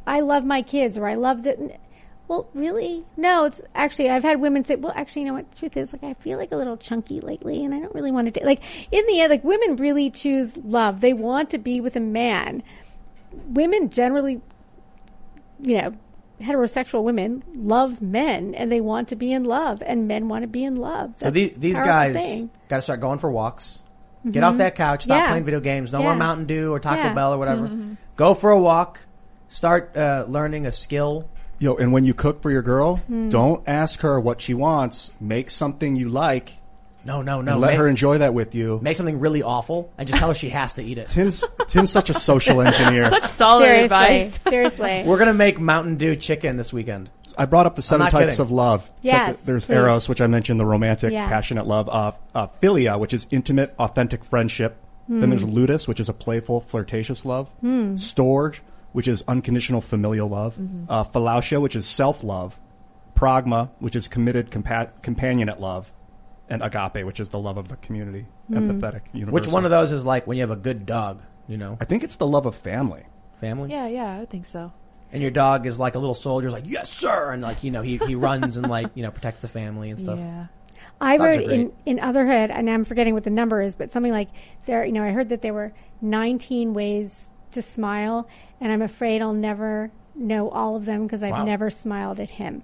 [0.08, 1.58] I, I love my kids or I love that.
[2.28, 3.06] Well, really?
[3.18, 5.52] No, it's actually I've had women say, "Well, actually, you know what?
[5.52, 8.12] The truth is, like, I feel like a little chunky lately, and I don't really
[8.12, 11.02] want to." Like, in the end, like, women really choose love.
[11.02, 12.64] They want to be with a man.
[13.50, 14.42] Women generally
[15.62, 15.94] you know,
[16.42, 20.48] heterosexual women love men and they want to be in love, and men want to
[20.48, 21.14] be in love.
[21.18, 23.82] So these these guys got to start going for walks.
[24.30, 25.04] Get off that couch.
[25.04, 25.28] Stop Yeah.
[25.28, 25.92] playing video games.
[25.94, 26.06] No Yeah.
[26.06, 27.14] more Mountain Dew or Taco Yeah.
[27.14, 27.70] Bell or whatever.
[28.16, 29.00] Go for a walk.
[29.50, 31.30] Start uh, learning a skill.
[31.60, 33.30] Yo, and when you cook for your girl, Hmm.
[33.30, 35.12] don't ask her what she wants.
[35.22, 36.58] Make something you like
[37.06, 37.54] No, no, no.
[37.54, 38.80] and let make, her enjoy that with you.
[38.82, 41.08] make something really awful and just tell her she has to eat it.
[41.08, 43.10] Tim's Tim's such a social engineer.
[43.10, 44.40] Such solid Seriously, advice.
[44.50, 45.04] seriously.
[45.06, 47.10] We're gonna make Mountain Dew chicken this weekend.
[47.38, 48.42] I brought up the seven types kidding.
[48.42, 48.90] of love.
[49.02, 49.46] Yes, it.
[49.46, 49.76] There's please.
[49.76, 51.28] eros, which I mentioned, the romantic, Yeah.
[51.28, 51.90] passionate love.
[51.90, 54.78] Uh, uh, philia, which is intimate, authentic friendship.
[55.08, 55.20] Hmm.
[55.20, 57.52] Then there's ludus, which is a playful, flirtatious love.
[57.62, 58.62] Storge,
[58.94, 60.56] which is unconditional familial love.
[60.56, 60.86] Mm-hmm.
[60.90, 62.58] Uh, philautia, which is self-love.
[63.16, 65.92] Pragma, which is committed, compa- companionate love.
[66.50, 68.58] And agape, which is the love of the community, Hmm.
[68.70, 69.34] empathetic, universal.
[69.34, 71.22] Which one of those is like when you have a good dog?
[71.48, 73.04] You know, I think it's the love of family.
[73.40, 73.70] family.
[73.72, 74.72] Yeah, yeah, I think so.
[75.12, 77.72] And your dog is like a little soldier, is like yes sir, and like you
[77.72, 80.20] know he he runs and like you know protects the family and stuff.
[80.20, 80.48] Yeah.
[81.02, 81.74] I Dogs are read in, great.
[81.86, 84.30] in Otherhood, and I'm forgetting what the number is, but something like
[84.66, 88.28] there, you know, I heard that there were 19 ways to smile,
[88.62, 91.44] and I'm afraid I'll never know all of them because I've Wow.
[91.46, 92.64] never smiled at him.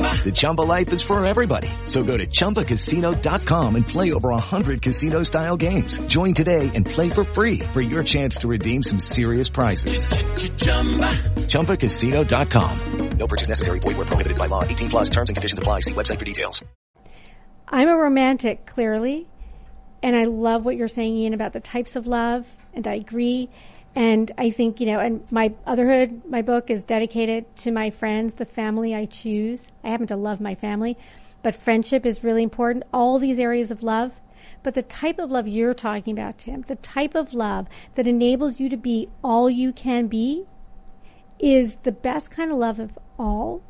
[0.00, 1.68] The Chumba life is for everybody.
[1.86, 5.98] So go to ChumbaCasino.com and play over 100 casino-style games.
[6.00, 10.06] Join today and play for free for your chance to redeem some serious prizes.
[11.48, 13.08] ChumbaCasino.com.
[13.18, 13.80] No purchase necessary.
[13.80, 14.64] Void where prohibited by law.
[14.64, 15.80] 18 plus terms and conditions apply.
[15.80, 16.64] See website for details.
[17.68, 19.28] I'm a romantic, clearly,
[20.02, 23.48] and I love what you're saying, Ian, about the types of love, and I agree.
[23.94, 28.34] And I think, you know, and my Otherhood, my book is dedicated to my friends,
[28.34, 29.68] the family I choose.
[29.82, 30.96] I happen to love my family,
[31.42, 32.84] but friendship is really important.
[32.92, 34.12] All these areas of love.
[34.62, 38.60] But the type of love you're talking about, Tim, the type of love that enables
[38.60, 40.44] you to be all you can be,
[41.38, 43.62] is the best kind of love of all.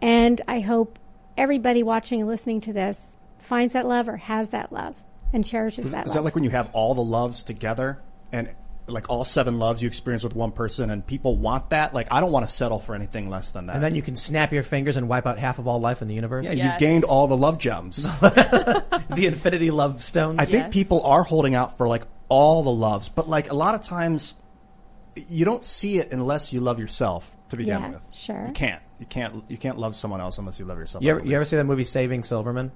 [0.00, 0.98] And I hope
[1.36, 4.96] everybody watching and listening to this finds that love or has that love
[5.32, 6.14] and cherishes that Is love.
[6.14, 8.00] that like when you have all the loves together
[8.32, 8.48] and
[8.88, 11.94] like all seven loves you experience with one person and people want that?
[11.94, 13.76] Like, I don't want to settle for anything less than that.
[13.76, 16.08] And then you can snap your fingers and wipe out half of all life in
[16.08, 16.46] the universe.
[16.46, 16.80] yeah, Yes.
[16.80, 18.02] you gained all the love gems.
[18.20, 20.38] the infinity love stones.
[20.40, 20.72] I think Yes.
[20.72, 24.34] people are holding out for like all the loves, but like a lot of times
[25.28, 28.08] you don't see it unless you love yourself to begin Yeah, with.
[28.12, 28.46] sure.
[28.46, 28.82] You can't.
[28.98, 29.44] You can't.
[29.48, 31.04] You can't love someone else unless you love yourself.
[31.04, 32.72] you ever, you ever see that movie Saving Silverman?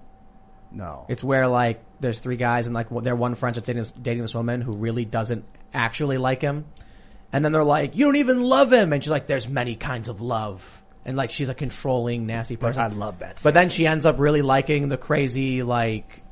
[0.71, 1.07] No.
[1.09, 4.35] It's where like there's three guys and like their one friend's dating this, dating this
[4.35, 6.65] woman who really doesn't actually like him,
[7.33, 10.09] and then they're like, "You don't even love him," and she's like, "There's many kinds
[10.09, 12.83] of love," and like she's a controlling, nasty person.
[12.83, 16.23] I love that But then she ends up really liking the crazy like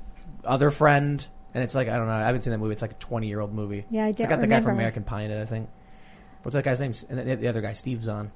[0.44, 2.12] other friend, and it's like I don't know.
[2.12, 2.72] I haven't seen that movie.
[2.72, 3.84] It's like a 20 year old movie.
[3.90, 4.72] Yeah, I It's don't got the guy from.
[4.72, 5.42] American Pie in it.
[5.42, 5.68] I think.
[6.42, 6.92] What's that guy's name?
[7.08, 8.30] And the, the other guy, Steve Zahn.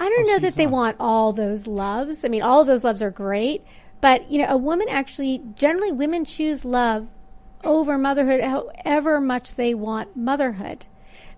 [0.00, 0.72] I don't oh, know Steve that they Zahn.
[0.72, 2.24] want all those loves.
[2.24, 3.64] I mean, all of those loves are great,
[4.00, 7.06] but you know, a woman actually generally women choose love
[7.64, 10.86] over motherhood, however much they want motherhood,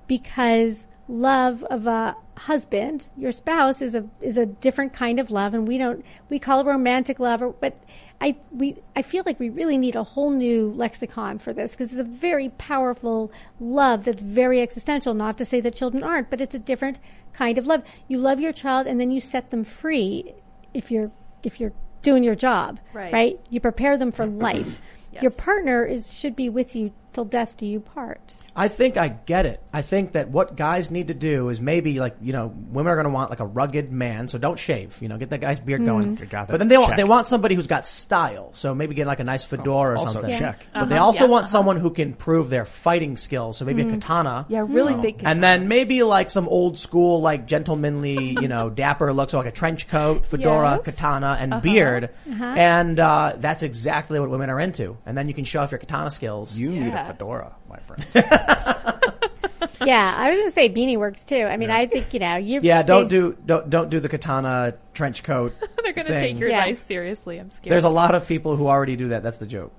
[0.06, 5.54] because love of a husband, your spouse, is a is a different kind of love,
[5.54, 7.76] and we don't we call it romantic love, or, but.
[8.18, 11.92] I we I feel like we really need a whole new lexicon for this because
[11.92, 13.30] it's a very powerful
[13.60, 15.12] love that's very existential.
[15.12, 16.98] Not to say that children aren't, but it's a different
[17.34, 17.82] kind of love.
[18.08, 20.32] You love your child and then you set them free.
[20.72, 21.10] if you're
[21.42, 22.80] if you're doing your job,
[23.12, 23.38] Right.
[23.50, 24.78] You prepare them for life.
[25.22, 28.34] Your partner is should be with you till death do you part.
[28.58, 29.60] I think I get it.
[29.72, 32.96] I think that what guys need to do is maybe like you know women are
[32.96, 34.96] going to want like a rugged man, so don't shave.
[35.02, 36.14] You know, get that guy's beard going.
[36.14, 36.48] Got.
[36.48, 36.96] But then they want Check.
[36.96, 38.50] they want somebody who's got style.
[38.54, 40.38] So maybe get like a nice fedora or also something.
[40.38, 40.66] check.
[40.72, 41.04] But they Uh-huh.
[41.04, 41.50] also Yeah, want uh-huh.
[41.52, 43.58] someone who can prove their fighting skills.
[43.58, 44.46] So maybe a katana.
[44.48, 45.20] Yeah, really big.
[45.24, 49.46] And then maybe like some old school, like gentlemanly, you know, dapper look, so like
[49.46, 50.84] a trench coat, fedora, Yes.
[50.96, 52.10] katana, and beard.
[52.26, 54.96] And uh, that's exactly what women are into.
[55.04, 56.56] And then you can show off your katana skills.
[56.56, 58.04] You need a fedora, my friend.
[59.84, 61.36] yeah, I was going to say beanie works too.
[61.42, 62.60] I mean, I think you know you.
[62.62, 65.54] Yeah, don't they- do don't don't do the katana trench coat.
[65.82, 66.34] they're going to thing.
[66.34, 66.64] take your Yeah.
[66.64, 67.38] advice seriously.
[67.38, 67.72] I'm scared.
[67.72, 69.22] There's a lot of people who already do that.
[69.22, 69.72] That's the joke.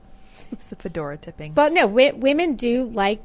[0.51, 1.53] It's the fedora tipping.
[1.53, 3.21] But no, wi- women do like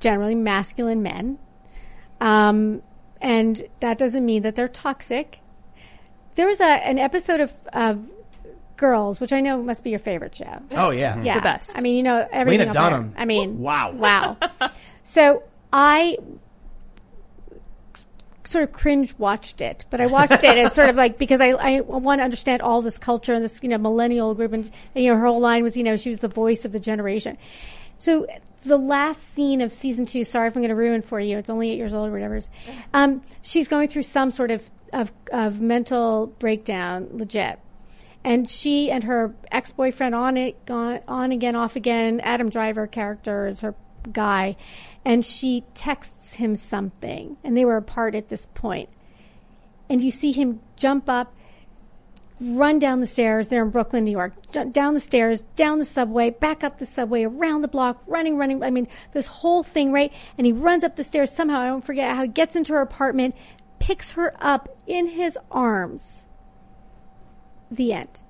[0.00, 1.38] generally masculine men,
[2.20, 2.82] um,
[3.20, 5.38] and that doesn't mean that they're toxic.
[6.34, 8.04] There was a an episode of of
[8.76, 10.60] Girls, which I know must be your favorite show.
[10.72, 11.70] Oh yeah, Yeah, The best.
[11.74, 12.60] I mean, you know everything.
[12.60, 12.90] Lena up there.
[12.90, 13.14] Dunham.
[13.16, 13.92] I mean, Wow.
[13.92, 14.36] wow.
[15.04, 15.42] so
[15.72, 16.16] I
[18.44, 21.50] sort of cringe watched it, but I watched it as sort of like because I,
[21.50, 25.04] I want to understand all this culture and this you know millennial group and, and
[25.04, 27.38] you know her whole line was you know she was the voice of the generation.
[27.98, 28.26] So
[28.66, 31.38] the last scene of season two, sorry if I'm going to ruin for you.
[31.38, 32.40] It's only eight years old or whatever.
[32.92, 37.58] Um, she's going through some sort of, of of mental breakdown, legit.
[38.24, 42.20] And she and her ex boyfriend on it, on again, off again.
[42.20, 43.74] Adam Driver character is her
[44.12, 44.56] guy,
[45.04, 48.88] and she texts him something, and they were apart at this point.
[49.88, 51.34] And you see him jump up,
[52.40, 53.48] run down the stairs.
[53.48, 54.34] They're in Brooklyn, New York.
[54.52, 58.36] J- Down the stairs, down the subway, back up the subway, around the block, running,
[58.36, 58.62] running.
[58.62, 60.12] I mean, this whole thing, right?
[60.38, 61.60] And he runs up the stairs somehow.
[61.60, 63.34] I don't forget how he gets into her apartment,
[63.80, 66.26] picks her up in his arms.
[67.72, 68.20] The end.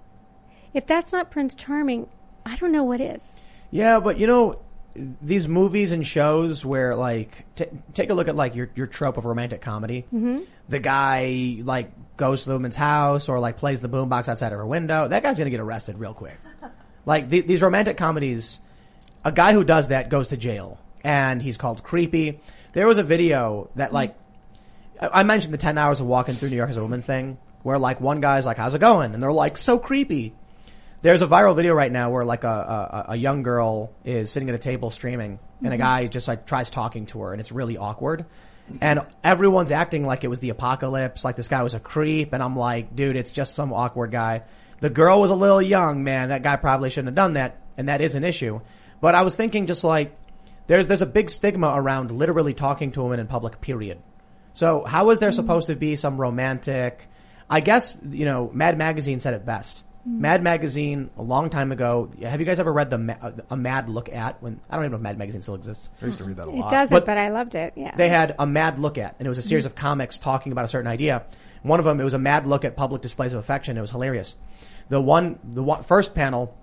[0.73, 2.09] If that's not Prince Charming,
[2.47, 3.32] I don't know what is.
[3.73, 4.62] Yeah, but you know,
[4.94, 9.16] these movies and shows where like t- take a look at like your your trope
[9.16, 10.02] of romantic comedy.
[10.14, 10.43] Mm-hmm.
[10.69, 14.59] The guy like goes to the woman's house or like plays the boombox outside of
[14.59, 15.09] her window.
[15.09, 16.39] That guy's gonna get arrested real quick.
[17.06, 18.60] like the, these romantic comedies,
[19.24, 22.40] a guy who does that goes to jail and he's called creepy.
[22.74, 24.14] There was a video that like
[25.01, 27.39] I I mentioned the 10 hours of walking through New York as a woman thing
[27.62, 29.14] where like one guy's like, how's it going?
[29.14, 30.34] And they're like, so creepy.
[31.02, 34.48] There's a viral video right now where like a, a, a young girl is sitting
[34.48, 35.82] at a table streaming and a mm-hmm.
[35.82, 38.24] guy just like tries talking to her and it's really awkward.
[38.80, 42.32] And everyone's acting like it was the apocalypse, like this guy was a creep.
[42.32, 44.44] And I'm like, dude, it's just some awkward guy.
[44.80, 46.30] The girl was a little young, man.
[46.30, 47.60] That guy probably shouldn't have done that.
[47.76, 48.60] And that is an issue.
[49.01, 50.16] But I was thinking just like,
[50.68, 53.98] there's, there's a big stigma around literally talking to a woman in public, period.
[54.55, 55.36] So how is there mm-hmm.
[55.36, 57.09] supposed to be some romantic?
[57.53, 59.85] I guess you know Mad Magazine said it best.
[60.05, 60.20] Hmm.
[60.23, 62.11] Mad Magazine a long time ago.
[62.23, 64.43] Have you guys ever read the Ma- a Mad Look at?
[64.43, 65.91] When I don't even know if Mad Magazine still exists.
[66.01, 66.73] I used to read that a lot.
[66.73, 67.74] It doesn't, But but, I loved it.
[67.77, 67.95] Yeah.
[67.95, 69.69] They had a Mad Look at, and it was a series hmm.
[69.69, 71.24] of comics talking about a certain idea.
[71.62, 73.79] One of them, it was a mad look at public displays of affection.
[73.79, 74.35] It was hilarious.
[74.89, 76.57] The one, the one, first panel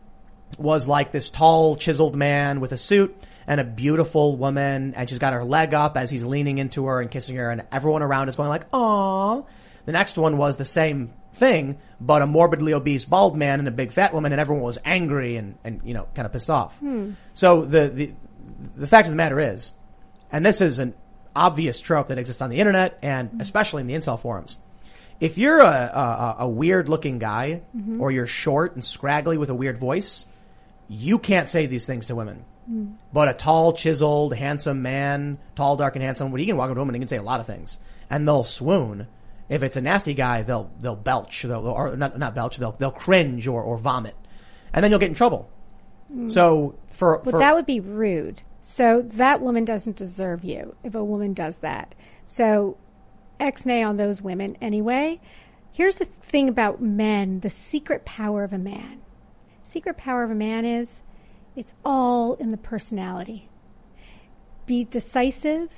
[0.57, 3.15] was like this tall, chiseled man with a suit
[3.47, 7.01] and a beautiful woman, and she's got her leg up as he's leaning into her
[7.01, 9.45] and kissing her, and everyone around is going like, "Aww."
[9.89, 13.71] The next one was the same thing, but a morbidly obese bald man and a
[13.71, 16.77] big fat woman, and everyone was angry and, and you know, kind of pissed off.
[16.77, 17.13] Hmm.
[17.33, 18.13] So the, the
[18.77, 19.73] the fact of the matter is,
[20.31, 20.93] and this is an
[21.35, 23.41] obvious trope that exists on the internet and hmm.
[23.41, 24.59] especially in the incel forums.
[25.19, 27.99] If you're a, a, a weird looking guy mm-hmm.
[27.99, 30.27] or you're short and scraggly with a weird voice,
[30.87, 32.45] you can't say these things to women.
[32.67, 32.91] Hmm.
[33.11, 36.75] But a tall, chiseled, handsome man, tall, dark, and handsome, well, he can walk up
[36.75, 39.07] to a woman and he can say a lot of things, and they'll swoon.
[39.49, 42.91] If it's a nasty guy, they'll they'll belch, they'll, or not not belch, they'll they'll
[42.91, 44.15] cringe or, or vomit,
[44.73, 45.49] and then you'll get in trouble.
[46.13, 46.31] Mm.
[46.31, 48.43] So for, But for that would be rude.
[48.61, 51.95] So that woman doesn't deserve you if a woman does that.
[52.27, 52.77] So
[53.39, 55.19] X nay on those women anyway.
[55.71, 59.01] Here's the thing about men, the secret power of a man.
[59.63, 61.01] Secret power of a man is
[61.55, 63.49] it's all in the personality.
[64.65, 65.69] Be decisive,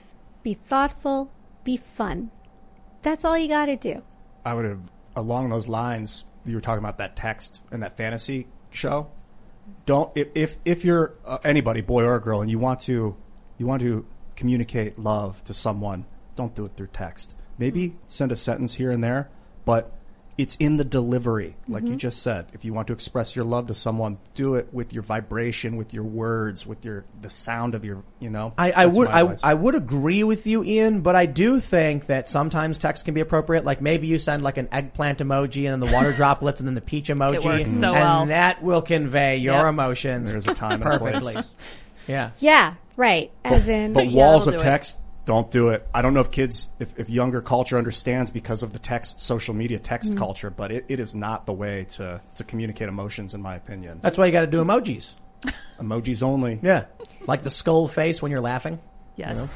[0.44, 1.32] be thoughtful,
[1.64, 2.32] be fun.
[3.02, 4.04] That's all you got to do.
[4.46, 4.82] I would have,
[5.16, 9.12] along those lines, you were talking about that text and that fantasy show.
[9.86, 13.16] Don't if if, if you're uh, anybody, boy or girl, and you want to
[13.58, 14.06] you want to
[14.36, 16.06] communicate love to someone,
[16.36, 17.36] don't do it through text.
[17.58, 19.30] Maybe send a sentence here and there,
[19.66, 19.94] but
[20.42, 21.92] it's in the delivery, like Mm-hmm.
[21.94, 22.48] you just said.
[22.54, 25.94] If you want to express your love to someone, do it with your vibration, with
[25.94, 28.54] your words, with your the sound of your, you know.
[28.58, 29.38] I, I would I.
[29.44, 33.22] I would agree with you, Ian, but I do think that sometimes text can be
[33.22, 33.66] appropriate.
[33.66, 36.76] Like maybe you send like an eggplant emoji and then the water droplets and then
[36.76, 38.26] the peach emoji, works so and well.
[38.28, 39.66] that will convey your Yep.
[39.68, 41.34] emotions There's a time and a perfectly.
[41.34, 41.48] place.
[42.08, 42.32] Yeah.
[42.40, 43.32] Yeah, right.
[43.46, 44.96] As in, But Yeah, walls I'll of text.
[44.96, 44.98] it.
[45.22, 45.88] Text, don't do it.
[45.94, 49.54] I don't know if kids, if, if younger culture understands because of the text, social
[49.54, 50.18] media text Mm-hmm.
[50.20, 54.00] culture, but it, it is not the way to, to communicate emotions, in my opinion.
[54.02, 55.14] That's why you got to do emojis.
[55.80, 56.60] Emojis only.
[56.62, 56.86] Yeah,
[57.28, 58.80] like the skull face when you're laughing.
[59.16, 59.48] Yes.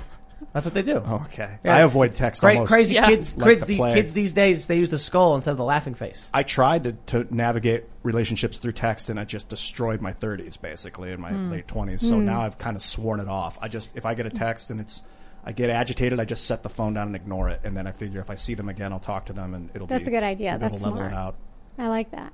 [0.51, 0.97] That's what they do.
[0.97, 1.57] Okay.
[1.63, 1.75] Yeah.
[1.77, 2.71] I avoid text Cra- almost.
[2.71, 3.07] crazy Yeah.
[3.07, 5.63] kids, Like kids, the the- kids these days they use the skull instead of the
[5.63, 6.29] laughing face.
[6.33, 11.11] I tried to, to navigate relationships through text and I just destroyed my 30s basically
[11.11, 11.51] in my Hmm.
[11.51, 12.01] late 20s.
[12.01, 13.57] So now I've kind of sworn it off.
[13.61, 15.03] I just, if I get a text and it's,
[15.45, 17.61] I get agitated, I just set the phone down and ignore it.
[17.63, 19.88] And then I figure if I see them again, I'll talk to them and it'll
[19.88, 20.09] be That's be.
[20.09, 20.57] a good idea.
[20.59, 21.11] That's level smart.
[21.11, 21.35] it out.
[21.77, 22.34] I like that.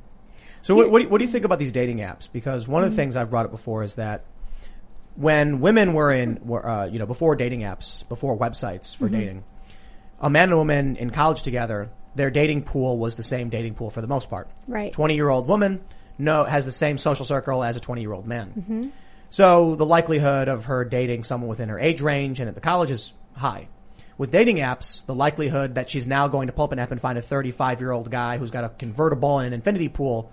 [0.61, 2.29] So what, what, do you, what do you think about these dating apps?
[2.31, 3.01] Because one of the mm-hmm.
[3.01, 4.23] things I've brought up before is that
[5.15, 9.19] when women were in, were, uh, you know, before dating apps, before websites for mm-hmm.
[9.19, 9.43] dating,
[10.21, 13.73] a man and a woman in college together, their dating pool was the same dating
[13.73, 14.49] pool for the most part.
[14.67, 14.93] Right.
[14.93, 15.81] Twenty year old woman
[16.17, 18.53] no has the same social circle as a twenty year old man.
[18.57, 18.89] Mm-hmm.
[19.31, 22.91] So the likelihood of her dating someone within her age range and at the college
[22.91, 23.69] is high.
[24.17, 26.99] With dating apps, the likelihood that she's now going to pull up an app and
[26.99, 30.31] find a 35 year old guy who's got a convertible and an infinity pool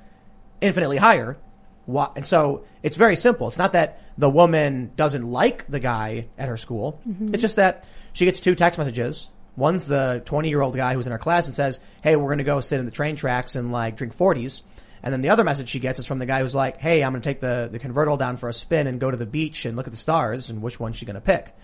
[0.61, 1.39] infinitely higher.
[1.87, 3.47] And so it's very simple.
[3.47, 7.01] It's not that the woman doesn't like the guy at her school.
[7.09, 7.35] Mm-hmm.
[7.35, 9.33] It's just that she gets two text messages.
[9.57, 12.39] One's the 20 year old guy who's in her class and says, Hey, we're going
[12.39, 14.65] to go sit in the train tracks and like drink 40s.
[15.03, 17.13] And then the other message she gets is from the guy who's like, Hey, I'm
[17.13, 19.65] going to take the, the convertible down for a spin and go to the beach
[19.65, 21.55] and look at the stars and which one's she going to pick?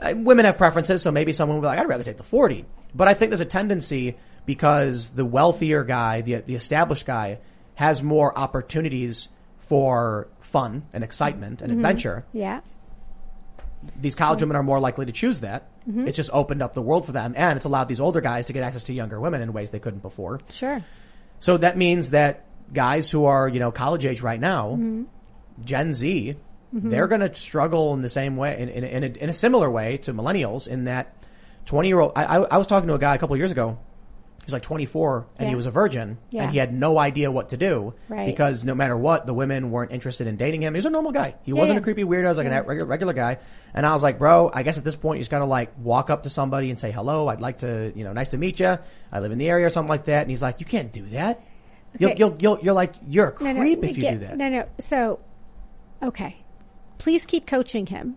[0.00, 2.64] Uh, women have preferences, so maybe someone will be like, I'd rather take the 40.
[2.94, 4.16] But I think there's a tendency
[4.46, 7.38] because the wealthier guy, the, the established guy,
[7.74, 9.28] has more opportunities
[9.58, 12.24] for fun and excitement and adventure.
[12.32, 12.60] Yeah.
[14.00, 15.68] These college women are more likely to choose that.
[16.06, 18.52] It's just opened up the world for them and it's allowed these older guys to
[18.52, 20.40] get access to younger women in ways they couldn't before.
[20.50, 20.82] Sure.
[21.40, 25.04] So that means that guys who are, you know, college age right now, mm-hmm.
[25.64, 26.36] Gen Z,
[26.74, 26.90] mm-hmm.
[26.90, 29.70] they're going to struggle in the same way, in, in, in, a, in a similar
[29.70, 31.14] way to millennials in that
[31.66, 33.78] 20 year old, I, I, I was talking to a guy a couple years ago.
[34.40, 36.42] He was like 24 and he was a virgin Yeah.
[36.42, 38.26] and he had no idea what to do Right.
[38.26, 40.74] because no matter what, the women weren't interested in dating him.
[40.74, 41.36] He was a normal guy.
[41.44, 41.80] He wasn't yeah.
[41.80, 42.22] a creepy weirdo.
[42.22, 43.38] He was like a regular, regular guy.
[43.72, 46.10] And I was like, bro, I guess at this point you just gotta like walk
[46.10, 48.78] up to somebody and say, hello, I'd like to, you know, nice to meet you.
[49.12, 50.22] I live in the area or something like that.
[50.22, 51.40] And he's like, you can't do that.
[51.98, 52.18] You'll, Okay.
[52.18, 54.36] you'll, you'll, you're like, you're a No, no, creep we if you get- do that.
[54.36, 54.68] No, no.
[54.80, 55.20] So,
[56.02, 56.36] okay.
[56.98, 58.16] Please keep coaching him.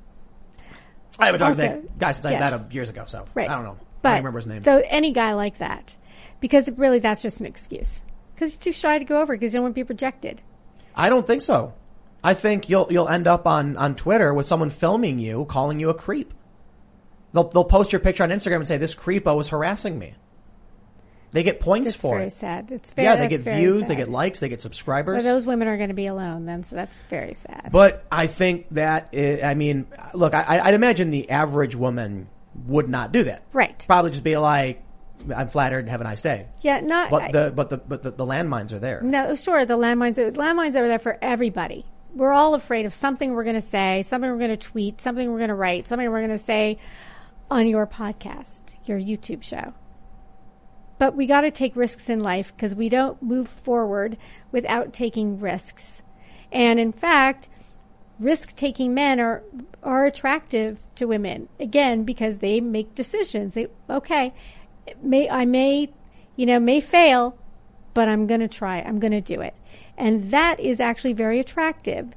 [1.19, 3.49] I haven't talked to that guy since I met him years ago, so Right.
[3.49, 3.77] I don't know.
[4.01, 4.63] But I don't remember his name.
[4.63, 5.95] So any guy like that,
[6.39, 8.01] because really that's just an excuse.
[8.33, 10.41] Because he's too shy to go over because you don't want to be rejected.
[10.95, 11.73] I don't think so.
[12.23, 15.89] I think you'll you'll end up on, on Twitter with someone filming you, calling you
[15.89, 16.33] a creep.
[17.33, 20.15] They'll they'll post your picture on Instagram and say this creepo was harassing me.
[21.31, 22.33] They get points for very it.
[22.33, 22.71] sad.
[22.71, 25.23] It's very yeah, they get views, they get likes, they get subscribers.
[25.23, 27.69] But those women are going to be alone then, so that's very sad.
[27.71, 32.29] But I think that i I mean, look, I, I'd imagine the average woman
[32.67, 33.43] would not do that.
[33.53, 33.83] Right.
[33.85, 34.81] Probably just be like,
[35.35, 35.89] "I'm flattered.
[35.89, 37.09] Have a nice day." yeah, not.
[37.09, 39.01] But the but the but the, the landmines are there.
[39.01, 39.65] No, sure.
[39.65, 41.85] The landmines, landmines are there for everybody.
[42.13, 45.29] We're all afraid of something we're going to say, something we're going to tweet, something
[45.29, 46.79] we're going to write, something we're going to say
[47.51, 49.73] on your podcast, your YouTube show.
[50.97, 54.17] But we got to take risks in life because we don't move forward
[54.51, 56.01] without taking risks.
[56.51, 57.49] And in fact,
[58.19, 59.43] risk taking men are
[59.83, 61.49] are attractive to women.
[61.59, 63.53] Again because they make decisions.
[63.53, 64.33] They okay
[65.01, 65.89] may i may
[66.35, 67.35] you know may fail
[67.95, 69.53] but i'm going to try i'm going to do it.
[69.97, 72.13] And that is actually very attractive.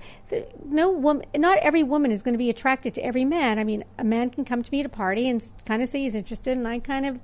[0.64, 3.58] No woman not every woman is going to be attracted to every man.
[3.58, 6.00] I mean a man can come to me at a party and kind of say
[6.00, 7.18] he's interested and i kind of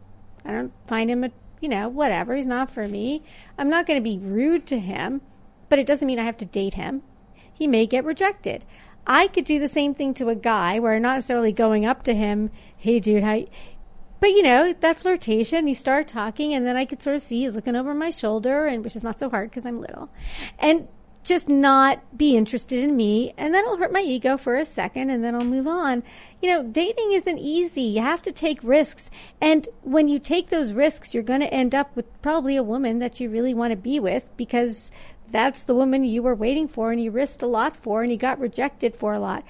[0.44, 1.30] i don't find him a
[1.64, 3.22] you know whatever he's not for me
[3.58, 5.20] i'm not going to be rude to him
[5.68, 7.02] but it doesn't mean i have to date him
[7.54, 8.64] he may get rejected.
[9.06, 12.02] I could do the same thing to a guy where I'm not necessarily going up
[12.04, 13.44] to him, hey dude, how
[14.20, 17.42] but you know, that flirtation, you start talking and then I could sort of see
[17.42, 20.08] he's looking over my shoulder and which is not so hard because I'm little.
[20.58, 20.88] And
[21.24, 25.24] just not be interested in me and that'll hurt my ego for a second and
[25.24, 26.02] then I'll move on.
[26.40, 27.82] You know, dating isn't easy.
[27.82, 29.10] You have to take risks.
[29.40, 33.00] And when you take those risks, you're going to end up with probably a woman
[33.00, 34.90] that you really want to be with because
[35.30, 38.18] that's the woman you were waiting for and you risked a lot for and you
[38.18, 39.44] got rejected for a lot.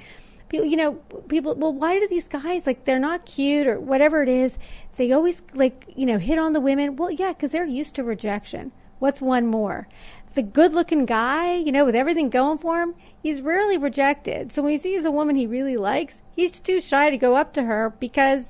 [0.49, 0.93] People, you know,
[1.29, 4.59] people, well, why do these guys, like, they're not cute or whatever it is?
[4.97, 6.97] they always like you know hit on the women.
[6.97, 8.73] Well, yeah, because they're used to rejection.
[8.99, 9.89] What's one more?
[10.35, 14.53] The good-looking guy, you know, with everything going for him, he's rarely rejected.
[14.53, 17.53] So when he sees a woman he really likes, he's too shy to go up
[17.55, 18.49] to her because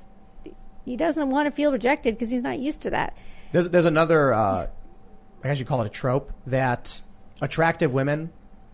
[0.83, 3.15] he doesn't want to feel rejected because he's not used to that.
[3.51, 4.67] There's there's another, uh,
[5.43, 7.01] I guess you call it a trope that
[7.41, 8.31] attractive women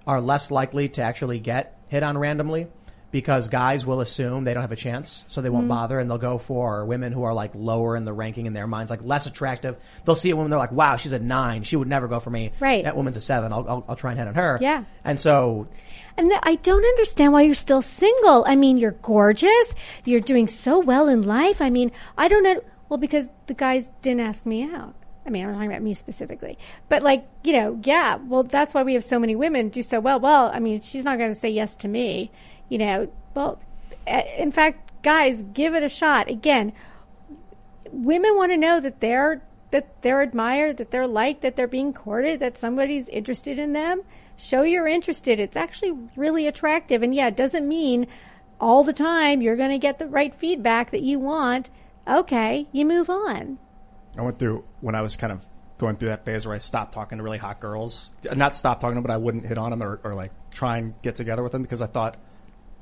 [0.07, 2.67] are less likely to actually get hit on randomly
[3.11, 5.69] because guys will assume they don't have a chance, so they won't mm-hmm.
[5.69, 8.67] bother, and they'll go for women who are like lower in the ranking in their
[8.67, 9.77] minds, like less attractive.
[10.05, 11.63] They'll see a woman, they're like, "Wow, she's a nine.
[11.63, 12.51] She would never go for me.
[12.59, 12.83] Right.
[12.83, 13.51] That woman's a seven.
[13.51, 14.57] I'll I'll, I'll try and hit on her.
[14.61, 14.85] Yeah.
[15.03, 15.67] And so
[16.17, 18.43] And th- I don't understand why you're still single.
[18.47, 19.75] I mean, you're gorgeous.
[20.05, 21.61] You're doing so well in life.
[21.61, 22.61] I mean, I don't know.
[22.89, 24.95] Well, because the guys didn't ask me out.
[25.25, 26.57] I mean, I'm talking about me specifically.
[26.89, 29.99] But like, you know, yeah, well, that's why we have so many women do so
[29.99, 30.19] well.
[30.19, 32.31] Well, I mean, she's not going to say yes to me.
[32.72, 33.60] You know, well,
[34.07, 36.30] eh, in fact, guys, give it a shot.
[36.30, 36.72] Again,
[37.91, 39.41] women want to know that they're
[39.72, 44.03] that they're admired, that they're liked, that they're being courted, that somebody's interested in them.
[44.38, 45.38] Show you're interested.
[45.38, 47.03] It's actually really attractive.
[47.03, 48.07] And yeah, it doesn't mean
[48.60, 51.69] all the time you're going to get the right feedback that you want.
[52.07, 53.57] Okay, you move on.
[54.18, 55.45] I went through when I was kind of
[55.77, 58.14] going through that phase where I stopped talking to really hot girls.
[58.34, 60.77] Not stop talking to them, but I wouldn't hit on them or, or like try
[60.77, 62.18] and get together with them because I thought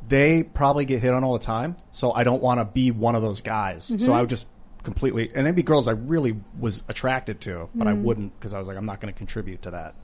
[0.07, 1.77] they probably get hit on all the time.
[1.91, 3.85] So I don't want to be one of those guys.
[3.85, 4.11] So mm-hmm.
[4.11, 4.47] I would just
[4.83, 8.03] completely, and it'd be girls I really was attracted to, but I mm-hmm.
[8.03, 9.95] wouldn't because I was like, I'm not going to contribute to that.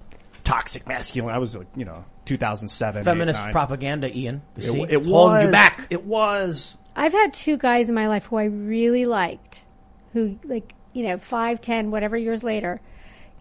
[0.43, 1.33] Toxic masculine.
[1.33, 3.03] I was like, you know, 2007.
[3.03, 4.43] feminist 8, propaganda, Ian.
[4.59, 4.81] See?
[4.81, 5.07] It, it was.
[5.07, 5.87] holding you back.
[5.89, 6.77] It was.
[6.95, 9.65] I've had two guys in my life who I really liked,
[10.13, 12.79] who like you know five, ten, whatever years later,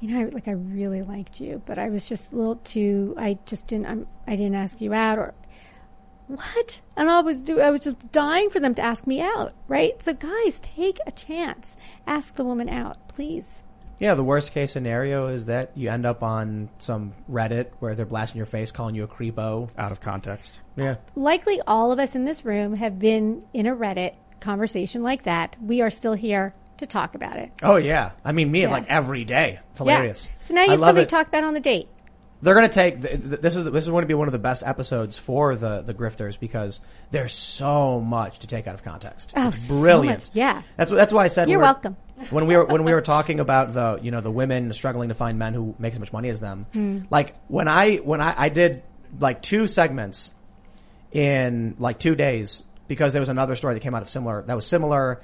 [0.00, 3.14] you know, I, like I really liked you, but I was just a little too.
[3.16, 3.86] I just didn't.
[3.86, 5.34] I'm, I didn't ask you out or
[6.26, 6.80] what?
[6.96, 7.60] And I was do.
[7.60, 10.00] I was just dying for them to ask me out, right?
[10.02, 11.76] So guys, take a chance.
[12.06, 13.62] Ask the woman out, please.
[14.00, 18.04] Yeah, the worst case scenario is that you end up on some Reddit where they're
[18.04, 19.70] blasting your face, calling you a creepo.
[19.78, 20.60] Out of context.
[20.76, 20.96] Yeah.
[21.14, 25.56] Likely, all of us in this room have been in a Reddit conversation like that.
[25.62, 27.52] We are still here to talk about it.
[27.62, 28.10] Oh yeah.
[28.24, 28.70] I mean, me Yeah.
[28.72, 29.60] like every day.
[29.70, 30.26] It's hilarious.
[30.28, 30.34] Yeah.
[30.40, 31.06] So now you have love something it.
[31.06, 31.88] to talk about on the date.
[32.44, 34.38] They're gonna take th- th- this is this is going to be one of the
[34.38, 36.80] best episodes for the the grifters because
[37.10, 39.32] there's so much to take out of context.
[39.36, 40.20] Oh, it's brilliant.
[40.20, 40.62] much, yeah.
[40.76, 41.96] That's that's why I said You're when welcome.
[42.30, 45.14] when we were when we were talking about the you know the women struggling to
[45.14, 46.66] find men who make as much money as them.
[46.72, 47.00] Hmm.
[47.10, 48.82] Like when I when I, I did
[49.18, 50.32] like two segments
[51.12, 54.54] in like two days because there was another story that came out of similar that
[54.54, 55.22] was similar.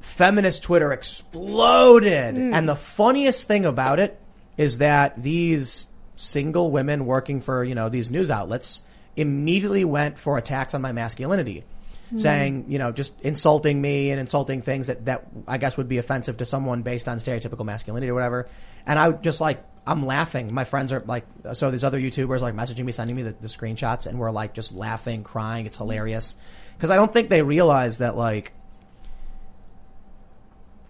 [0.00, 2.54] Feminist Twitter exploded, Hmm.
[2.54, 4.18] and the funniest thing about it
[4.56, 5.86] is that these
[6.20, 8.82] single women working for you know these news outlets
[9.16, 11.64] immediately went for attacks on my masculinity
[12.10, 12.16] hmm.
[12.16, 15.98] saying you know just insulting me and insulting things that that I guess would be
[15.98, 18.48] offensive to someone based on stereotypical masculinity or whatever.
[18.86, 20.52] And I just like I'm laughing.
[20.52, 21.24] My friends are like
[21.54, 24.54] so these other YouTubers like messaging me sending me the, the screenshots and we're like
[24.54, 25.66] just laughing crying.
[25.66, 26.36] It's hilarious.
[26.76, 28.52] Because I don't think they realize that like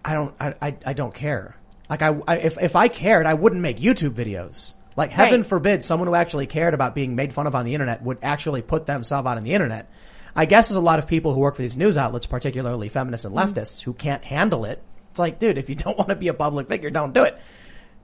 [0.05, 1.57] I don't, I, I, I don't care.
[1.89, 4.75] Like I, I, if, if I cared, I wouldn't make YouTube videos.
[5.01, 5.49] Like heaven Right.
[5.49, 8.61] forbid someone who actually cared about being made fun of on the internet would actually
[8.61, 9.91] put themselves out on the internet.
[10.37, 13.25] I guess there's a lot of people who work for these news outlets, particularly feminists
[13.25, 13.51] and mm-hmm.
[13.51, 14.83] leftists, who can't handle it.
[15.11, 17.41] It's like, dude, if you don't want to be a public figure, don't do it.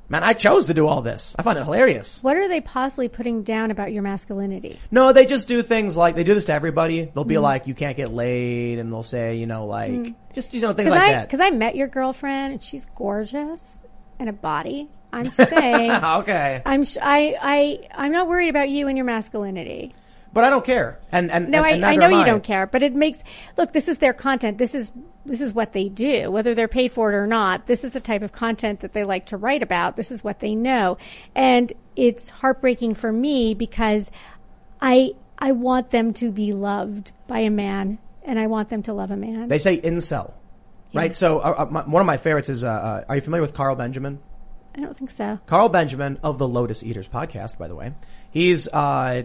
[0.08, 1.36] Man, I chose to do all this.
[1.38, 2.22] I find it hilarious.
[2.22, 4.78] What are they possibly putting down about your masculinity?
[4.90, 7.04] No, they just do things like they do this to everybody.
[7.04, 7.42] They'll be mm-hmm.
[7.42, 10.32] like, you can't get laid, and they'll say, you know, like mm-hmm.
[10.32, 11.28] just you know things like I that.
[11.28, 13.84] because I met your girlfriend and she's gorgeous
[14.18, 14.88] and a body.
[15.12, 15.90] I'm saying.
[16.04, 19.94] okay, I'm sh- I I I'm not worried about you and your masculinity.
[20.32, 21.00] but I don't care.
[21.12, 23.22] And and No, and, and I, I know you don't care, but it makes
[23.56, 23.72] look.
[23.72, 24.58] This is their content.
[24.58, 24.90] This is
[25.24, 27.66] this is what they do, whether they're paid for it or not.
[27.66, 29.96] This is the type of content that they like to write about.
[29.96, 30.98] This is what they know,
[31.34, 34.10] and it's heartbreaking for me because
[34.80, 38.92] I I want them to be loved by a man, and I want them to
[38.92, 39.48] love a man.
[39.48, 40.32] They say incel,
[40.94, 41.16] right?
[41.16, 42.62] So uh, uh, my, one of my favorites is.
[42.62, 44.20] Uh, uh, are you familiar with Carl Benjamin?
[44.76, 45.38] I don't think so.
[45.46, 47.92] Carl Benjamin of the Lotus Eaters podcast, by the way.
[48.30, 49.22] He's uh,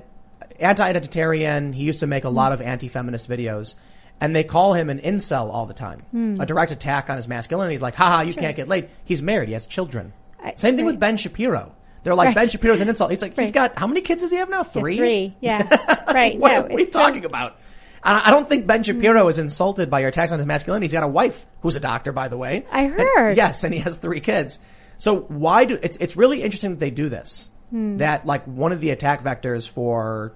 [0.60, 1.73] anti-identitarian.
[1.73, 3.76] He used to make a lot of anti-feminist videos.
[4.19, 5.99] And they call him an incel all the time.
[6.11, 6.36] Hmm.
[6.40, 7.73] A direct attack on his masculinity.
[7.76, 8.90] He's like, haha, you can't get laid.
[9.03, 9.48] He's married.
[9.49, 10.14] He has children.
[10.44, 10.91] I- Same thing right.
[10.91, 11.76] with Ben Shapiro.
[12.03, 12.36] They're like, Right.
[12.36, 13.10] Ben Shapiro's an incel.
[13.10, 13.53] He's like, he's Right.
[13.53, 14.60] got, how many kids does he have now?
[14.60, 14.98] Yeah, Three?
[14.98, 16.38] three, yeah, right.
[16.40, 17.57] what no, are we so- talking about?
[18.03, 20.86] I don't think Ben Shapiro is insulted by your attacks on his masculinity.
[20.86, 22.65] He's got a wife who's a doctor, by the way.
[22.72, 23.38] I And- heard.
[23.38, 24.60] yes, and he has three kids.
[25.02, 27.49] So why do it's it's really interesting that they do this.
[27.72, 27.98] Hmm.
[27.98, 30.34] That like one of the attack vectors for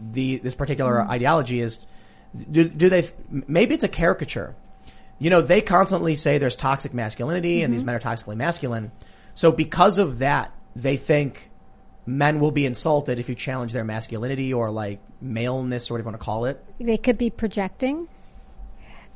[0.00, 1.10] the this particular Hmm.
[1.10, 1.78] ideology is
[2.50, 4.56] do do they maybe it's a caricature
[5.20, 8.90] you know, they constantly say there's toxic masculinity and these men are toxically masculine.
[9.34, 11.50] So because of that, they think
[12.06, 16.12] men will be insulted if you challenge their masculinity or like maleness or whatever you
[16.12, 16.64] want to call it.
[16.80, 18.08] They could be projecting.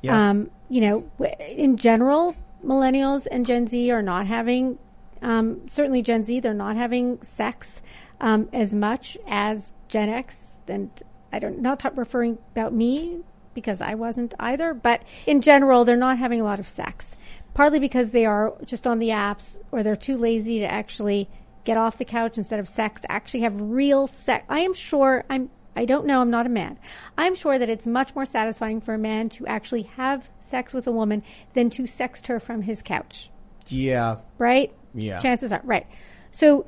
[0.03, 0.29] Yeah.
[0.29, 1.11] Um, you know,
[1.41, 4.79] in general, millennials and Gen Z are not having,
[5.25, 7.81] um, certainly Gen Z, they're not having sex
[8.21, 10.61] um, as much as Gen X.
[10.69, 10.91] And
[11.33, 13.21] I don't, not ta- referring about me
[13.55, 17.17] because I wasn't either, but in general, they're not having a lot of sex.
[17.55, 21.29] Partly because they are just on the apps or they're too lazy to actually
[21.65, 24.45] get off the couch instead of sex, actually have real sex.
[24.51, 26.79] I am sure, I'm, I don't know, I'm not a man.
[27.17, 30.87] I'm sure that it's much more satisfying for a man to actually have sex with
[30.87, 31.23] a woman
[31.55, 33.31] than to sext her from his couch,
[33.69, 34.17] yeah.
[34.37, 34.75] right?
[34.95, 35.19] Yeah.
[35.19, 35.87] Chances are, right.
[36.31, 36.67] So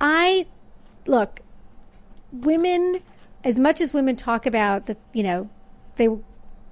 [0.00, 0.46] I,
[1.06, 1.40] look,
[2.32, 3.00] women,
[3.44, 5.50] as much as women talk about that, you know,
[5.96, 6.08] they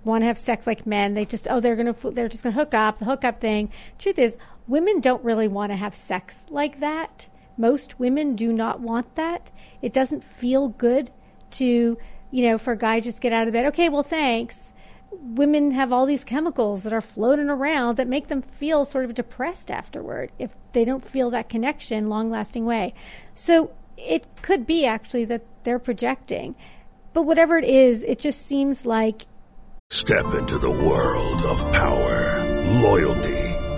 [0.04, 2.54] want to have sex like men, they just, oh, they're going to, they're just going
[2.54, 3.72] to hook up, the hookup thing.
[3.98, 4.36] Truth is,
[4.68, 7.26] women don't really want to have sex like that.
[7.58, 9.50] Most women do not want that.
[9.82, 11.10] It doesn't feel good
[11.52, 11.98] to,
[12.30, 13.66] you know, for a guy just get out of bed.
[13.66, 14.72] Okay, well, thanks.
[15.34, 19.14] Women have all these chemicals that are floating around that make them feel sort of
[19.14, 22.94] depressed afterward if they don't feel that connection long lasting way.
[23.34, 26.54] So it could be actually that they're projecting.
[27.12, 29.26] But whatever it is, it just seems like
[29.90, 32.42] Step into the world of power,
[32.82, 33.45] loyalty,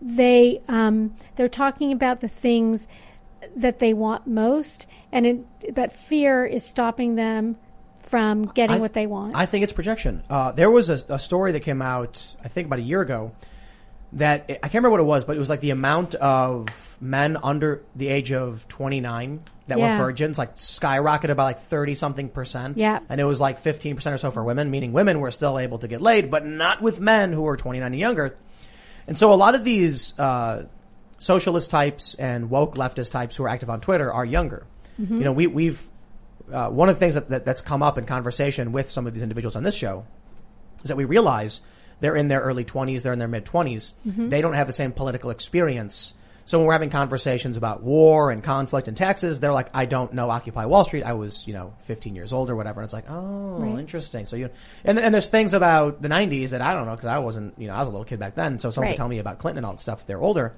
[0.00, 2.86] They um, they're talking about the things
[3.56, 7.56] that they want most, and it, that fear is stopping them
[8.02, 9.34] from getting th- what they want.
[9.34, 10.22] I think it's projection.
[10.30, 13.32] Uh, there was a, a story that came out, I think about a year ago,
[14.12, 16.68] that I can't remember what it was, but it was like the amount of
[17.00, 19.98] men under the age of 29 that Yeah.
[19.98, 22.78] were virgins, like skyrocketed by like 30 something percent.
[22.78, 23.00] Yeah.
[23.08, 25.88] And it was like 15% or so for women, meaning women were still able to
[25.88, 28.36] get laid, but not with men who were 29 and younger.
[29.06, 30.66] And so a lot of these, uh,
[31.18, 34.66] socialist types and woke leftist types who are active on Twitter are younger.
[35.18, 35.86] You know, we, we've,
[36.52, 39.14] uh, one of the things that, that, that's come up in conversation with some of
[39.14, 40.04] these individuals on this show
[40.82, 41.60] is that we realize
[42.00, 43.92] they're in their early 20s, they're in their mid 20s.
[44.28, 46.14] They don't have the same political experience.
[46.46, 50.12] So when we're having conversations about war and conflict and taxes, they're like, I don't
[50.14, 51.02] know Occupy Wall Street.
[51.02, 52.80] I was, you know, 15 years old or whatever.
[52.80, 53.78] And it's like, oh, Right.
[53.80, 54.26] interesting.
[54.26, 54.50] So you,
[54.84, 57.66] and, and there's things about the 90s that I don't know because I wasn't, you
[57.66, 58.60] know, I was a little kid back then.
[58.60, 58.92] So someone Right.
[58.92, 60.06] could tell me about Clinton and all that stuff.
[60.06, 60.54] They're older.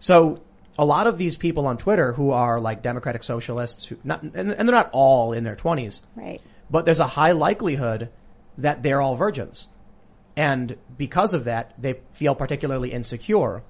[0.00, 0.42] So
[0.76, 4.34] a lot of these people on Twitter who are like democratic socialists, who not, and,
[4.50, 6.40] and they're not all in their 20s, right.
[6.68, 8.08] but there's a high likelihood
[8.58, 9.68] that they're all virgins.
[10.36, 13.62] And because of that, they feel particularly insecure.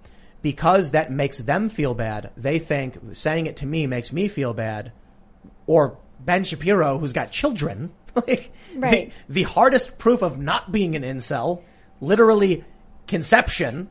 [0.44, 4.52] Because that makes them feel bad, they think saying it to me makes me feel
[4.52, 4.92] bad.
[5.66, 9.10] Or Ben Shapiro, who's got children, like Right.
[9.26, 11.62] the, the hardest proof of not being an incel,
[11.98, 12.62] literally
[13.06, 13.88] conception,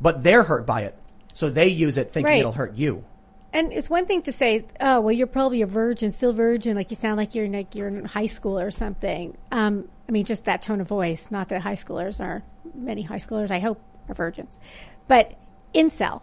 [0.00, 0.96] but they're hurt by it.
[1.34, 2.40] So they use it thinking Right.
[2.40, 3.04] it'll hurt you.
[3.52, 6.90] And it's one thing to say, oh, well, you're probably a virgin, still virgin, like
[6.90, 9.36] you sound like you're in, like you're in high school or something.
[9.52, 11.30] Um, I mean, just that tone of voice.
[11.30, 12.42] Not that high schoolers are,
[12.74, 14.58] many high schoolers, I hope, are virgins.
[15.08, 15.34] But
[15.74, 16.22] incel,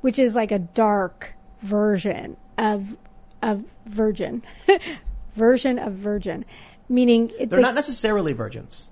[0.00, 2.96] which is like a dark version of,
[3.42, 4.42] of virgin,
[5.34, 6.44] version of virgin,
[6.88, 8.90] meaning They're they- not necessarily virgins.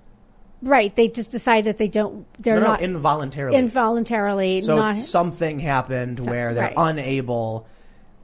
[0.61, 0.95] right.
[0.95, 3.57] They just decide that they don't, they're No, no, not involuntarily.
[3.57, 6.73] involuntarily So not, something happened Some- where they're right.
[6.77, 7.67] unable,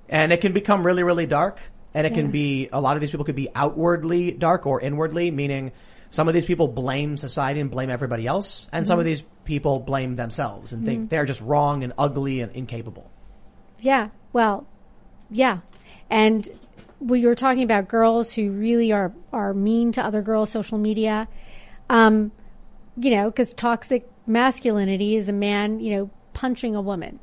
[0.10, 1.60] and it can become really, really dark.
[1.94, 2.20] And it Yeah.
[2.22, 5.74] can be a lot of these people could be outwardly dark or inwardly, meaning
[6.10, 8.88] some of these people blame society and blame everybody else, and Mm-hmm.
[8.88, 13.10] some of these people blame themselves and think they're just wrong and ugly and incapable.
[13.80, 14.10] Yeah.
[14.34, 14.68] Well,
[15.30, 15.60] yeah.
[16.10, 16.48] And
[17.00, 21.28] we were talking about girls who really are, are mean to other girls, social media.
[21.90, 22.32] Um,
[22.96, 27.20] you know, cause toxic masculinity is a man, you know, punching a woman.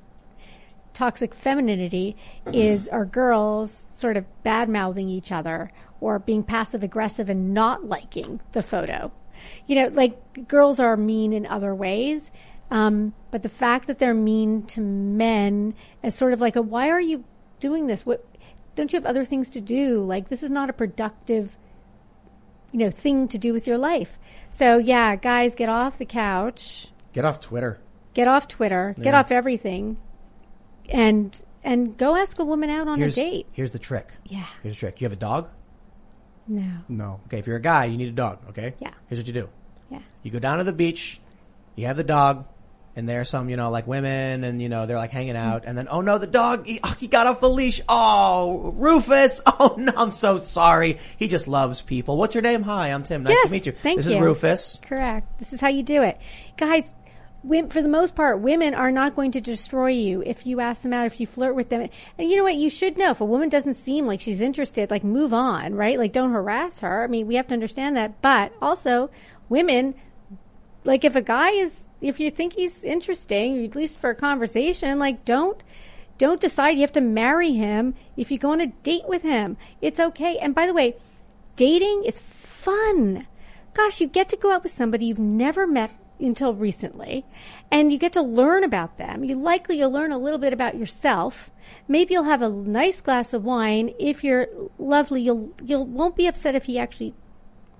[0.93, 2.17] Toxic femininity
[2.53, 5.71] is are girls sort of bad mouthing each other
[6.01, 9.13] or being passive aggressive and not liking the photo.
[9.69, 12.33] You know, like girls are mean in other ways.
[12.71, 16.89] Um, but the fact that they're mean to men is sort of like a, why
[16.89, 17.23] are you
[17.61, 18.05] doing this?
[18.05, 18.27] What,
[18.75, 20.05] don't you have other things to do?
[20.05, 21.57] Like, this is not a productive
[22.73, 24.19] you know, thing to do with your life.
[24.51, 27.79] So yeah, guys, get off the couch, Get off Twitter.
[28.15, 29.97] get off Twitter, get off everything,
[30.89, 33.47] and and go ask a woman out on Here's, a date.
[33.53, 34.13] here's the trick.
[34.25, 34.47] Yeah.
[34.63, 35.01] Here's the trick.
[35.01, 35.49] You have a dog?
[36.49, 36.71] No.
[36.89, 37.21] No.
[37.27, 38.75] Okay, if you're a guy, you need a dog, okay?
[38.81, 38.91] Yeah.
[39.09, 39.49] Here's what you do.
[39.91, 40.01] Yeah.
[40.23, 41.21] You go down to the beach,
[41.77, 42.47] you have the dog,
[42.97, 45.79] and there's some, you know, like women and, you know, they're like hanging out, and
[45.79, 47.81] then, oh no, the dog, he, oh, he got off the leash.
[47.89, 49.43] Oh, Rufus.
[49.61, 50.99] Oh no, I'm so sorry.
[51.17, 52.17] He just loves people.
[52.17, 52.63] What's your name?
[52.63, 53.25] Hi, I'm Tim.
[53.25, 53.73] Nice yes, to meet you.
[53.73, 54.15] Thank this you.
[54.15, 54.81] is Rufus.
[54.85, 55.39] Correct.
[55.39, 56.17] This is how you do it,
[56.57, 56.85] guys.
[57.43, 60.93] For the most part, women are not going to destroy you if you ask them
[60.93, 61.89] out, if you flirt with them.
[62.19, 62.57] And you know what?
[62.57, 65.99] You should know if a woman doesn't seem like she's interested, like move on, right?
[65.99, 67.05] Like don't harass her.
[67.05, 68.21] I mean, we have to understand that.
[68.21, 69.11] But also,
[69.49, 69.95] women,
[70.85, 74.99] like if a guy is, if you think he's interesting, at least for a conversation,
[74.99, 75.63] like don't,
[76.19, 79.57] don't decide you have to marry him if you go on a date with him.
[79.81, 80.39] It's okay.
[80.39, 80.97] And by the way,
[81.55, 83.29] dating is fun.
[83.75, 87.25] Gosh, you get to go out with somebody you've never met until recently
[87.71, 89.25] and you get to learn about them.
[89.25, 91.51] You likely you'll learn a little bit about yourself.
[91.87, 93.95] Maybe you'll have a nice glass of wine.
[93.99, 97.15] If you're lovely, you'll, you'll won't be upset if he actually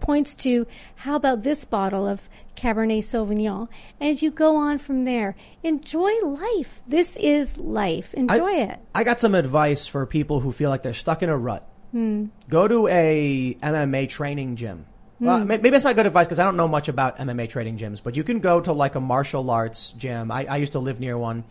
[0.01, 0.67] points to
[0.97, 3.69] how about this bottle of Cabernet Sauvignon
[4.01, 5.37] and you go on from there.
[5.63, 6.83] Enjoy life.
[6.87, 8.15] This is life.
[8.15, 8.79] Enjoy it.
[8.95, 11.69] I got some advice for people who feel like they're stuck in a rut.
[11.93, 12.27] Hmm.
[12.49, 14.87] Go to a MMA training gym.
[15.21, 15.47] Well, Hmm.
[15.49, 18.17] maybe it's not good advice because I don't know much about MMA training gyms, but
[18.17, 20.31] you can go to like a martial arts gym.
[20.31, 21.45] I, I used to live near one,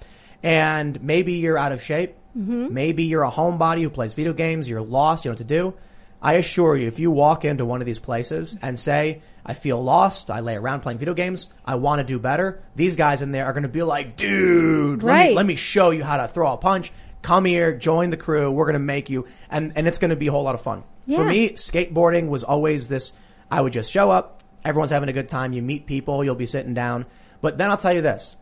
[0.43, 2.15] and maybe you're out of shape.
[2.37, 2.73] Mm-hmm.
[2.73, 4.69] Maybe you're a homebody who plays video games.
[4.69, 5.25] You're lost.
[5.25, 5.73] You know what to do.
[6.21, 9.81] I assure you, if you walk into one of these places and say, I feel
[9.83, 13.31] lost, I lay around playing video games, I want to do better, these guys in
[13.31, 16.27] there are going to be like, dude, let, me, let me show you how to
[16.27, 16.91] throw a punch.
[17.21, 18.51] Come here, join the crew.
[18.51, 20.61] We're going to make you, and, and it's going to be a whole lot of
[20.61, 20.83] fun.
[21.05, 21.17] Yeah.
[21.17, 23.13] For me, skateboarding was always this,
[23.49, 26.45] I would just show up, everyone's having a good time, you meet people, you'll be
[26.45, 27.05] sitting down.
[27.41, 28.35] But then I'll tell you this,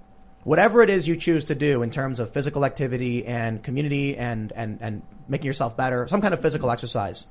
[0.44, 4.52] whatever it is you choose to do in terms of physical activity and community and,
[4.54, 7.28] and, and making yourself better, some kind of physical exercise,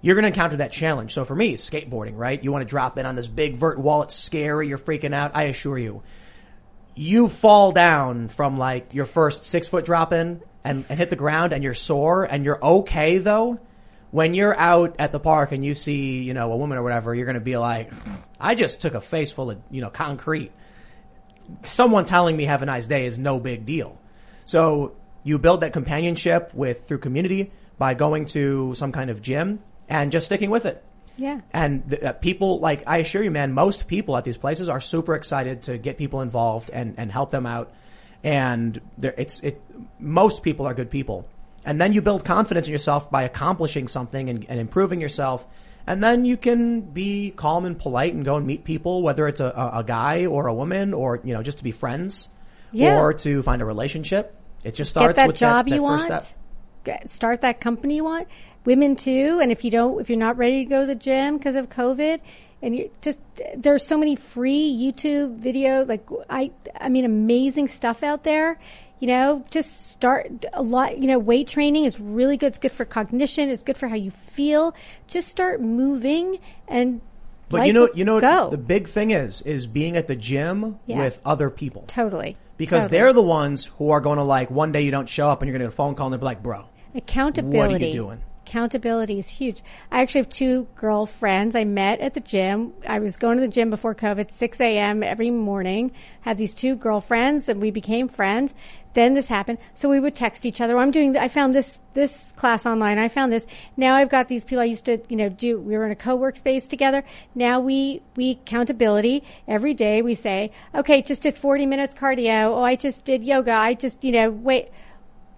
[0.00, 1.12] you're going to encounter that challenge.
[1.14, 2.42] So for me, skateboarding, right?
[2.42, 4.02] You want to drop in on this big vert wall.
[4.02, 4.68] It's scary.
[4.68, 5.32] You're freaking out.
[5.34, 6.02] I assure you,
[6.94, 11.16] you fall down from like your first six foot drop in and, and hit the
[11.16, 13.60] ground and you're sore and you're okay though.
[14.10, 17.14] When you're out at the park and you see, you know, a woman or whatever,
[17.14, 17.92] you're going to be like,
[18.40, 20.52] I just took a face full of, you know, concrete
[21.62, 23.98] someone telling me have a nice day is no big deal.
[24.44, 29.60] So you build that companionship with through community by going to some kind of gym
[29.88, 30.84] and just sticking with it.
[31.16, 31.40] Yeah.
[31.52, 34.80] And the, uh, people, like, I assure you, man, most people at these places are
[34.80, 37.72] super excited to get people involved and, and help them out.
[38.22, 39.60] And it's, it,
[39.98, 41.28] most people are good people.
[41.64, 45.46] And then you build confidence in yourself by accomplishing something and, and improving yourself.
[45.86, 49.40] And then you can be calm and polite and go and meet people, whether it's
[49.40, 52.28] a, a, a guy or a woman or, you know, just to be friends
[52.72, 52.98] Yeah.
[52.98, 54.34] or to find a relationship.
[54.64, 56.22] It just Get starts that with job that, that you first want.
[56.22, 57.08] step.
[57.08, 58.28] Start that company you want.
[58.64, 59.38] Women too.
[59.42, 61.68] And if you don't, if you're not ready to go to the gym because of
[61.68, 62.20] COVID,
[62.60, 63.20] and you just
[63.56, 68.58] there's so many free YouTube video, like I, I mean, amazing stuff out there.
[69.00, 70.98] You know, just start a lot.
[70.98, 72.48] You know, weight training is really good.
[72.48, 73.48] It's good for cognition.
[73.48, 74.74] It's good for how you feel.
[75.06, 77.00] Just start moving and.
[77.50, 80.78] But you know, you know, go the big thing is, is being at the gym
[80.84, 80.98] Yeah.
[80.98, 81.84] with other people.
[81.86, 82.98] totally Because Totally.
[82.98, 85.48] they're the ones who are going to like, one day you don't show up and
[85.48, 87.56] you're going to get a phone call and they'll be like, bro, Accountability.
[87.56, 88.22] What are you doing?
[88.48, 89.62] Accountability is huge.
[89.92, 92.72] I actually have two girlfriends I met at the gym.
[92.86, 95.02] I was going to the gym before COVID, 6 a.m.
[95.02, 95.92] every morning.
[96.22, 98.54] Had these two girlfriends and we became friends.
[98.94, 99.58] Then this happened.
[99.74, 100.78] So we would text each other.
[100.78, 102.96] I'm doing, I found this, this class online.
[102.96, 103.46] I found this.
[103.76, 105.96] Now I've got these people I used to, you know, do, we were in a
[105.96, 107.04] co-work space together.
[107.34, 110.00] Now we, we accountability every day.
[110.00, 112.46] We say, okay, just did 40 minutes cardio.
[112.46, 113.52] Oh, I just did yoga.
[113.52, 114.70] I just, you know, wait.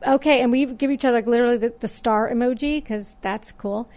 [0.06, 3.88] Okay, and we give each other literally the, the star emoji because that's cool.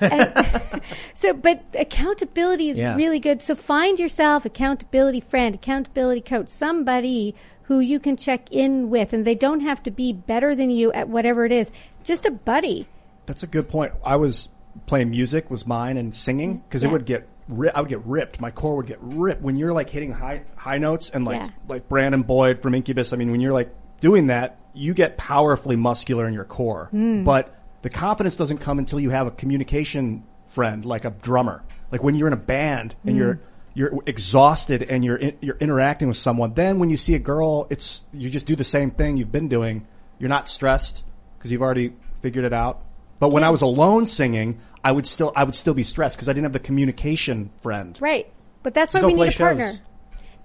[0.00, 0.82] And
[1.14, 2.96] so, but accountability is Yeah.
[2.96, 3.40] really good.
[3.42, 7.34] So find yourself accountability friend, accountability coach, somebody
[7.64, 10.92] who you can check in with, and they don't have to be better than you
[10.92, 11.70] at whatever it is.
[12.02, 12.88] Just a buddy.
[13.26, 13.92] That's a good point.
[14.04, 14.48] I was
[14.86, 16.64] playing music was mine and singing mm-hmm.
[16.68, 16.88] because Yeah.
[16.88, 18.40] it would get ri- I would get ripped.
[18.40, 21.50] My core would get ripped when you're like hitting high high notes and like Yeah.
[21.68, 23.12] like Brandon Boyd from Incubus.
[23.12, 23.72] I mean, when you're like
[24.02, 26.88] doing that, you get powerfully muscular in your core.
[26.90, 27.24] Hmm.
[27.24, 31.64] But the confidence doesn't come until you have a communication friend like a drummer.
[31.90, 33.40] Like when you're in a band and you're
[33.74, 36.52] you're exhausted and you're in, you're interacting with someone.
[36.52, 39.48] Then when you see a girl, it's you just do the same thing you've been
[39.48, 39.86] doing.
[40.18, 41.04] You're not stressed
[41.38, 42.82] because you've already figured it out.
[43.18, 46.28] But when I was alone singing, I would still I would still be stressed because
[46.28, 47.96] I didn't have the communication friend.
[48.00, 48.30] Right.
[48.62, 49.72] But that's why we need a partner.
[49.72, 49.80] shows.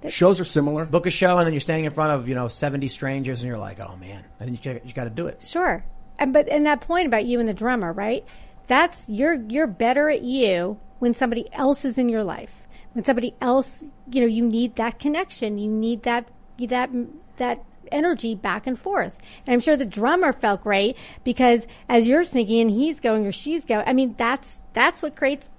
[0.09, 0.85] Shows are similar.
[0.85, 3.47] Book a show and then you're standing in front of, you know, 70 strangers and
[3.47, 4.23] you're like, oh man.
[4.39, 5.41] And then you, got- you got to do it.
[5.41, 5.83] Sure.
[6.19, 8.25] And but and that point about you and the drummer, right?
[8.67, 12.51] That's you're you're better at you when somebody else is in your life.
[12.93, 15.57] When somebody else, you know, you need that connection.
[15.57, 16.27] You need that
[16.59, 16.89] that
[17.37, 19.17] that energy back and forth.
[19.45, 23.31] And I'm sure the drummer felt great because as you're singing and he's going or
[23.31, 25.51] she's going, I mean, that's that's what creates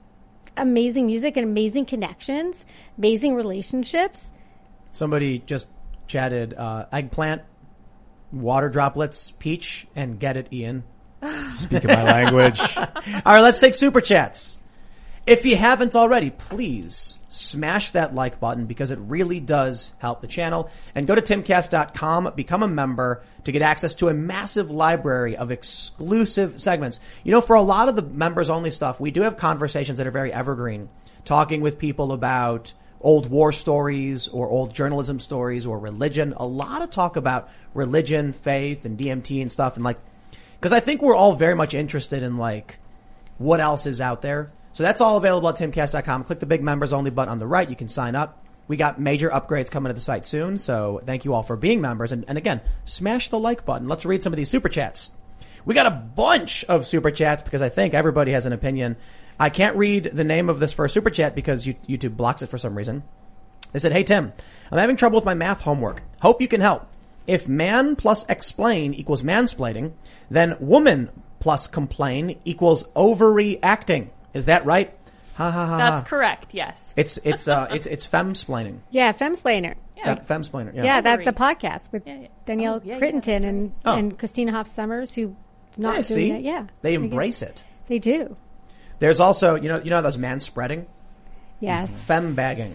[0.61, 2.65] amazing music and amazing connections,
[2.97, 4.31] amazing relationships.
[4.91, 5.67] Somebody just
[6.07, 7.43] chatted uh, eggplant,
[8.33, 10.85] water droplets, peach, and get it, Ian.
[11.55, 12.61] Speaking my language.
[12.77, 12.87] All
[13.25, 14.59] right, let's take super chats.
[15.27, 20.27] If you haven't already, please smash that like button because it really does help the
[20.27, 20.71] channel.
[20.95, 25.51] And go to timcast.com, become a member to get access to a massive library of
[25.51, 27.01] exclusive segments.
[27.25, 30.07] You know, for a lot of the members only stuff, we do have conversations that
[30.07, 30.89] are very evergreen,
[31.25, 36.35] talking with people about old war stories or old journalism stories or religion.
[36.37, 39.77] A lot of talk about religion, faith, and DMT and stuff.
[39.77, 39.99] And like,
[40.59, 42.79] because I think we're all very much interested in like
[43.37, 44.51] what else is out there.
[44.79, 46.23] So that's all available at timcast.com.
[46.23, 47.69] Click the big members only button on the right.
[47.69, 48.47] You can sign up.
[48.69, 50.57] We got major upgrades coming to the site soon.
[50.57, 52.13] So thank you all for being members.
[52.13, 53.89] And, and again, smash the like button.
[53.89, 55.11] Let's read some of these super chats.
[55.65, 58.99] We got a bunch of super chats because I think everybody has an opinion.
[59.41, 62.57] I can't read the name of this first super chat because YouTube blocks it for
[62.57, 63.03] some reason.
[63.73, 64.33] They said, Hey Tim,
[64.71, 66.05] I'm having trouble with my math homework.
[66.23, 66.87] Hope you can help.
[67.27, 69.95] If man plus explain equals mansplaining,
[70.31, 71.11] then woman
[71.41, 74.11] plus complain equals overreacting.
[74.35, 74.95] Is that right?
[75.37, 75.77] Ha ha ha.
[75.79, 76.09] That's ha.
[76.09, 76.49] correct.
[76.53, 76.93] Yes.
[76.97, 78.79] It's it's uh it's it's femsplaining.
[78.91, 79.75] Yeah, Femsplainer.
[79.97, 80.75] Fe- Femsplainer.
[80.75, 80.85] Yeah.
[80.85, 82.29] Yeah, that's the podcast with Yeah, yeah.
[82.45, 83.95] Danielle Oh, yeah, yeah, Crittenden that's and, Oh.
[83.97, 85.37] and Christina Hoff Sommers, who
[85.77, 86.33] not Yeah, doing see?
[86.33, 86.43] that.
[86.43, 87.65] Yeah, They embrace it.
[87.89, 88.37] They do.
[89.01, 90.87] There's also you know you know those man spreading,
[91.61, 91.93] Yes.
[91.95, 92.73] fem bagging.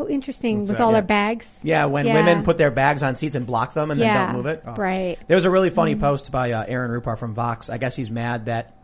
[0.00, 0.58] Oh, interesting.
[0.60, 0.84] What's With that?
[0.84, 1.00] all Yeah.
[1.00, 1.60] their bags.
[1.64, 2.14] Yeah, when Yeah.
[2.14, 4.26] women put their bags on seats and block them and then Yeah.
[4.26, 4.62] don't move it.
[4.64, 4.74] Oh.
[4.74, 5.18] Right.
[5.26, 7.68] There was a really funny post by uh, Aaron Rupar from Vox.
[7.68, 8.74] I guess he's mad that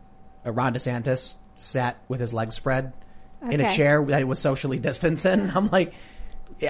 [0.45, 2.93] uh, Ron DeSantis sat with his legs spread
[3.41, 5.51] in a chair that he was socially distanced in.
[5.55, 5.93] I'm like,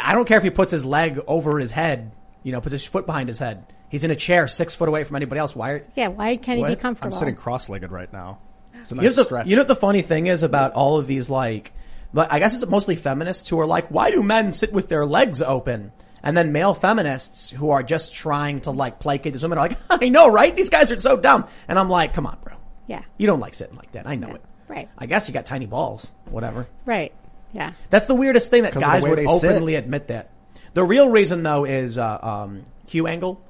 [0.01, 2.11] I don't care if he puts his leg over his head,
[2.43, 3.65] you know, puts his foot behind his head.
[3.89, 5.55] He's in a chair six foot away from anybody else.
[5.55, 5.69] Why?
[5.71, 6.09] Are, Yeah.
[6.09, 7.13] Why can't he be I'm comfortable?
[7.13, 8.39] I'm sitting cross-legged right now.
[8.73, 9.47] It's a you, know nice the, stretch.
[9.47, 11.71] you know what the funny thing is about all of these like,
[12.13, 15.05] like, I guess it's mostly feminists who are like, why do men sit with their
[15.05, 15.91] legs open?
[16.23, 19.77] And then male feminists who are just trying to like placate these women are like,
[19.89, 20.55] I know, right?
[20.55, 21.47] These guys are so dumb.
[21.67, 22.55] And I'm like, come on, bro.
[22.87, 23.03] Yeah.
[23.17, 24.07] You don't like sitting like that.
[24.07, 24.43] I know it.
[24.67, 24.89] Right.
[24.97, 26.11] I guess you got tiny balls.
[26.29, 26.67] Whatever.
[26.85, 27.13] Right.
[27.53, 27.73] Yeah.
[27.89, 29.49] That's the weirdest thing that 'cause of the guys would they sit.
[29.51, 30.29] openly admit that.
[30.73, 33.41] The real reason though is uh, um, Q angle,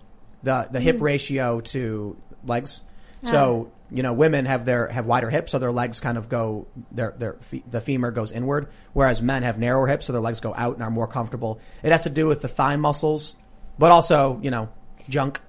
[0.44, 0.84] the the Mm.
[0.84, 2.16] hip ratio to
[2.46, 2.82] legs.
[3.24, 6.68] So you know, women have their have wider hips, so their legs kind of go
[6.92, 10.40] their their fe- the femur goes inward, whereas men have narrower hips, so their legs
[10.40, 11.60] go out and are more comfortable.
[11.82, 13.36] It has to do with the thigh muscles,
[13.80, 14.70] but also you know
[15.10, 15.42] junk.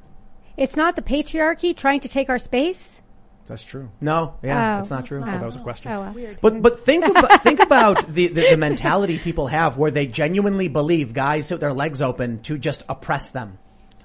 [0.57, 3.03] It's not the patriarchy trying to take our space.
[3.47, 3.91] That's true.
[4.01, 5.23] No, yeah, Oh, that's not true.
[5.23, 5.25] oh.
[5.25, 5.93] that was a question.
[5.93, 6.35] Oh, well.
[6.41, 10.69] But but think about think about the, the the mentality people have where they genuinely
[10.69, 13.59] believe guys sit with their legs open to just oppress them.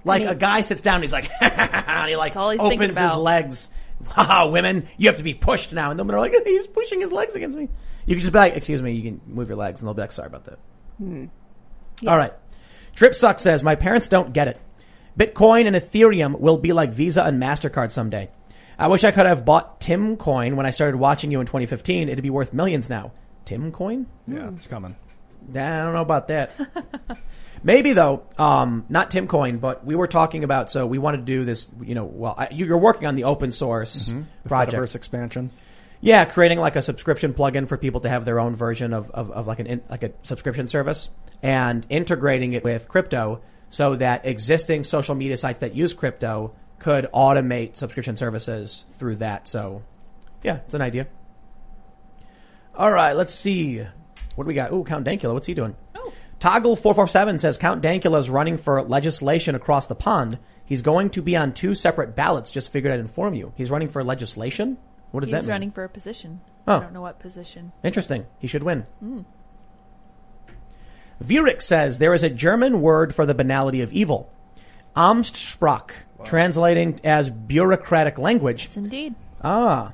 [0.06, 2.98] Like I mean- a guy sits down, and he's like, and he like all opens
[2.98, 3.70] his legs.
[4.08, 5.92] Haha, women, you have to be pushed now.
[5.92, 7.70] And the women are like, he's pushing his legs against me.
[8.06, 10.02] You can just be like, excuse me, you can move your legs, and they'll be
[10.02, 10.60] like, sorry about that.
[10.98, 11.26] Hmm.
[12.08, 12.34] All right.
[12.96, 14.60] Trip Suck says, my parents don't get it.
[15.18, 18.30] Bitcoin and Ethereum will be like Visa and MasterCard someday.
[18.82, 22.10] I wish I could have bought Tim Coin when I started watching you in 2015.
[22.10, 23.12] It'd be worth millions now.
[23.46, 24.08] Tim Coin?
[24.28, 24.96] Yeah, it's coming.
[25.50, 25.54] I
[25.84, 26.52] don't know about that.
[27.64, 31.22] Maybe though, um, not Tim Coin, but we were talking about, so we want to
[31.22, 34.76] do this, you know, well, I, you- you're working on the open source The project.
[34.78, 35.52] Fediverse expansion.
[36.04, 39.30] Yeah, creating like a subscription plugin for people to have their own version of, of,
[39.32, 41.10] of like an in, like a subscription service
[41.44, 47.08] and integrating it with crypto so that existing social media sites that use crypto could
[47.14, 49.48] automate subscription services through that.
[49.48, 49.84] So
[50.44, 51.08] yeah, it's an idea.
[52.76, 53.86] All right, let's see.
[54.36, 54.74] What do we got?
[54.74, 55.34] Ooh, Count Dankula.
[55.34, 55.76] What's he doing?
[55.96, 56.12] Oh.
[56.40, 60.40] Toggle447 says Count Dankula is running for legislation across the pond.
[60.66, 62.50] He's going to be on two separate ballots.
[62.50, 63.54] Just figured I'd inform you.
[63.56, 64.78] He's running for legislation?
[65.12, 65.44] What does He's that mean?
[65.44, 66.42] He's running for a position.
[66.68, 66.78] Oh.
[66.78, 67.74] I don't know what position.
[67.84, 68.26] Interesting.
[68.40, 68.88] He should win.
[69.00, 69.22] Hmm.
[71.24, 74.32] Virik says there is a German word for the banality of evil.
[74.96, 75.92] Amtssprach,
[76.24, 78.66] translating as bureaucratic language.
[78.66, 79.16] Yes, indeed.
[79.44, 79.94] Ah.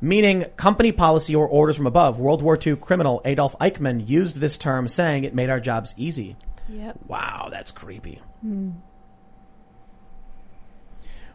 [0.00, 2.18] Meaning company policy or orders from above.
[2.18, 6.36] World War II criminal Adolf Eichmann used this term saying it made our jobs easy.
[6.68, 6.98] Yep.
[7.06, 8.20] Wow, that's creepy.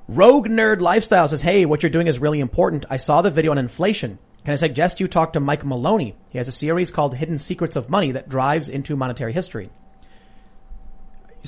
[0.08, 2.86] Rogue Nerd Lifestyle says, Hey, what you're doing is really important.
[2.90, 4.20] I saw the video on inflation.
[4.46, 6.16] Can I suggest you talk to Mike Maloney?
[6.30, 9.70] He has a series called Hidden Secrets of Money that drives into monetary history.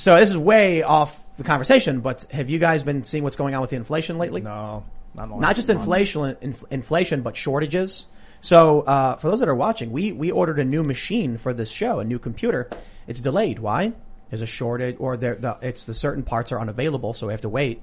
[0.00, 3.54] So this is way off the conversation, but have you guys been seeing what's going
[3.54, 4.40] on with the inflation lately?
[4.40, 4.82] No,
[5.14, 5.80] not, Not just month.
[5.80, 8.06] inflation, inf- inflation, but shortages.
[8.40, 11.70] So uh, for those that are watching, we we ordered a new machine for this
[11.70, 12.70] show, a new computer.
[13.06, 13.58] It's delayed.
[13.58, 13.92] Why?
[14.30, 17.42] There's a shortage, or there, the, it's the certain parts are unavailable, so we have
[17.42, 17.82] to wait.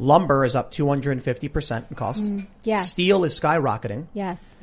[0.00, 2.24] Lumber is up 250 percent in cost.
[2.24, 2.90] Mm, yes.
[2.90, 4.06] Steel is skyrocketing.
[4.12, 4.56] Yes.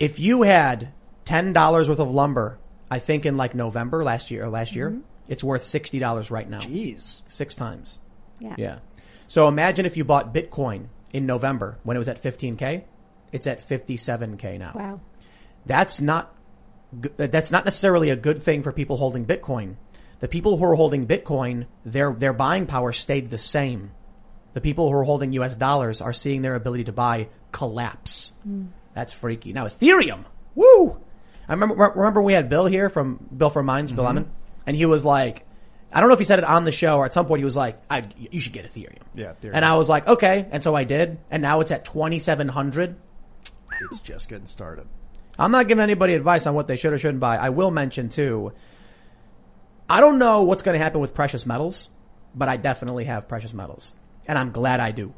[0.00, 0.88] If you had
[1.24, 2.58] ten dollars worth of lumber,
[2.90, 5.00] I think in like November last year or last year, Mm-hmm.
[5.30, 6.58] It's worth sixty dollars right now.
[6.58, 7.22] Jeez.
[7.28, 8.00] Six times.
[8.40, 8.56] Yeah.
[8.58, 8.78] Yeah.
[9.28, 12.82] So imagine if you bought Bitcoin in November when it was at 15k,
[13.30, 14.72] it's at 57k now.
[14.74, 15.00] Wow.
[15.64, 16.34] That's not
[17.16, 19.76] that's not necessarily a good thing for people holding Bitcoin.
[20.18, 23.92] The people who are holding Bitcoin, their their buying power stayed the same.
[24.54, 28.32] The people who are holding US dollars are seeing their ability to buy collapse.
[28.46, 28.70] Mm.
[28.94, 29.52] That's freaky.
[29.52, 30.24] Now Ethereum,
[30.56, 30.98] woo!
[31.48, 34.16] I remember remember we had Bill here from Bill from Minds, Bill mm-hmm.
[34.16, 34.32] Lemon,
[34.66, 35.46] and he was like,
[35.92, 37.44] I don't know if he said it on the show or at some point he
[37.44, 39.02] was like, I, you should get Ethereum.
[39.14, 39.52] Yeah, Ethereum.
[39.54, 42.48] And I was like, okay, and so I did, and now it's at twenty seven
[42.48, 42.96] hundred.
[43.80, 44.86] It's just getting started.
[45.38, 47.38] I'm not giving anybody advice on what they should or shouldn't buy.
[47.38, 48.52] I will mention too.
[49.88, 51.88] I don't know what's going to happen with precious metals,
[52.34, 53.94] but I definitely have precious metals,
[54.26, 55.14] and I'm glad I do.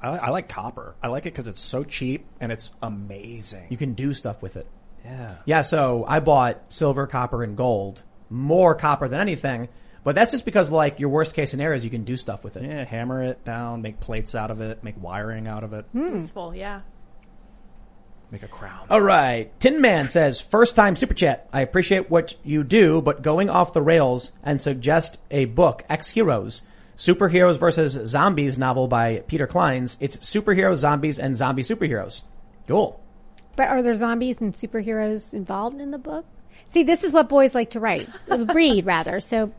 [0.00, 0.96] I, I like copper.
[1.02, 3.66] I like it because it's so cheap and it's amazing.
[3.68, 4.66] You can do stuff with it.
[5.04, 5.36] Yeah.
[5.44, 8.02] Yeah, so I bought silver, copper, and gold.
[8.30, 9.68] More copper than anything,
[10.04, 12.56] but that's just because like your worst case scenario is you can do stuff with
[12.56, 12.64] it.
[12.64, 16.14] Yeah, hammer it down, make plates out of it, make wiring out of it, hmm.
[16.14, 16.82] Useful, yeah.
[18.30, 18.86] make a crown.
[18.90, 19.58] All right.
[19.60, 21.48] Tin Man says, first time super chat.
[21.52, 26.62] I appreciate what you do, but going off the rails and suggest a book, Ex-Heroes,
[26.96, 29.96] Superheroes versus Zombies novel by Peter Clines.
[30.00, 32.22] It's superheroes, zombies, and zombie superheroes.
[32.66, 33.00] Cool.
[33.56, 36.24] But are there zombies and superheroes involved in the book?
[36.68, 39.20] See, this is what boys like to write, read rather.
[39.20, 39.52] So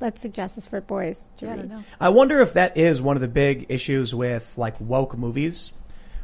[0.00, 1.68] let's suggest this for boys to Yeah, I read.
[1.68, 1.84] don't know.
[2.00, 5.72] I wonder if that is one of the big issues with like woke movies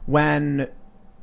[0.07, 0.69] when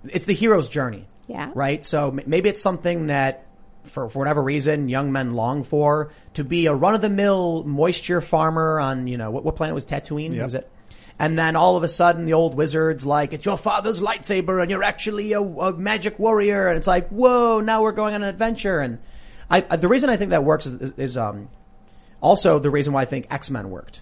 [0.08, 1.06] it's the hero's journey.
[1.28, 1.52] Yeah.
[1.54, 1.86] Right?
[1.86, 3.46] So m- maybe it's something that
[3.84, 7.64] for, for whatever reason young men long for to be a run of the mill
[7.64, 10.34] moisture farmer on, you know, what, what planet was Tatooine?
[10.34, 10.44] Yep.
[10.44, 10.70] Was it?
[11.20, 14.72] And then all of a sudden the old wizard's like, it's your father's lightsaber and
[14.72, 16.70] you're actually a, a magic warrior.
[16.70, 18.80] And it's like, whoa, now we're going on an adventure.
[18.80, 19.00] And
[19.50, 21.50] I, I the reason I think that works is, is, is um,
[22.22, 24.02] also the reason why I think X-Men worked.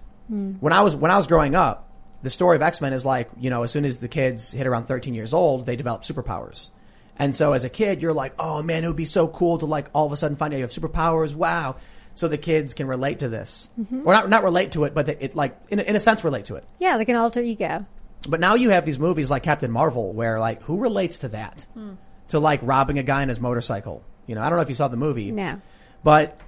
[0.60, 1.89] When I was, when I was growing up,
[2.22, 4.85] the story of X-Men is like, you know, as soon as the kids hit around
[4.85, 6.69] 13 years old, they develop superpowers.
[7.18, 9.65] And so as a kid, you're like, oh man, it would be so cool to
[9.65, 11.34] like all of a sudden find out you have superpowers.
[11.34, 11.77] Wow.
[12.18, 13.69] So the kids can relate to this.
[13.80, 14.02] Mm-hmm.
[14.03, 16.45] Or not, not relate to it, but it like, in a, in a sense relate
[16.45, 16.65] to it.
[16.80, 17.85] Yeah, like an alter ego.
[18.27, 21.68] But now you have these movies like Captain Marvel where like, who relates to that?
[21.76, 21.94] Hmm.
[22.30, 24.03] To like robbing a guy in his motorcycle.
[24.26, 25.31] You know, I don't know if you saw the movie.
[25.31, 25.61] No.
[26.03, 26.41] But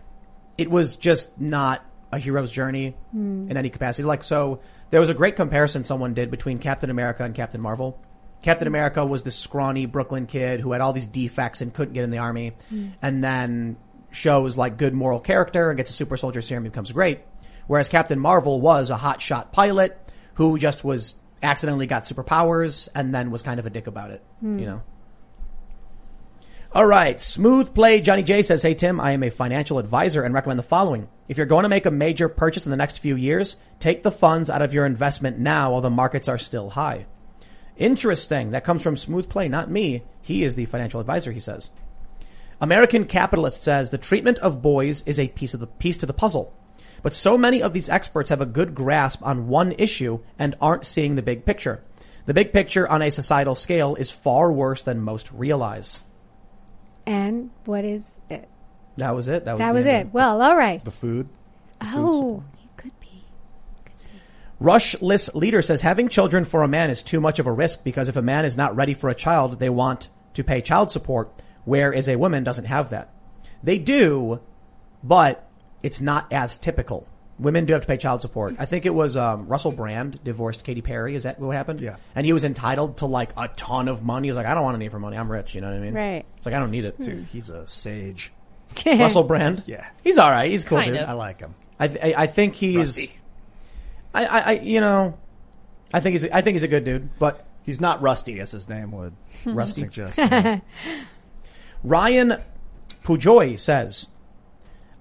[0.57, 3.51] it was just not a hero's journey hmm.
[3.51, 4.07] in any capacity.
[4.07, 8.01] Like, so there was a great comparison someone did between Captain America and Captain Marvel.
[8.41, 8.73] Captain hmm.
[8.73, 12.09] America was this scrawny Brooklyn kid who had all these defects and couldn't get in
[12.09, 12.53] the army
[13.03, 13.77] and then
[14.11, 17.21] shows like good moral character and gets a super soldier serum and becomes great.
[17.67, 19.97] Whereas Captain Marvel was a hotshot pilot
[20.35, 24.23] who just was accidentally got superpowers and then was kind of a dick about it,
[24.39, 24.59] hmm.
[24.59, 24.81] you know?
[26.71, 27.19] All right.
[27.19, 27.99] Smooth play.
[27.99, 31.09] Johnny J says, Hey Tim, I am a financial advisor and recommend the following.
[31.27, 34.11] If you're going to make a major purchase in the next few years, take the
[34.11, 37.07] funds out of your investment now while the markets are still high.
[37.75, 38.51] Interesting.
[38.51, 40.03] That comes from Smooth Play, not me.
[40.21, 41.71] He is the financial advisor, he says.
[42.61, 46.13] American Capitalist says the treatment of boys is a piece of the piece to the
[46.13, 46.53] puzzle.
[47.01, 50.85] But so many of these experts have a good grasp on one issue and aren't
[50.85, 51.81] seeing the big picture.
[52.25, 56.03] The big picture on a societal scale is far worse than most realize.
[57.05, 58.47] And what is it?
[58.97, 59.45] That was it.
[59.45, 60.13] That was, That was it.
[60.13, 60.83] Well, all right.
[60.83, 61.29] The food.
[61.81, 63.23] Oh, you could be.
[64.61, 68.09] Rushless leader says having children for a man is too much of a risk because
[68.09, 71.31] if a man is not ready for a child, they want to pay child support,
[71.69, 73.13] whereas a woman doesn't have that.
[73.61, 74.39] They do,
[75.03, 75.47] but
[75.83, 77.07] it's not as typical.
[77.37, 78.55] Women do have to pay child support.
[78.59, 81.15] I think it was um, Russell Brand divorced Katy Perry.
[81.15, 81.79] Is that what happened?
[81.79, 81.95] Yeah.
[82.15, 84.27] And he was entitled to like a ton of money.
[84.27, 85.15] He's like, I don't want any of her money.
[85.15, 85.55] I'm rich.
[85.55, 85.93] You know what I mean?
[85.93, 86.25] Right.
[86.37, 86.99] It's like I don't need it.
[86.99, 88.33] Dude, he's a sage.
[88.85, 89.63] Russell Brand.
[89.67, 89.87] Yeah.
[90.03, 90.51] He's all right.
[90.51, 91.03] He's cool, Kind dude.
[91.03, 91.09] of.
[91.09, 91.55] I like him.
[91.79, 92.97] I, I I think he's.
[92.97, 93.17] Rusty.
[94.13, 95.17] I, I I you know,
[95.93, 98.67] I think he's I think he's a good dude, but He's not rusty as his
[98.67, 99.13] name would
[99.45, 99.81] Rusty.
[99.91, 100.17] suggest.
[101.83, 102.41] Ryan
[103.03, 104.09] Pujoy says,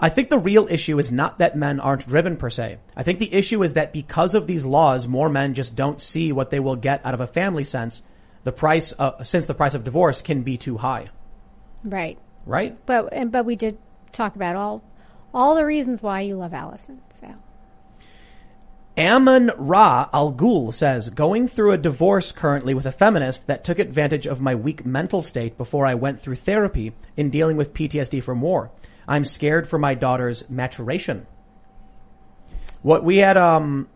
[0.01, 2.79] I think the real issue is not that men aren't driven per se.
[2.97, 6.31] I think the issue is that because of these laws, more men just don't see
[6.31, 8.03] what they will get out of a family sense.
[8.45, 11.09] The price, uh, since the price of divorce can be too high,
[11.85, 12.17] Right.
[12.47, 12.77] right?
[12.87, 13.77] But and but we did
[14.13, 14.83] talk about all
[15.35, 17.01] all the reasons why you love Allison.
[17.11, 17.35] So
[18.99, 23.79] Ammon Ra Al Ghul says, going through a divorce currently with a feminist that took
[23.79, 28.23] advantage of my weak mental state before I went through therapy in dealing with PTSD
[28.23, 28.73] from war.
[29.07, 31.27] I'm scared for my daughter's maturation.
[32.83, 33.89] What we had, um,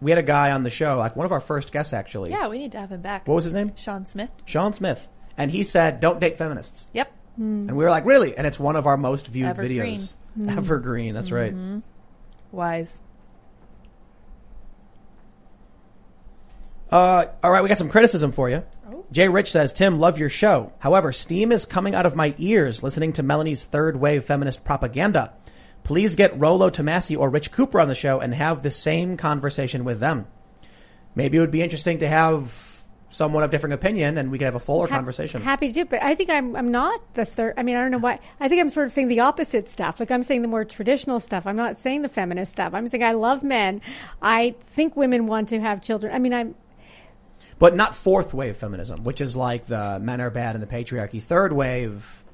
[0.00, 2.30] we had a guy on the show, like one of our first guests actually.
[2.30, 3.26] Yeah, we need to have him back.
[3.26, 3.72] What was his name?
[3.74, 4.30] Sean Smith.
[4.44, 5.08] Sean Smith.
[5.36, 6.90] And he said, don't date feminists.
[6.94, 7.12] Yep.
[7.36, 8.36] And we were like, really?
[8.36, 9.98] And it's one of our most viewed Evergreen.
[9.98, 10.14] videos.
[10.36, 10.56] Mm.
[10.56, 11.14] Evergreen.
[11.14, 11.54] That's right.
[11.54, 11.82] Mhm.
[12.50, 13.00] Wise.
[16.90, 18.62] Uh, all right, we got some criticism for you.
[19.10, 20.72] Jay Rich says, Tim, love your show.
[20.78, 25.32] However, steam is coming out of my ears listening to Melanie's third wave feminist propaganda.
[25.82, 29.84] Please get Rollo Tomassi or Rich Cooper on the show and have the same conversation
[29.84, 30.26] with them.
[31.14, 34.54] Maybe it would be interesting to have someone of different opinion and we could have
[34.54, 35.40] a fuller Ha- conversation.
[35.40, 37.54] Happy to do, but I think I'm I'm not the third.
[37.56, 38.18] I mean, I don't know why.
[38.38, 39.98] I think I'm sort of saying the opposite stuff.
[39.98, 41.46] Like I'm saying the more traditional stuff.
[41.46, 42.74] I'm not saying the feminist stuff.
[42.74, 43.80] I'm saying I love men.
[44.20, 46.14] I think women want to have children.
[46.14, 46.54] I mean, I'm
[47.58, 51.22] but not fourth wave feminism, which is like the men are bad and the patriarchy.
[51.22, 52.24] Third wave,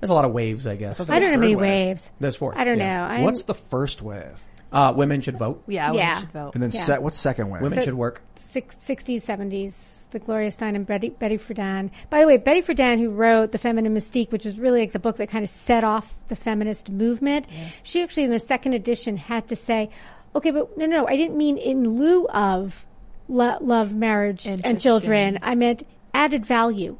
[0.00, 1.00] there's a lot of waves, I guess.
[1.08, 2.10] I don't know many waves.
[2.20, 2.56] There's fourth.
[2.56, 2.98] I don't yeah.
[2.98, 3.04] know.
[3.14, 4.40] I'm, What's the first wave?
[4.72, 5.64] Uh, women should vote.
[5.66, 6.08] Yeah, Yeah.
[6.08, 6.50] women should vote.
[6.54, 6.84] And then Yeah.
[6.84, 7.62] se- what's second wave?
[7.62, 8.22] Women So- should work.
[8.36, 11.90] six, 60s, 70s, the Gloria Steinem and Betty, Betty Friedan.
[12.08, 14.98] By the way, Betty Friedan, who wrote The Feminine Mystique, which was really like the
[14.98, 17.46] book that kind of set off the feminist movement,
[17.82, 19.90] she actually in their second edition had to say,
[20.34, 22.84] okay, but no, no, I didn't mean in lieu of
[23.30, 25.38] lo- love, marriage, and children.
[25.40, 26.98] I meant added value.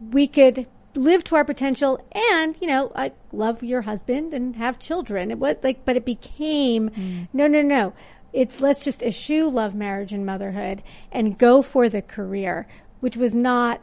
[0.00, 4.78] We could live to our potential and, you know, like love your husband and have
[4.78, 5.30] children.
[5.30, 7.28] It was like, but it became, mm.
[7.32, 7.92] no, no, no.
[8.32, 12.66] It's let's just eschew love, marriage, and motherhood and go for the career,
[13.00, 13.80] which was not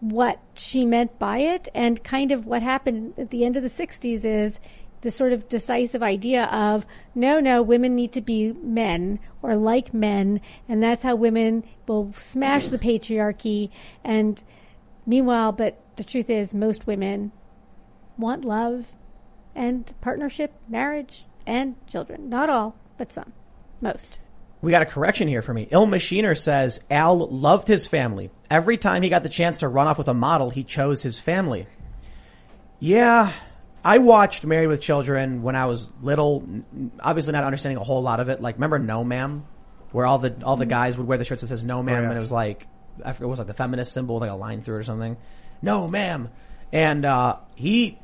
[0.00, 1.68] what she meant by it.
[1.74, 4.60] And kind of what happened at the end of the 60s is
[5.06, 6.84] the sort of decisive idea of
[7.14, 10.40] no, no, women need to be men or like men.
[10.68, 13.70] And that's how women will smash the patriarchy.
[14.02, 14.42] And
[15.06, 17.30] meanwhile, but the truth is, most women
[18.18, 18.96] want love
[19.54, 22.28] and partnership, marriage, and children.
[22.28, 23.32] Not all, but some.
[23.80, 24.18] Most.
[24.60, 25.68] We got a correction here for me.
[25.70, 28.32] Il Machiner says Al loved his family.
[28.50, 31.20] Every time he got the chance to run off with a model, he chose his
[31.20, 31.68] family.
[32.80, 33.32] Yeah,
[33.86, 36.44] I watched Married with Children when I was little.
[36.98, 38.42] Obviously, not understanding a whole lot of it.
[38.42, 39.46] Like, remember No Ma'am,
[39.92, 42.08] where all the all the guys would wear the shirts that says No Ma'am, yeah.
[42.08, 42.66] and it was like
[43.04, 44.82] I forget it was like the feminist symbol, with like a line through it or
[44.82, 45.16] something.
[45.62, 46.30] No Ma'am,
[46.72, 47.96] and uh, he,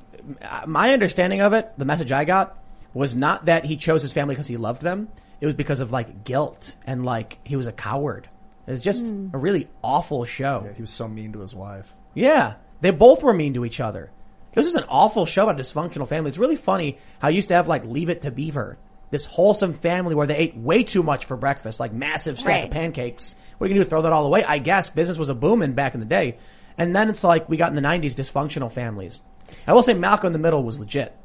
[0.66, 2.62] my understanding of it, the message I got
[2.94, 5.08] was not that he chose his family because he loved them.
[5.40, 8.28] It was because of like guilt and like he was a coward.
[8.68, 10.62] It's just a really awful show.
[10.64, 11.92] Yeah, he was so mean to his wife.
[12.14, 14.12] Yeah, they both were mean to each other.
[14.52, 16.28] This is an awful show about a dysfunctional family.
[16.28, 18.78] It's really funny how you used to have like Leave It to Beaver,
[19.10, 22.64] this wholesome family where they ate way too much for breakfast, like massive stack Right.
[22.64, 23.34] of pancakes.
[23.58, 23.90] What are you gonna do?
[23.90, 24.44] Throw that all away?
[24.44, 26.36] I guess business was a booming back in the day,
[26.76, 29.22] and then it's like we got in the '90s dysfunctional families.
[29.66, 31.16] I will say Malcolm in the Middle was legit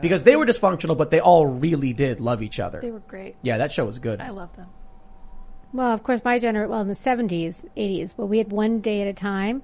[0.00, 2.80] because they were dysfunctional, but they all really did love each other.
[2.80, 3.36] They were great.
[3.42, 4.20] yeah, that show was good.
[4.20, 4.66] I love them.
[5.72, 9.00] Well, of course, my generation, well, in the 70s, 80s, well, we had one day
[9.02, 9.62] at a time,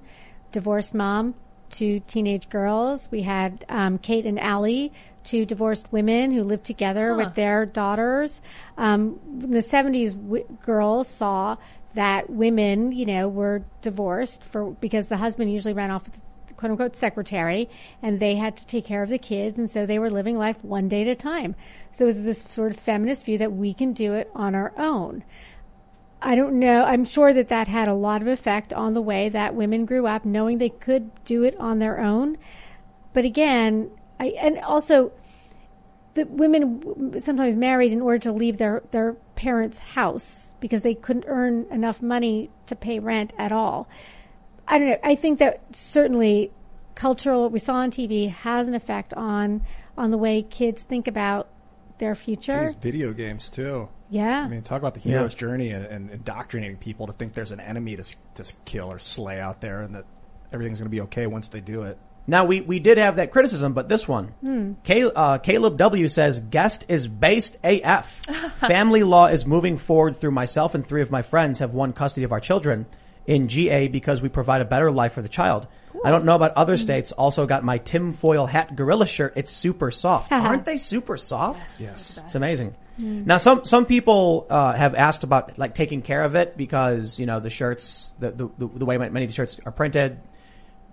[0.51, 1.35] divorced mom,
[1.71, 3.09] two teenage girls.
[3.11, 4.91] We had um, Kate and Allie,
[5.23, 8.41] two divorced women who lived together with their daughters.
[8.77, 11.57] Um, in the 70s, w- girls saw
[11.93, 16.53] that women, you know, were divorced for because the husband usually ran off with the
[16.53, 17.69] quote unquote secretary
[18.01, 20.63] and they had to take care of the kids and so they were living life
[20.63, 21.55] one day at a time.
[21.91, 24.73] So it was this sort of feminist view that we can do it on our
[24.77, 25.23] own.
[26.21, 26.83] I don't know.
[26.83, 30.05] I'm sure that that had a lot of effect on the way that women grew
[30.05, 32.37] up, knowing they could do it on their own.
[33.13, 33.89] But again,
[34.19, 35.11] I and also
[36.13, 41.25] the women sometimes married in order to leave their their parents' house because they couldn't
[41.27, 43.89] earn enough money to pay rent at all.
[44.67, 44.99] I don't know.
[45.03, 46.51] I think that certainly
[46.93, 49.63] cultural what we saw on TV has an effect on
[49.97, 51.49] on the way kids think about
[51.97, 52.65] their future.
[52.65, 53.89] Geez, video games too.
[54.11, 54.43] Yeah.
[54.43, 57.59] I mean, talk about the hero's journey and, and indoctrinating people to think there's an
[57.59, 58.03] enemy to,
[58.35, 60.05] to kill or slay out there and that
[60.53, 61.97] everything's going to be okay once they do it.
[62.27, 66.39] Now we, we did have that criticism, but this one, Cal- uh, Caleb W says
[66.39, 68.21] guest is based AF.
[68.57, 72.23] Family law is moving forward through myself and three of my friends have won custody
[72.23, 72.85] of our children.
[73.25, 75.67] in GA because we provide a better life for the child.
[76.03, 77.11] I don't know about other states.
[77.11, 79.33] Also got my tinfoil hat gorilla shirt.
[79.35, 80.31] It's super soft.
[80.31, 81.79] Aren't they super soft?
[81.79, 82.19] Yes.
[82.25, 82.75] It's amazing.
[83.01, 87.25] Now, some some people uh, have asked about like taking care of it because you
[87.25, 90.19] know the shirts, the the, the, the way many of the shirts are printed,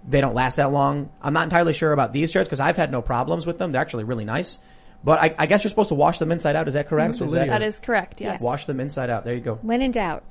[0.06, 1.10] they don't last that long.
[1.20, 3.70] I'm not entirely sure about these shirts because I've had no problems with them.
[3.70, 4.58] They're actually really nice.
[5.04, 6.66] But I, I guess you're supposed to wash them inside out.
[6.66, 7.14] Is that correct?
[7.14, 8.20] Is That is correct.
[8.20, 8.40] Yes.
[8.40, 9.24] Wash them inside out.
[9.24, 9.54] There you go.
[9.62, 10.24] When in doubt,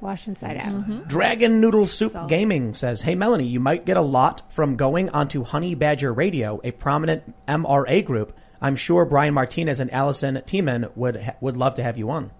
[0.00, 1.08] wash inside out.
[1.08, 5.44] Dragon Noodle Soup Gaming says, Hey Melanie, you might get a lot from going onto
[5.44, 8.36] Honey Badger Radio, a prominent MRA group.
[8.60, 12.30] I'm sure Brian Martinez and Alison Tieman would ha- would love to have you on.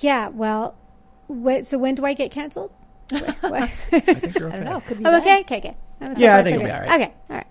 [0.00, 0.74] Yeah, well,
[1.28, 2.70] wh- so when do I get canceled?
[3.10, 3.98] What- what- I
[4.34, 4.80] don't know.
[4.86, 5.22] Could be I'm then.
[5.22, 5.40] okay.
[5.40, 5.76] Okay, okay.
[6.00, 6.90] I'm Yeah, I think you'll be all right.
[7.02, 7.46] Okay, all right.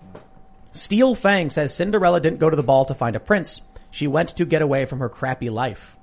[0.72, 3.60] Steel Fang says Cinderella didn't go to the ball to find a prince.
[3.90, 5.96] She went to get away from her crappy life.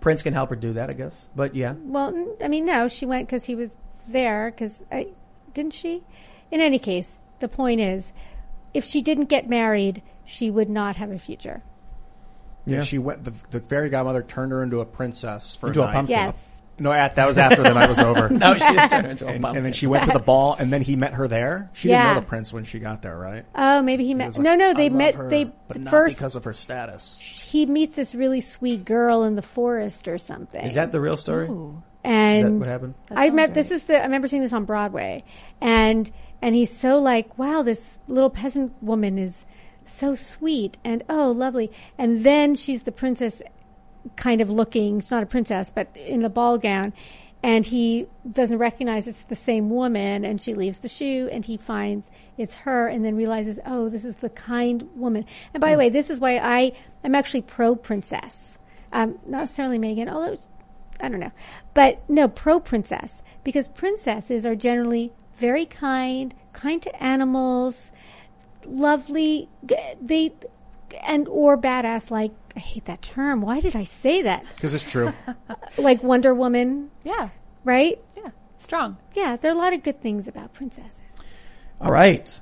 [0.00, 1.28] Prince can help her do that, I guess.
[1.34, 1.74] But yeah.
[1.78, 3.74] Well, I mean, no, she went because he was
[4.06, 4.50] there.
[4.50, 5.04] Because uh,
[5.54, 6.02] didn't she?
[6.50, 8.12] In any case, the point is,
[8.76, 11.62] if she didn't get married, she would not have a future.
[12.66, 12.82] Yeah.
[12.82, 13.24] She went.
[13.24, 15.92] The, the fairy godmother turned her into a princess for Into a night.
[15.94, 16.16] pumpkin.
[16.16, 16.52] Yes.
[16.78, 18.28] No, at, that was after the night was over.
[18.30, 19.56] No, she just turned into a and, pumpkin.
[19.58, 21.70] and then she went to the ball, and then he met her there.
[21.72, 23.46] She didn't know the prince when she got there, right?
[23.54, 24.34] Oh, maybe he He met.
[24.34, 25.14] like, no, no, "I they love met.
[25.14, 27.18] her, they but not first because of her status.
[27.50, 30.62] he meets this really sweet girl in the forest or something.
[30.66, 31.48] Is that the real story?
[32.04, 32.94] and what happened?
[33.10, 35.24] I remember this is the I remember seeing this on Broadway,
[35.62, 36.10] and
[36.42, 39.46] and he's so like, wow, this little peasant woman is
[39.84, 43.42] so sweet and oh lovely, and then she's the princess,
[44.16, 45.00] kind of looking.
[45.00, 46.92] She's not a princess, but in the ball gown.
[47.42, 51.56] And he doesn't recognize it's the same woman, and she leaves the shoe, and he
[51.56, 55.24] finds it's her, and then realizes, oh, this is the kind woman.
[55.54, 56.72] And by the way, this is why I
[57.04, 58.58] am actually pro princess,
[58.92, 60.38] um, not necessarily Meghan, although
[61.00, 61.32] I don't know.
[61.74, 63.22] But no, pro princess.
[63.44, 67.92] Because princesses are generally very kind, kind to animals,
[68.64, 69.48] lovely,
[70.00, 70.32] they,
[71.06, 73.42] and, or badass, like, I hate that term.
[73.42, 74.44] Why did I say that?
[74.56, 75.12] Because it's true.
[75.78, 77.28] Like Wonder Woman, Yeah.
[77.64, 78.02] right?
[78.16, 78.30] Yeah.
[78.56, 78.96] Strong.
[79.14, 81.02] Yeah, there are a lot of good things about princesses.
[81.80, 82.40] All right.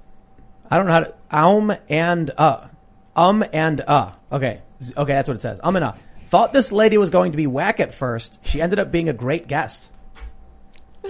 [0.71, 1.15] I don't know how to.
[1.31, 2.69] Um and uh.
[3.17, 4.13] Um and uh.
[4.31, 4.61] Okay.
[4.97, 5.59] Okay, that's what it says.
[5.65, 5.93] Um and uh.
[6.29, 8.39] Thought this lady was going to be whack at first.
[8.47, 9.91] She ended up being a great guest.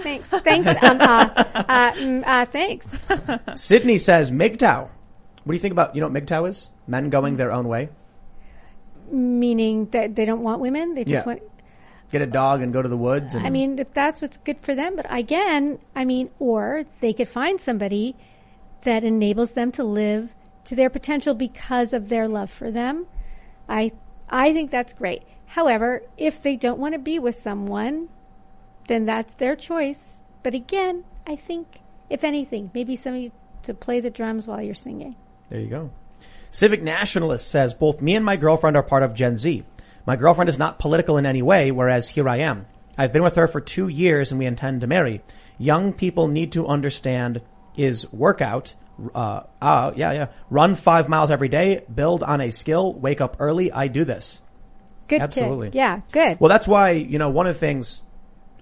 [0.03, 0.29] Thanks.
[0.29, 0.67] Thanks.
[0.83, 2.87] um, uh, uh, mm, uh, thanks.
[3.55, 4.81] Sydney says MGTOW.
[5.43, 6.71] What do you think about, you know what MGTOW is?
[6.87, 7.89] Men going their own way.
[9.11, 10.95] Meaning that they don't want women.
[10.95, 11.25] They just Yeah.
[11.25, 11.41] want,
[12.11, 13.35] Get a dog and go to the woods.
[13.35, 17.13] And I mean, if that's what's good for them, but again, I mean, or they
[17.13, 18.15] could find somebody
[18.83, 20.29] that enables them to live
[20.65, 23.07] to their potential because of their love for them.
[23.67, 23.91] I
[24.29, 25.23] I think that's great.
[25.47, 28.09] However, if they don't want to be with someone,
[28.87, 30.21] then that's their choice.
[30.43, 31.79] But again, I think
[32.09, 33.31] if anything, maybe somebody
[33.63, 35.15] to play the drums while you're singing.
[35.49, 35.91] There you go.
[36.51, 39.63] Civic Nationalist says both me and my girlfriend are part of Gen Z.
[40.05, 42.67] My girlfriend is not political in any way, whereas here I am.
[42.97, 45.21] I've been with her for two years and we intend to marry.
[45.57, 47.41] Young people need to understand
[47.75, 48.75] is workout,
[49.13, 50.27] uh, uh, yeah, yeah.
[50.49, 53.71] Run five miles every day, build on a skill, wake up early.
[53.71, 54.41] I do this.
[55.07, 55.21] Good.
[55.21, 55.71] Absolutely.
[55.73, 56.01] Yeah.
[56.11, 56.39] Good.
[56.39, 58.01] Well, that's why, you know, one of the things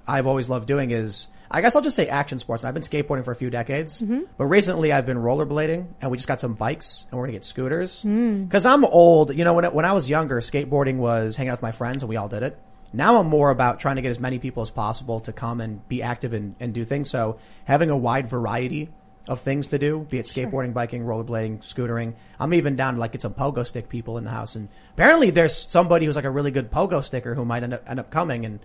[0.07, 2.63] I've always loved doing is, I guess I'll just say action sports.
[2.63, 4.21] And I've been skateboarding for a few decades, mm-hmm.
[4.37, 7.37] but recently I've been rollerblading and we just got some bikes and we're going to
[7.37, 8.03] get scooters.
[8.03, 8.47] Hmm.
[8.47, 11.61] Cause I'm old, you know, when, when I was younger, skateboarding was hanging out with
[11.63, 12.59] my friends and we all did it.
[12.91, 15.87] Now I'm more about trying to get as many people as possible to come and
[15.87, 17.09] be active and, and do things.
[17.09, 18.89] So having a wide variety
[19.27, 22.13] of things to do, be it skateboarding, biking, rollerblading, scootering.
[22.39, 24.55] I'm even down to like get some pogo stick people in the house.
[24.55, 27.89] And apparently there's somebody who's like a really good pogo sticker who might end up,
[27.89, 28.59] end up coming and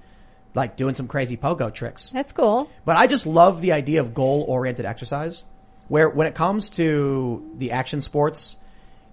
[0.55, 2.11] like doing some crazy pogo tricks.
[2.11, 2.71] That's cool.
[2.85, 5.45] But I just love the idea of goal oriented exercise
[5.89, 8.59] where when it comes to the action sports,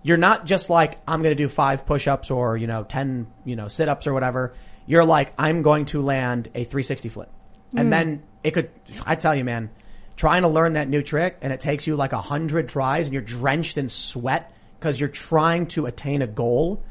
[0.03, 3.27] you're not just like, I'm going to do five push ups or, you know, 10,
[3.43, 4.53] you know, sit ups or whatever.
[4.85, 7.31] You're like, I'm going to land a 360 flip.
[7.75, 7.89] And mm.
[7.89, 8.69] then it could,
[9.05, 9.71] I tell you, man,
[10.15, 13.13] trying to learn that new trick and it takes you like a hundred tries and
[13.13, 16.83] you're drenched in sweat because you're trying to attain a goal.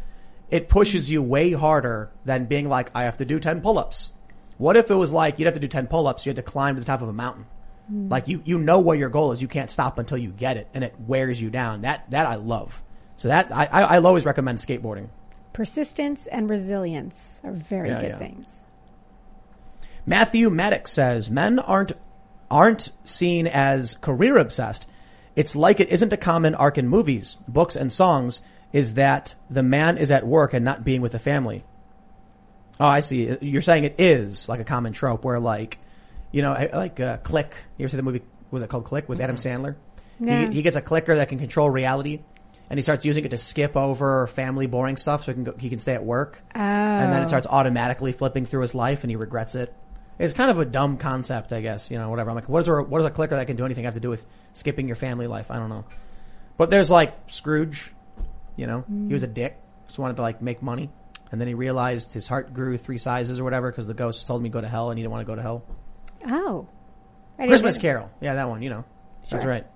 [0.51, 4.13] It pushes you way harder than being like, I have to do 10 pull ups.
[4.59, 6.43] What if it was like you'd have to do 10 pull ups, you had to
[6.43, 7.47] climb to the top of a mountain?
[7.89, 8.09] Hmm.
[8.09, 9.43] Like you, you know where your goal is.
[9.43, 11.83] You can't stop until you get it and it wears you down.
[11.83, 12.83] That, that I love.
[13.17, 15.09] So that, I, I, I'll always recommend skateboarding.
[15.53, 18.19] Persistence and resilience are very Yeah, good yeah.
[18.19, 18.63] things.
[20.07, 21.93] Matthew Maddox says men aren't
[22.51, 24.87] aren't seen as career obsessed.
[25.35, 28.41] It's like it isn't a common arc in movies, books, and songs.
[28.73, 31.65] Is that the man is at work and not being with the family?
[32.81, 33.37] Oh, I see.
[33.41, 35.79] You're saying it is like a common trope where like,
[36.33, 37.55] you know, like uh, Click.
[37.79, 38.23] You ever see the movie?
[38.51, 39.77] Was it called Click with Adam Sandler?
[40.19, 40.49] No.
[40.49, 42.21] He, he gets a clicker that can control reality,
[42.71, 45.55] and he starts using it to skip over family boring stuff so he can go,
[45.59, 46.43] he can stay at work.
[46.55, 46.61] Oh.
[46.61, 49.75] And then it starts automatically flipping through his life, and he regrets it.
[50.19, 51.91] It's kind of a dumb concept, I guess.
[51.91, 52.31] You know, whatever.
[52.31, 52.69] I'm like, what is?
[52.69, 55.27] What does a clicker that can do anything have to do with skipping your family
[55.27, 55.51] life?
[55.51, 55.85] I don't know.
[56.57, 57.93] But there's like Scrooge.
[58.57, 59.61] You know, he was a dick.
[59.87, 60.91] Just wanted to like make money.
[61.33, 64.41] And then he realized his heart grew three sizes or whatever because the ghost told
[64.41, 65.65] him to go to hell and he didn't want to go to hell.
[66.27, 66.69] Oh.
[67.39, 68.11] I didn't Christmas Carol.
[68.21, 68.85] Yeah, that one, you know.
[69.29, 69.67] That's right.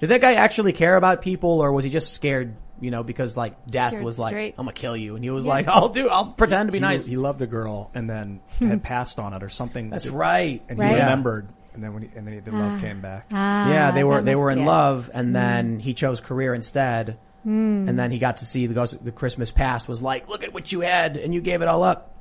[0.00, 3.36] Did that guy actually care about people or was he just scared, you know, because
[3.36, 4.54] like death Scared was like, straight.
[4.58, 5.14] I'm gonna kill you.
[5.14, 7.06] And he was like, I'll do, I'll pretend to be he, nice.
[7.06, 8.66] he loved a girl and then hmm.
[8.66, 9.90] had passed on it or something.
[9.90, 10.62] That's right.
[10.68, 10.88] And Right.
[10.88, 12.80] he remembered, and then when he, and then he, the love ah.
[12.80, 13.26] came back.
[13.32, 14.66] Ah, yeah, they were they were in be it.
[14.66, 15.32] love, and hmm.
[15.32, 17.18] then he chose career instead.
[17.44, 19.04] And then he got to see the ghost.
[19.04, 21.82] The Christmas past was like, look at what you had, and you gave it all
[21.82, 22.14] up.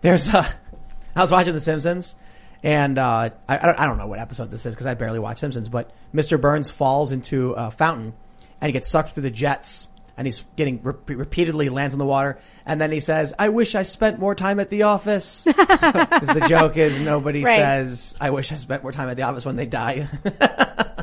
[0.00, 0.46] There's a.
[1.16, 2.16] I was watching The Simpsons,
[2.62, 5.18] and uh, I, I don't- I don't know what episode this is because I barely
[5.18, 5.68] watch Simpsons.
[5.68, 6.40] But Mr.
[6.40, 8.12] Burns falls into a fountain,
[8.60, 12.04] and he gets sucked through the jets, and he's getting re- repeatedly lands in the
[12.06, 16.28] water, and then he says, "I wish I spent more time at the office." 'Cause
[16.28, 17.56] the joke is nobody Right.
[17.56, 20.08] says, "I wish I spent more time at the office" when they die.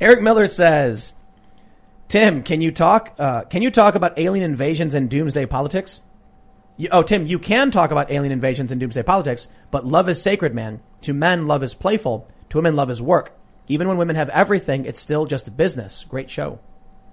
[0.00, 1.14] Eric Miller says,
[2.08, 3.14] "Tim, can you talk?
[3.18, 6.02] Uh, can you talk about alien invasions and doomsday politics?"
[6.76, 10.20] You, oh, Tim, you can talk about alien invasions and doomsday politics, but love is
[10.20, 10.80] sacred, man.
[11.02, 12.26] To men, love is playful.
[12.50, 13.32] To women, love is work.
[13.68, 16.04] Even when women have everything, it's still just business.
[16.08, 16.58] Great show.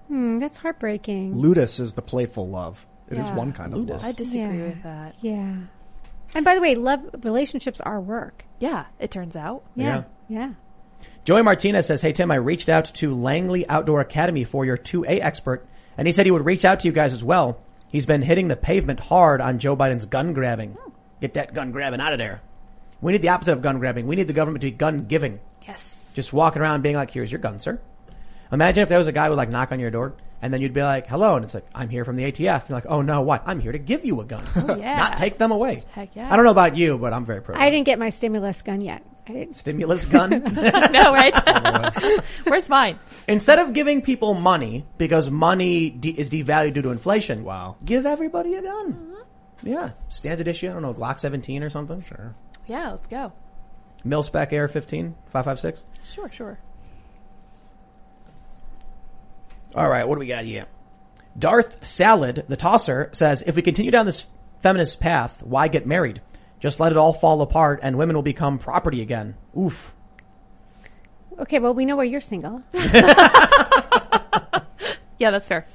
[0.07, 1.35] Hmm, that's heartbreaking.
[1.35, 2.85] Ludus is the playful love.
[3.09, 3.35] It is Yeah.
[3.35, 4.03] one kind of love.
[4.03, 4.65] I disagree Yeah.
[4.65, 5.15] with that.
[5.22, 5.53] Yeah.
[6.34, 8.45] And by the way, love relationships are work.
[8.59, 9.63] Yeah, it turns out.
[9.76, 10.03] Yeah.
[10.27, 10.51] Yeah.
[11.23, 15.22] Joey Martinez says, Hey Tim, I reached out to Langley Outdoor Academy for your 2A
[15.22, 15.68] expert,
[15.98, 17.61] and he said he would reach out to you guys as well.
[17.88, 20.77] He's been hitting the pavement hard on Joe Biden's gun grabbing.
[20.80, 20.91] Oh.
[21.19, 22.41] Get that gun grabbing out of there.
[23.02, 24.07] We need the opposite of gun grabbing.
[24.07, 25.39] We need the government to be gun giving.
[25.68, 26.11] Yes.
[26.15, 27.80] Just walking around being like, here's your gun, sir.
[28.52, 30.61] Imagine if there was a guy who would like knock on your door and then
[30.61, 31.35] you'd be like, hello.
[31.35, 32.69] And it's like, I'm here from the ATF.
[32.69, 33.43] You're like, oh no, what?
[33.45, 34.43] I'm here to give you a gun.
[34.56, 34.98] Oh, yeah.
[34.98, 35.85] Not take them away.
[35.91, 36.31] Heck yeah.
[36.31, 37.56] I don't know about you, but I'm very pro.
[37.56, 39.03] I didn't get my stimulus gun yet.
[39.27, 39.56] I didn't.
[39.56, 40.30] Stimulus gun.
[40.41, 40.41] no,
[41.14, 42.22] right?
[42.43, 42.99] Where's mine?
[43.27, 47.77] Instead of giving people money because money de- is devalued due to inflation, Wow.
[47.85, 48.93] give everybody a gun.
[48.93, 49.68] Mm-hmm.
[49.68, 50.69] Yeah, standard issue.
[50.69, 52.02] I don't know, Glock 17 or something.
[52.03, 52.34] Sure.
[52.65, 53.31] Yeah, let's go.
[54.03, 55.84] Mil spec AR-15, 556.
[56.03, 56.57] Sure, sure.
[59.76, 60.65] All right, what do we got here?
[61.38, 64.26] Darth Salad, the tosser, says if we continue down this
[64.61, 66.22] feminist path, why get married?
[66.61, 69.35] Just let it all fall apart and women will become property again.
[69.59, 69.93] Oof.
[71.39, 72.61] Okay, well, we know where you're single.
[75.21, 75.67] Yeah, that's fair.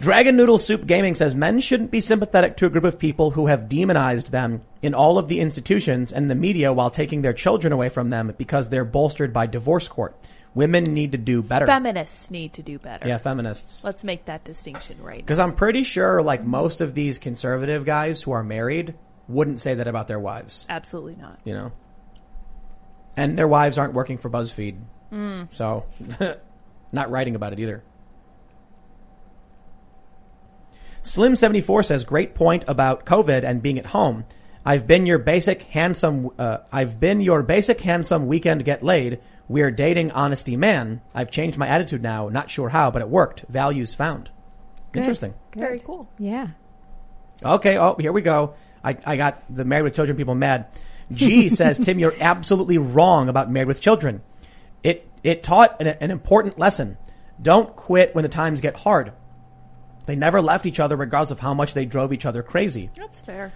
[0.00, 3.46] Dragon Noodle Soup Gaming says men shouldn't be sympathetic to a group of people who
[3.46, 7.72] have demonized them in all of the institutions and the media while taking their children
[7.72, 10.14] away from them because they're bolstered by divorce court.
[10.54, 11.64] Women need to do better.
[11.64, 13.08] Feminists need to do better.
[13.08, 13.82] yeah, feminists.
[13.82, 15.16] Let's make that distinction right.
[15.24, 18.94] Because I'm pretty sure, like most of these conservative guys who are married
[19.30, 20.66] wouldn't say that about their wives.
[20.68, 21.40] Absolutely not.
[21.44, 21.72] You know,
[23.16, 24.78] and their wives aren't working for BuzzFeed,
[25.50, 25.84] so
[26.92, 27.82] not writing about it either.
[31.02, 34.24] Slim74 says, great point about COVID and being at home.
[34.64, 39.20] I've been your basic handsome, uh, I've been your basic handsome weekend get laid.
[39.48, 41.00] We're dating honesty man.
[41.14, 42.28] I've changed my attitude now.
[42.28, 43.44] Not sure how, but it worked.
[43.48, 44.30] Values found.
[44.92, 45.00] Good.
[45.00, 45.34] Interesting.
[45.52, 45.60] Good.
[45.60, 46.08] Very cool.
[46.18, 46.48] Yeah.
[47.42, 47.78] Okay.
[47.78, 48.54] Oh, here we go.
[48.82, 50.66] I, I got the married with children people mad.
[51.12, 54.22] G says, Tim, you're absolutely wrong about married with children.
[54.82, 56.96] It, it taught an, an important lesson.
[57.40, 59.12] Don't quit when the times get hard.
[60.06, 62.90] They never left each other regardless of how much they drove each other crazy.
[62.96, 63.52] That's fair.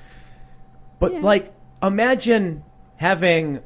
[0.98, 1.52] But like,
[1.82, 2.64] imagine
[2.96, 3.62] having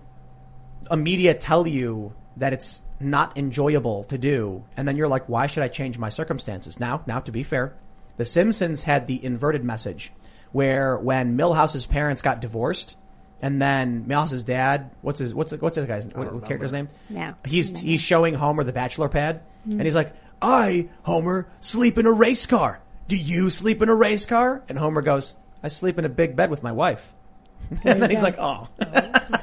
[0.90, 5.47] a media tell you that it's not enjoyable to do, and then you're like, why
[5.47, 6.80] should I change my circumstances?
[6.80, 7.74] Now, now to be fair,
[8.16, 10.12] The Simpsons had the inverted message,
[10.52, 12.96] where when Milhouse's parents got divorced,
[13.40, 16.88] and then Milhouse's dad, what's his, what's, what's the guy's, what, what character's name?
[17.08, 19.96] Yeah, He's, he's showing Homer the bachelor pad, and he's mm-hmm.
[19.96, 22.80] like, I, Homer, sleep in a race car.
[23.06, 24.62] Do you sleep in a race car?
[24.68, 27.14] And Homer goes, I sleep in a big bed with my wife.
[27.84, 28.66] and then he's like, oh.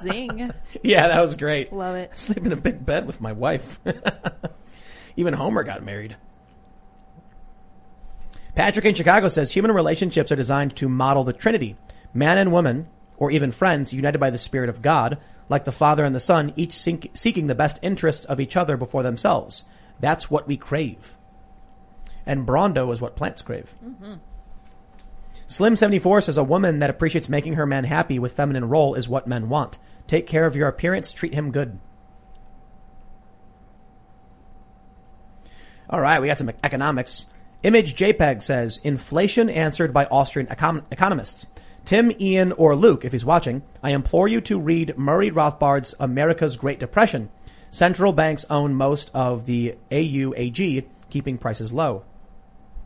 [0.02, 0.52] Zing.
[0.84, 1.74] yeah, that was great.
[1.74, 2.12] Love it.
[2.14, 3.80] I sleep in a big bed with my wife.
[5.18, 6.16] Even Homer got married.
[8.56, 11.76] Patrick in Chicago says human relationships are designed to model the Trinity.
[12.14, 12.88] Man and woman,
[13.18, 15.18] or even friends united by the Spirit of God,
[15.50, 18.78] like the Father and the Son, each seek- seeking the best interests of each other
[18.78, 19.66] before themselves.
[20.00, 21.18] That's what we crave.
[22.26, 23.74] And Brawndo is what plants crave.
[23.86, 24.14] Mm-hmm.
[25.48, 29.28] Slim74 says a woman that appreciates making her man happy with feminine role is what
[29.28, 29.78] men want.
[30.08, 31.80] Take care of your appearance, treat him good.
[35.88, 37.28] All right, we got some economics.
[37.66, 41.48] Image JPEG says inflation answered by Austrian econ- economists.
[41.84, 46.58] Tim, Ian, or Luke, if he's watching, I implore you to read Murray Rothbard's America's
[46.58, 47.30] Great Depression.
[47.72, 52.04] Central banks own most of the AUAG, keeping prices low.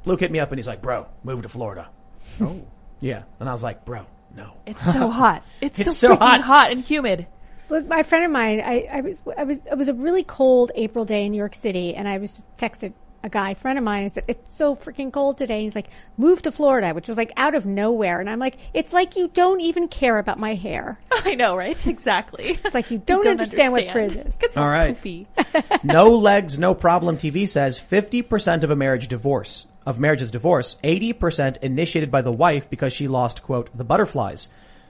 [0.06, 1.89] Luke hit me up and he's like, bro, move to Florida.
[2.41, 2.65] Oh.
[3.01, 3.23] Yeah.
[3.41, 4.53] And I was like, bro, no.
[4.65, 5.43] It's so hot.
[5.60, 6.41] It's, It's so, so freaking hot.
[6.41, 6.72] hot.
[6.72, 7.27] and humid.
[7.68, 10.72] With my friend of mine, I, I was I was it was a really cold
[10.73, 12.93] April day in New York City, and I was just texted
[13.23, 15.55] a guy friend of mine and said it's so freaking cold today.
[15.55, 18.57] And he's like, move to Florida, which was like out of nowhere, and I'm like,
[18.73, 20.97] it's like you don't even care about my hair.
[21.11, 21.87] I know, right?
[21.87, 22.59] Exactly.
[22.69, 24.37] It's like you don't, understand, what frizz is.
[24.41, 24.95] It's all All right.
[24.95, 25.25] poofy.
[25.83, 27.17] no legs, no problem.
[27.17, 32.69] TV says 50% of a marriage divorce, of marriages divorce, 80% initiated by the wife
[32.69, 34.49] because she lost, quote, the butterflies.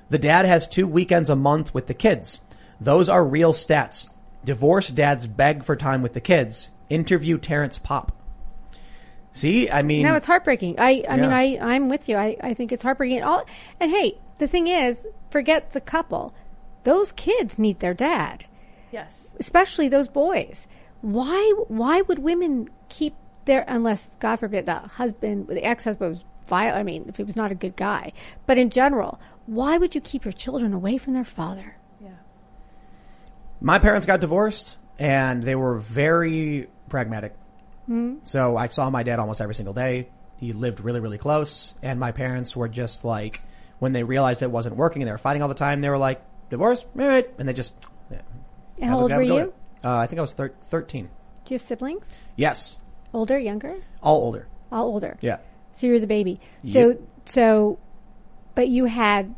[0.10, 2.42] The dad has two weekends a month with the kids.
[2.82, 4.10] Those are real stats.
[4.44, 6.72] Divorced dads beg for time with the kids.
[6.90, 8.12] Interview Terrence Popp.
[9.32, 10.76] See, I mean, No, it's heartbreaking.
[10.80, 12.18] I, I mean, I, I'm with you.
[12.18, 13.18] I, I think it's heartbreaking.
[13.18, 13.46] And, all,
[13.80, 16.34] and hey, the thing is, forget the couple.
[16.84, 18.46] Those kids need their dad,
[18.92, 19.36] Yes.
[19.40, 20.68] especially those boys.
[21.02, 23.16] Why, why would women keep
[23.46, 27.36] their, unless, God forbid, the husband, the ex-husband was vile, I mean, if he was
[27.36, 28.14] not a good guy.
[28.48, 31.76] But in general, why would you keep your children away from their father?
[32.02, 32.10] Yeah.
[33.62, 37.36] my parents got divorced and they were very pragmatic.
[37.90, 38.18] Hmm?
[38.24, 40.10] So I saw my dad almost every single day.
[40.38, 41.74] He lived really, really close.
[41.82, 43.42] And my parents were just like,
[43.80, 45.98] when they realized it wasn't working and they were fighting all the time, they were
[45.98, 46.22] like,
[46.52, 47.26] divorce, married.
[47.40, 47.74] And they just,
[48.78, 49.54] yeah, how old were you?
[49.84, 51.06] Uh, I think I was thir- 13.
[51.46, 52.14] Do you have siblings?
[52.36, 52.78] Yes.
[53.12, 53.76] Older, younger?
[54.04, 54.48] All older.
[54.72, 55.18] All older.
[55.22, 55.38] Yeah.
[55.74, 56.40] So you're the baby.
[56.66, 57.02] So Yep.
[57.26, 57.80] so,
[58.54, 59.34] but you had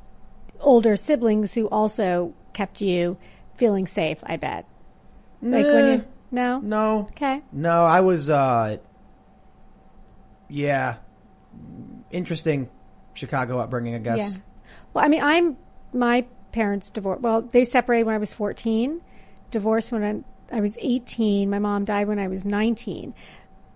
[0.60, 3.16] older siblings who also kept you
[3.56, 4.18] feeling safe.
[4.24, 4.66] I bet.
[5.42, 7.08] Like when you no No.
[7.12, 8.78] okay No, I was, uh,
[10.50, 10.98] yeah,
[12.12, 12.70] interesting
[13.14, 14.18] Chicago upbringing, I guess.
[14.36, 14.42] yeah.
[14.94, 15.58] Well, I mean, I'm
[15.94, 17.22] my parents divorced.
[17.22, 19.02] Well, they separated when I was 14,
[19.52, 20.04] divorced when
[20.52, 21.50] I, I was 18.
[21.50, 23.14] My mom died when I was 19.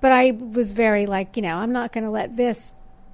[0.01, 2.73] But I was very like, you know, I'm not going to let this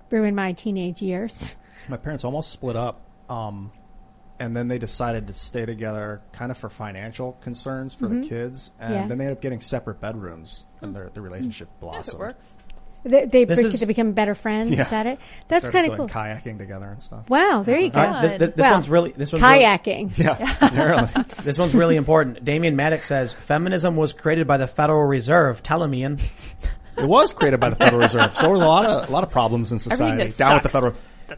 [0.10, 1.56] ruin my teenage years.
[1.90, 3.72] My parents almost split up, um,
[4.42, 8.24] and then they decided to stay together, kind of for financial concerns for Mhm.
[8.24, 9.08] the kids, and Yeah.
[9.08, 12.16] then they ended up getting separate bedrooms, and their the relationship If blossomed.
[12.16, 12.58] it works.
[13.04, 14.70] They, they, This bec- is- they become better friends.
[14.70, 14.84] Yeah.
[14.84, 15.20] Is that it?
[15.48, 16.08] That's kind of cool.
[16.08, 17.28] Kayaking together and stuff.
[17.30, 18.00] Wow, there you go.
[18.00, 20.18] All right, th- th- this Well, one's really this one's really- kayaking.
[20.20, 22.46] Yeah, this one's really important.
[22.46, 25.64] Damien Maddox says feminism was created by the Federal Reserve.
[25.64, 26.20] Tell him, Ian.
[26.98, 29.32] It was created by the Federal Reserve, so there a lot of a lot of
[29.32, 30.18] problems in society.
[30.26, 30.86] that Down with the sucks.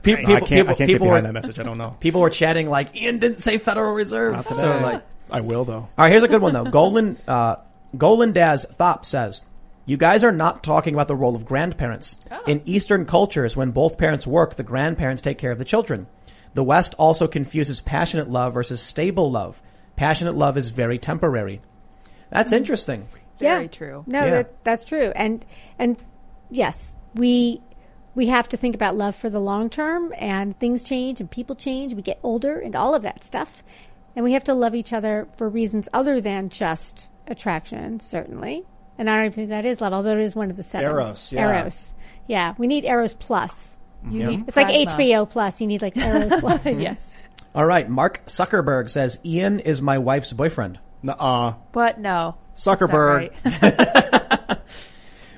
[0.01, 0.25] Federal.
[0.27, 0.69] Pe- No, I can't.
[0.69, 1.59] I can't get behind that message.
[1.59, 1.95] I don't know.
[1.99, 4.33] People were chatting like Ian didn't say Federal Reserve.
[4.33, 5.73] Not So like, I will though.
[5.73, 6.63] all right, here's a good one though.
[6.65, 7.57] Golan uh,
[7.97, 9.43] Golan Daz Thop says,
[9.85, 12.15] "You guys are not talking about the role of grandparents
[12.47, 13.55] in Eastern cultures.
[13.55, 16.07] When both parents work, the grandparents take care of the children.
[16.55, 19.61] The West also confuses passionate love versus stable love.
[19.95, 21.61] Passionate love is very temporary.
[22.29, 23.05] That's interesting.
[23.39, 24.03] Very true.
[24.07, 24.31] No, Yeah.
[24.31, 25.11] that, that's true.
[25.15, 25.43] And
[25.77, 25.97] and
[26.49, 27.61] yes, we
[28.15, 31.55] we have to think about love for the long term and things change and people
[31.55, 33.63] change, we get older and all of that stuff.
[34.15, 38.63] And we have to love each other for reasons other than just attraction, certainly.
[38.97, 40.87] And I don't even think that is love, although it is one of the seven.
[40.89, 41.47] Eros, yeah.
[41.61, 41.93] Eros.
[42.27, 42.53] Yeah.
[42.59, 43.77] We need Eros plus.
[44.07, 44.27] You Yeah.
[44.27, 44.85] need It's like pragma.
[44.95, 45.59] HBO plus.
[45.61, 46.65] You need like Eros plus.
[46.65, 47.09] yes.
[47.55, 50.79] All right, Mark Zuckerberg says Ian is my wife's boyfriend.
[51.03, 51.53] Nuh-uh.
[51.71, 52.35] But no.
[52.55, 53.31] Zuckerberg.
[53.43, 53.93] Right.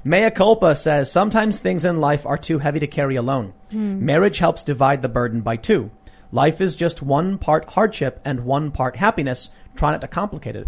[0.08, 3.54] Mea culpa says sometimes things in life are too heavy to carry alone.
[3.72, 4.06] Hmm.
[4.06, 5.90] Marriage helps divide the burden by two.
[6.32, 9.50] Life is just one part hardship and one part happiness.
[9.76, 10.68] Try not to complicate it.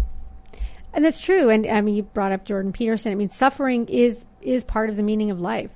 [0.92, 1.50] And that's true.
[1.50, 3.12] And I mean, you brought up Jordan Peterson.
[3.12, 5.70] I mean, suffering is is part of the meaning of life.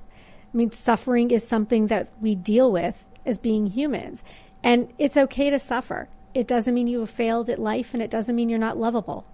[0.52, 4.24] I mean, suffering is something that we deal with as being humans,
[4.64, 6.09] and it's okay to suffer.
[6.34, 9.24] It doesn't mean you have failed at life, and it doesn't mean you're not lovable.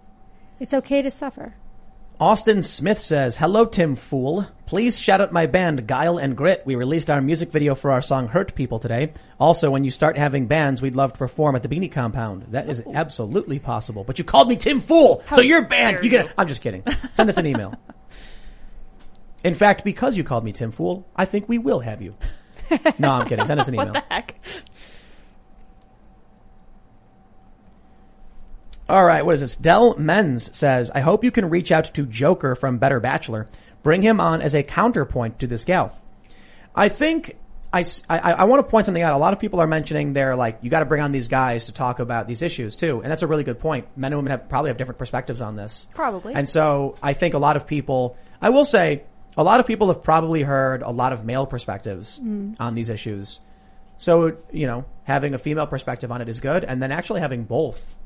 [0.60, 1.54] It's okay to suffer.
[2.20, 4.44] Austin Smith says, Hello, Tim Fool.
[4.66, 6.64] Please shout out my band, Guile and Grit.
[6.66, 9.12] We released our music video for our song Hurt People today.
[9.38, 12.46] Also, when you start having bands, we'd love to perform at the Beanie Compound.
[12.48, 14.02] That is absolutely possible.
[14.02, 16.82] But you called me Tim Fool, so your band, dare you get, I'm just kidding.
[17.14, 17.76] Send us an email.
[19.44, 22.16] In fact, because you called me Tim Fool, I think we will have you.
[22.98, 23.46] No, I'm kidding.
[23.46, 23.86] Send us an email.
[23.86, 24.34] What the heck?
[28.88, 29.54] All right, what is this?
[29.56, 33.46] Dell Menz says, I hope you can reach out to Joker from Better Bachelor.
[33.82, 35.96] Bring him on as a counterpoint to this gal.
[36.74, 37.36] I think
[37.72, 39.12] I I want to point something out.
[39.12, 41.66] A lot of people are mentioning they're like, you got to bring on these guys
[41.66, 43.02] to talk about these issues too.
[43.02, 43.86] And that's a really good point.
[43.96, 45.86] Men and women have probably have different perspectives on this.
[45.94, 46.34] Probably.
[46.34, 49.02] And so I think a lot of people, I will say,
[49.36, 52.56] a lot of people have probably heard a lot of male perspectives Mm.
[52.58, 53.40] on these issues.
[53.98, 56.64] So, you know, having a female perspective on it is good.
[56.64, 57.96] And then actually having both.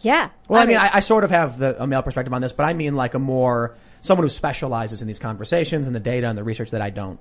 [0.00, 0.30] Yeah.
[0.48, 2.64] Well, I mean, I, I sort of have the, a male perspective on this, but
[2.64, 6.38] I mean like a more, someone who specializes in these conversations and the data and
[6.38, 7.18] the research that I don't.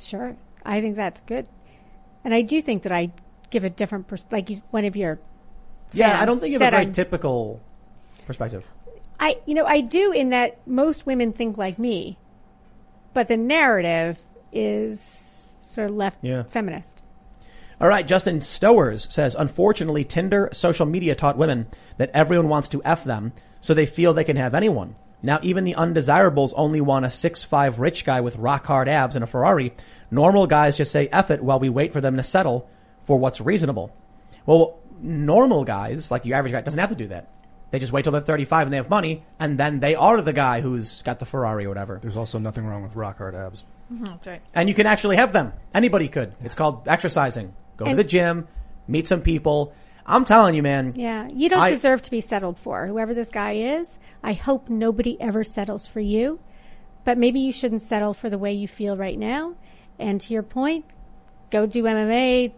[0.00, 0.36] Sure.
[0.64, 1.48] I think that's good.
[2.24, 3.12] And I do think that I
[3.50, 5.18] give a different perspective, like you, one of your
[5.92, 7.60] Yeah, I don't think you have a very I'm- typical
[8.26, 8.64] perspective.
[9.18, 12.18] I you know, I do in that most women think like me.
[13.14, 14.18] But the narrative
[14.52, 16.42] is sort of left Yeah.
[16.44, 17.00] feminist.
[17.78, 21.66] All right, Justin Stowers says, unfortunately, Tinder social media taught women
[21.98, 24.96] that everyone wants to F them, so they feel they can have anyone.
[25.22, 29.22] Now, even the undesirables only want a 6'5 rich guy with rock hard abs and
[29.22, 29.74] a Ferrari.
[30.10, 32.70] Normal guys just say F it while we wait for them to settle
[33.04, 33.94] for what's reasonable.
[34.46, 37.28] Well, normal guys, like your average guy, doesn't have to do that.
[37.72, 40.32] They just wait till they're 35 and they have money, and then they are the
[40.32, 41.98] guy who's got the Ferrari or whatever.
[42.00, 43.64] There's also nothing wrong with rock hard abs.
[43.92, 44.42] Mm-hmm, that's right.
[44.54, 45.52] And you can actually have them.
[45.74, 46.32] Anybody could.
[46.42, 47.52] It's called exercising.
[47.76, 48.48] Go to the gym,
[48.88, 49.72] meet some people.
[50.04, 50.92] I'm telling you, man.
[50.94, 52.86] Yeah, you don't I- deserve to be settled for.
[52.86, 56.38] Whoever this guy is, I hope nobody ever settles for you.
[57.04, 59.54] But maybe you shouldn't settle for the way you feel right now.
[59.98, 60.84] And to your point,
[61.50, 62.52] go do MMA.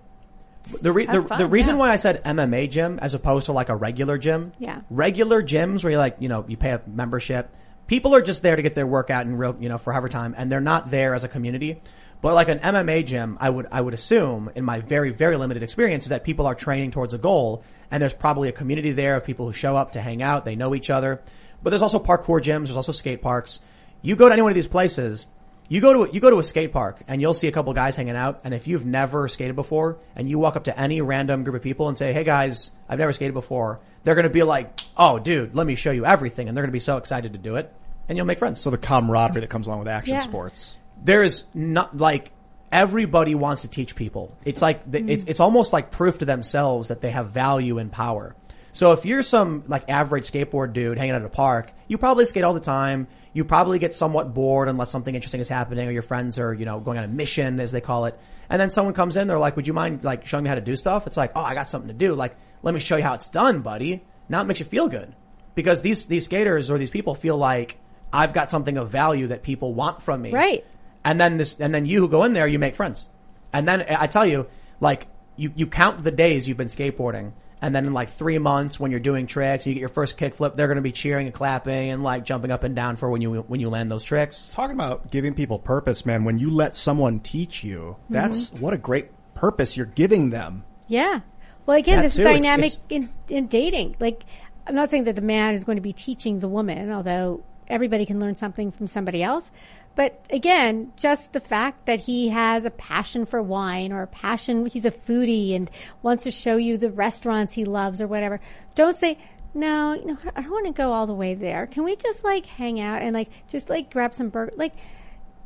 [0.82, 1.80] The, re- the, fun, the reason yeah.
[1.80, 4.80] why I said MMA gym as opposed to like a regular gym, Yeah.
[4.90, 7.54] regular gyms where you like, you know, you pay a membership.
[7.86, 10.34] People are just there to get their workout in real, you know, for however time,
[10.36, 11.80] and they're not there as a community.
[12.20, 15.62] But like an MMA gym, I would, I would assume in my very, very limited
[15.62, 19.14] experience is that people are training towards a goal, and there's probably a community there
[19.14, 20.44] of people who show up to hang out.
[20.44, 21.20] They know each other.
[21.62, 22.66] But there's also parkour gyms.
[22.66, 23.60] There's also skate parks.
[24.02, 25.26] You go to any one of these places,
[25.68, 27.94] you go to you go to a skate park and you'll see a couple guys
[27.94, 28.40] hanging out.
[28.44, 31.62] And if you've never skated before, and you walk up to any random group of
[31.62, 35.18] people and say, "Hey guys, I've never skated before," they're going to be like, "Oh,
[35.18, 37.56] dude, let me show you everything," and they're going to be so excited to do
[37.56, 37.70] it,
[38.08, 38.60] and you'll make friends.
[38.60, 40.22] So the camaraderie that comes along with action Yeah.
[40.22, 40.77] sports.
[41.02, 42.32] There's not like
[42.72, 44.36] everybody wants to teach people.
[44.44, 45.28] It's like the, it's mm.
[45.28, 48.34] it's almost like proof to themselves that they have value and power.
[48.72, 52.24] So if you're some like average skateboard dude hanging out at a park, you probably
[52.26, 53.08] skate all the time.
[53.32, 56.64] You probably get somewhat bored unless something interesting is happening or your friends are, you
[56.64, 58.18] know, going on a mission as they call it.
[58.48, 60.60] And then someone comes in, they're like, would you mind like showing me how to
[60.60, 61.06] do stuff?
[61.06, 62.14] It's like, oh, I got something to do.
[62.14, 64.02] Like, let me show you how it's done, buddy.
[64.28, 65.14] Now it makes you feel good
[65.54, 67.78] because these, these skaters or these people feel like
[68.12, 70.30] I've got something of value that people want from me.
[70.30, 70.64] Right.
[71.08, 73.08] And then this, and then you who go in there, you make friends.
[73.50, 74.46] And then I tell you,
[74.78, 75.06] like,
[75.36, 77.32] you, you count the days you've been skateboarding.
[77.62, 80.52] And then in like three months, when you're doing tricks, you get your first kickflip,
[80.52, 83.22] they're going to be cheering and clapping and like jumping up and down for when
[83.22, 84.50] you, when you land those tricks.
[84.52, 86.24] Talking about giving people purpose, man.
[86.24, 88.60] When you let someone teach you, that's mm-hmm.
[88.60, 90.62] what a great purpose you're giving them.
[90.88, 91.20] Yeah.
[91.64, 93.96] Well, again, That this too, is it's- dynamic it's- in, in dating.
[93.98, 94.24] Like,
[94.66, 98.04] I'm not saying that the man is going to be teaching the woman, although everybody
[98.04, 99.50] can learn something from somebody else.
[99.98, 104.66] But again, just the fact that he has a passion for wine or a passion,
[104.66, 105.68] he's a foodie and
[106.02, 108.38] wants to show you the restaurants he loves or whatever.
[108.76, 109.18] Don't say,
[109.54, 111.66] no, you know, I don't want to go all the way there.
[111.66, 114.52] Can we just like hang out and like, just like grab some burger?
[114.54, 114.74] Like,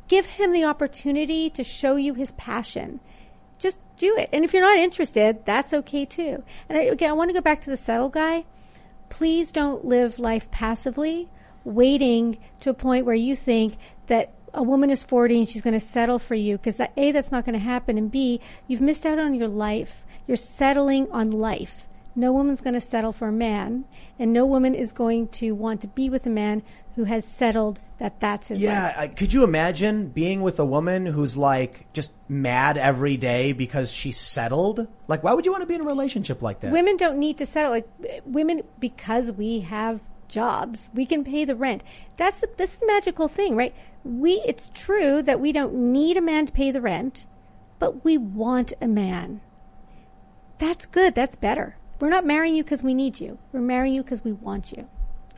[0.07, 2.99] give him the opportunity to show you his passion
[3.57, 4.29] just do it.
[4.33, 6.43] And if you're not interested, that's okay too.
[6.67, 8.45] And I, again, I want to go back to the settle guy.
[9.09, 11.29] Please don't live life passively,
[11.63, 13.77] waiting to a point where you think
[14.07, 17.11] that a woman is 40 and she's going to settle for you because that, A,
[17.11, 17.97] that's not going to happen.
[17.97, 20.03] And B, you've missed out on your life.
[20.27, 21.87] You're settling on life.
[22.15, 23.85] No woman's going to settle for a man,
[24.19, 26.61] and no woman is going to want to be with a man
[26.95, 28.61] who has settled that that's his.
[28.61, 33.51] Yeah, I- could you imagine being with a woman who's like just mad every day
[33.51, 34.87] because she's settled?
[35.07, 36.71] Like, why would you want to be in a relationship like that?
[36.71, 37.71] Women don't need to settle.
[37.71, 37.87] Like
[38.25, 41.83] women, because we have jobs, we can pay the rent.
[42.17, 43.73] That's the, this is the magical thing, right?
[44.03, 47.25] We it's true that we don't need a man to pay the rent,
[47.79, 49.41] but we want a man.
[50.57, 51.15] That's good.
[51.15, 51.77] That's better.
[51.99, 53.37] We're not marrying you because we need you.
[53.51, 54.87] We're marrying you because we want you.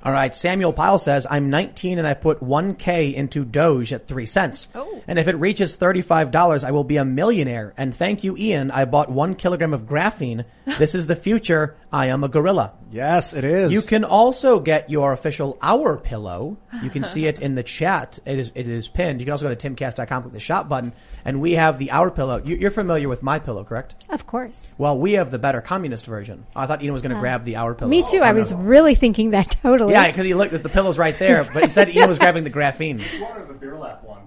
[0.04, 4.28] All right, Samuel Pyle says, I'm 19 and I put 1K into Doge at 3
[4.28, 4.68] cents.
[4.76, 5.02] Oh.
[5.08, 7.74] And if it reaches $35, I will be a millionaire.
[7.76, 8.70] And thank you, Ian.
[8.70, 10.46] I bought one kilogram of graphene.
[10.78, 11.76] This is the future.
[11.96, 12.74] I am a gorilla.
[12.92, 13.72] Yes, it is.
[13.72, 16.58] You can also get your official Our Pillow.
[16.84, 18.20] You can see it in the chat.
[18.26, 19.22] It is it is pinned.
[19.22, 20.92] You can also go to timcast.com, click the shop button,
[21.24, 22.42] and we have the Our Pillow.
[22.44, 23.96] You- You're familiar with My Pillow, correct?
[24.10, 24.76] Of course.
[24.78, 26.46] Well, we have the better communist version.
[26.54, 27.90] I thought Ian was going to uh, grab the Our Pillow.
[27.90, 28.20] Me too.
[28.20, 29.94] Oh, I was really thinking that totally.
[29.94, 33.00] Yeah, because you look, the pillow's right there, but instead Ian was grabbing the graphene.
[33.22, 34.24] wanted the beer lap one.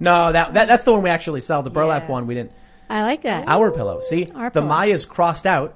[0.00, 1.62] No, that, that that's the one we actually sell.
[1.62, 2.10] The burlap Yeah.
[2.10, 2.52] one we didn't.
[2.88, 3.48] I like that.
[3.48, 4.00] Our pillow.
[4.00, 4.66] See, Our the pillow.
[4.66, 5.74] Maya's crossed out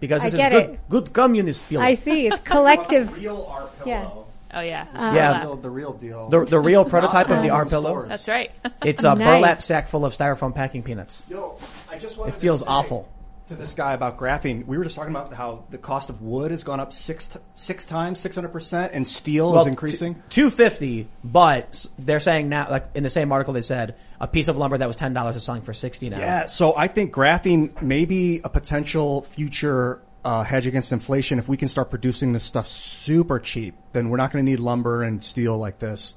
[0.00, 0.88] because I this is good, it.
[0.88, 1.82] good communist pillow.
[1.84, 2.26] I see.
[2.26, 3.16] It's collective.
[3.18, 4.08] real R Yeah.
[4.54, 4.86] Oh yeah.
[4.94, 5.44] Yeah.
[5.46, 6.28] the, the real deal.
[6.30, 8.06] The, the real prototype of the Not R pillow.
[8.06, 8.50] That's right.
[8.84, 9.18] It's a Nice.
[9.18, 11.26] burlap sack full of styrofoam packing peanuts.
[11.28, 11.58] Yo,
[11.90, 13.08] I just It wanted to feels say awful.
[13.48, 16.50] To this guy about graphene, we were just talking about how the cost of wood
[16.50, 20.22] has gone up six t- six times, six hundred percent, and steel is increasing.
[20.28, 24.48] Two fifty, but they're saying now, like in the same article, they said a piece
[24.48, 26.18] of lumber that was ten dollars is selling for sixty now.
[26.18, 31.38] Yeah, so I think graphene may be a potential future uh, hedge against inflation.
[31.38, 34.60] If we can start producing this stuff super cheap, then we're not going to need
[34.60, 36.16] lumber and steel like this,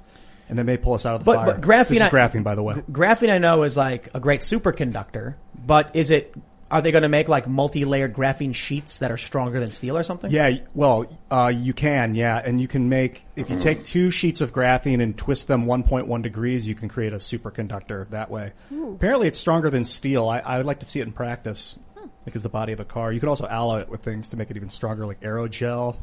[0.49, 1.45] and they may pull us out of the But, fire.
[1.45, 2.75] but graphene, this is graphene, by the way.
[2.91, 6.35] Graphene, I know, is like a great superconductor, but is it?
[6.71, 10.03] Are they going to make like multi-layered graphene sheets that are stronger than steel or
[10.03, 10.31] something?
[10.31, 14.39] Yeah, well, uh, you can, yeah, and you can make if you take two sheets
[14.39, 18.53] of graphene and twist them 1.1 degrees, you can create a superconductor that way.
[18.71, 20.29] Apparently, it's stronger than steel.
[20.29, 21.77] I, I would like to see it in practice,
[22.25, 23.11] like as the body of a car.
[23.11, 25.97] You could also alloy it with things to make it even stronger, like aerogel.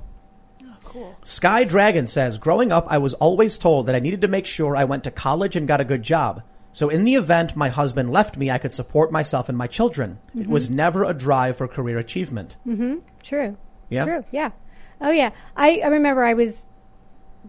[0.63, 1.17] Oh, cool.
[1.25, 4.77] Sky Dragon says, growing up, I was always told that I needed to make sure
[4.77, 6.43] I went to college and got a good job.
[6.79, 10.21] So in the event my husband left me, I could support myself and my children.
[10.33, 10.53] It mm-hmm.
[10.53, 12.55] was never a drive for career achievement.
[12.65, 12.99] Mm-hmm.
[13.21, 13.57] True.
[13.91, 14.05] Yeah?
[14.05, 14.25] True.
[14.31, 14.51] Yeah.
[15.01, 15.31] Oh yeah.
[15.57, 16.67] I, I remember I was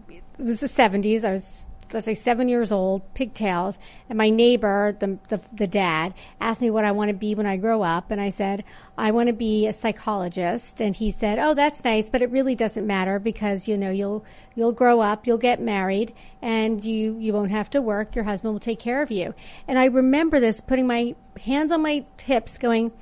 [0.08, 1.22] it was the seventies.
[1.24, 6.14] I was let's say seven years old, pigtails, and my neighbor, the, the the dad,
[6.40, 8.64] asked me what I want to be when I grow up, and I said
[8.96, 12.54] I want to be a psychologist, and he said, "Oh, that's nice, but it really
[12.54, 17.32] doesn't matter because you know you'll you'll grow up, you'll get married, and you you
[17.32, 18.14] won't have to work.
[18.14, 19.34] Your husband will take care of you."
[19.66, 21.14] And I remember this, putting my
[21.44, 22.92] hands on my hips, going,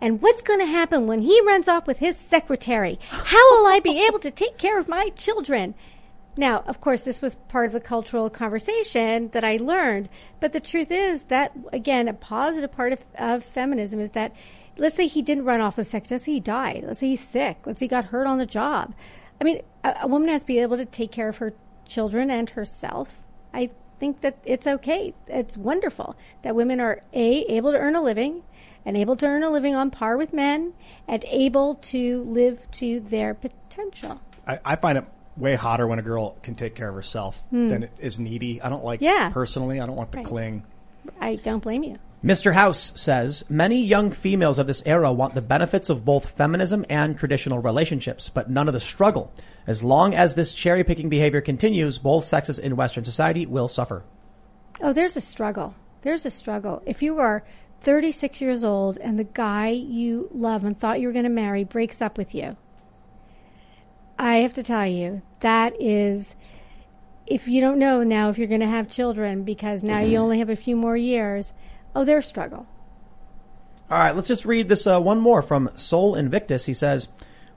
[0.00, 2.98] "And what's going to happen when he runs off with his secretary?
[3.10, 5.74] How will I be able to take care of my children?"
[6.38, 10.08] Now, of course, this was part of the cultural conversation that I learned.
[10.38, 14.36] But the truth is that, again, a positive part of, of feminism is that,
[14.76, 17.26] let's say he didn't run off the secretary, let's say he died, let's say he's
[17.26, 18.94] sick, let's say he got hurt on the job.
[19.40, 21.54] I mean, a, a woman has to be able to take care of her
[21.86, 23.24] children and herself.
[23.52, 25.14] I think that it's okay.
[25.26, 28.44] It's wonderful that women are A, able to earn a living,
[28.84, 30.74] and able to earn a living on par with men,
[31.08, 34.20] and able to live to their potential.
[34.46, 35.04] I, I find it
[35.38, 37.68] way hotter when a girl can take care of herself hmm.
[37.68, 38.60] than it is needy.
[38.60, 39.30] I don't like Yeah.
[39.30, 39.80] personally.
[39.80, 40.26] I don't want the Right.
[40.26, 40.62] cling.
[41.20, 41.96] I don't blame you.
[42.24, 42.52] Mr.
[42.52, 47.16] House says, many young females of this era want the benefits of both feminism and
[47.16, 49.30] traditional relationships, but none of the struggle.
[49.68, 54.02] As long as this cherry picking behavior continues, both sexes in Western society will suffer.
[54.82, 55.74] Oh, there's a struggle.
[56.02, 56.82] There's a struggle.
[56.86, 57.44] If you are
[57.82, 61.62] 36 years old and the guy you love and thought you were going to marry
[61.62, 62.56] breaks up with you,
[64.18, 66.34] I have to tell you, that is,
[67.26, 70.40] if you don't know now if you're going to have children because now you only
[70.40, 71.52] have a few more years,
[71.94, 72.66] oh, there's struggle.
[73.90, 76.66] All right, let's just read this uh, one more from Soul Invictus.
[76.66, 77.08] He says,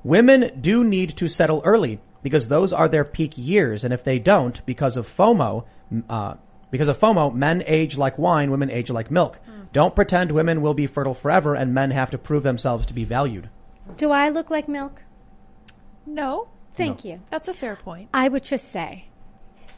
[0.03, 4.19] Women do need to settle early because those are their peak years, and if they
[4.19, 5.65] don't, because of FOMO,
[6.09, 6.35] uh,
[6.69, 9.39] because of FOMO, men age like wine, women age like milk.
[9.73, 13.03] Don't pretend women will be fertile forever, and men have to prove themselves to be
[13.05, 13.49] valued.
[13.97, 15.01] Do I look like milk?
[16.05, 17.21] No, Thank you.
[17.29, 18.09] that's a fair point.
[18.13, 19.05] I would just say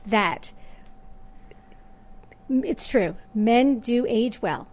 [0.05, 0.51] that
[2.49, 3.15] it's true.
[3.33, 4.67] Men do age well.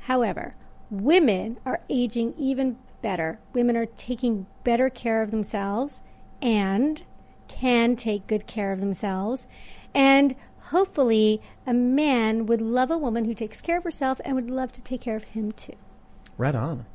[0.00, 0.54] However,
[0.90, 3.38] women are aging even better.
[3.52, 6.02] Women are taking better care of themselves
[6.40, 7.02] and
[7.48, 9.46] can take good care of themselves.
[9.94, 10.34] And
[10.70, 14.72] hopefully, a man would love a woman who takes care of herself and would love
[14.72, 15.74] to take care of him too.
[16.36, 16.86] Right on.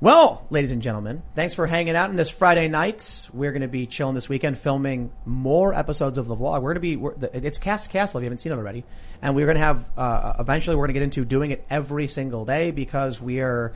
[0.00, 3.28] Well, ladies and gentlemen, thanks for hanging out on this Friday night.
[3.32, 6.62] We're going to be chilling this weekend, filming more episodes of the vlog.
[6.62, 8.84] We're going to be, it's Cast Castle if you haven't seen it already.
[9.20, 12.06] And we're going to have, uh, eventually we're going to get into doing it every
[12.06, 13.72] single day because we are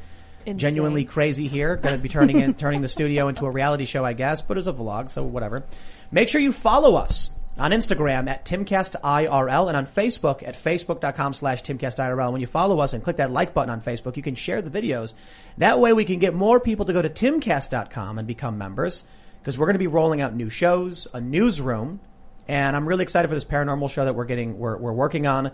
[0.47, 0.59] Insane.
[0.59, 1.75] genuinely crazy here.
[1.75, 4.57] Going to be turning in, turning the studio into a reality show, I guess, but
[4.57, 5.65] it's a vlog, so whatever.
[6.13, 11.63] Make sure you follow us on Instagram at TimCastIRL and on Facebook at Facebook.com slash
[11.63, 12.33] TimCastIRL.
[12.33, 14.71] When you follow us and click that like button on Facebook, you can share the
[14.71, 15.15] videos.
[15.59, 19.05] That way we can get more people to go to TimCast.com and become members
[19.41, 22.01] because we're going to be rolling out new shows, a newsroom,
[22.49, 25.53] and I'm really excited for this paranormal show that we're getting, we're, we're working on.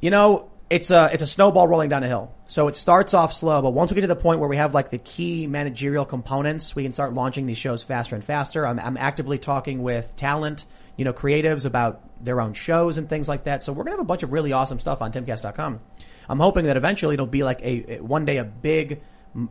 [0.00, 2.34] You know, it's a it's a snowball rolling down a hill.
[2.46, 4.74] So it starts off slow, but once we get to the point where we have
[4.74, 8.66] like the key managerial components, we can start launching these shows faster and faster.
[8.66, 10.66] I'm, I'm actively talking with talent,
[10.96, 13.62] you know, creatives about their own shows and things like that.
[13.62, 15.80] So we're gonna have a bunch of really awesome stuff on timcast.com.
[16.28, 19.00] I'm hoping that eventually it'll be like a, one day a big,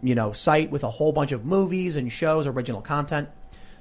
[0.03, 3.29] you know, site with a whole bunch of movies and shows, original content.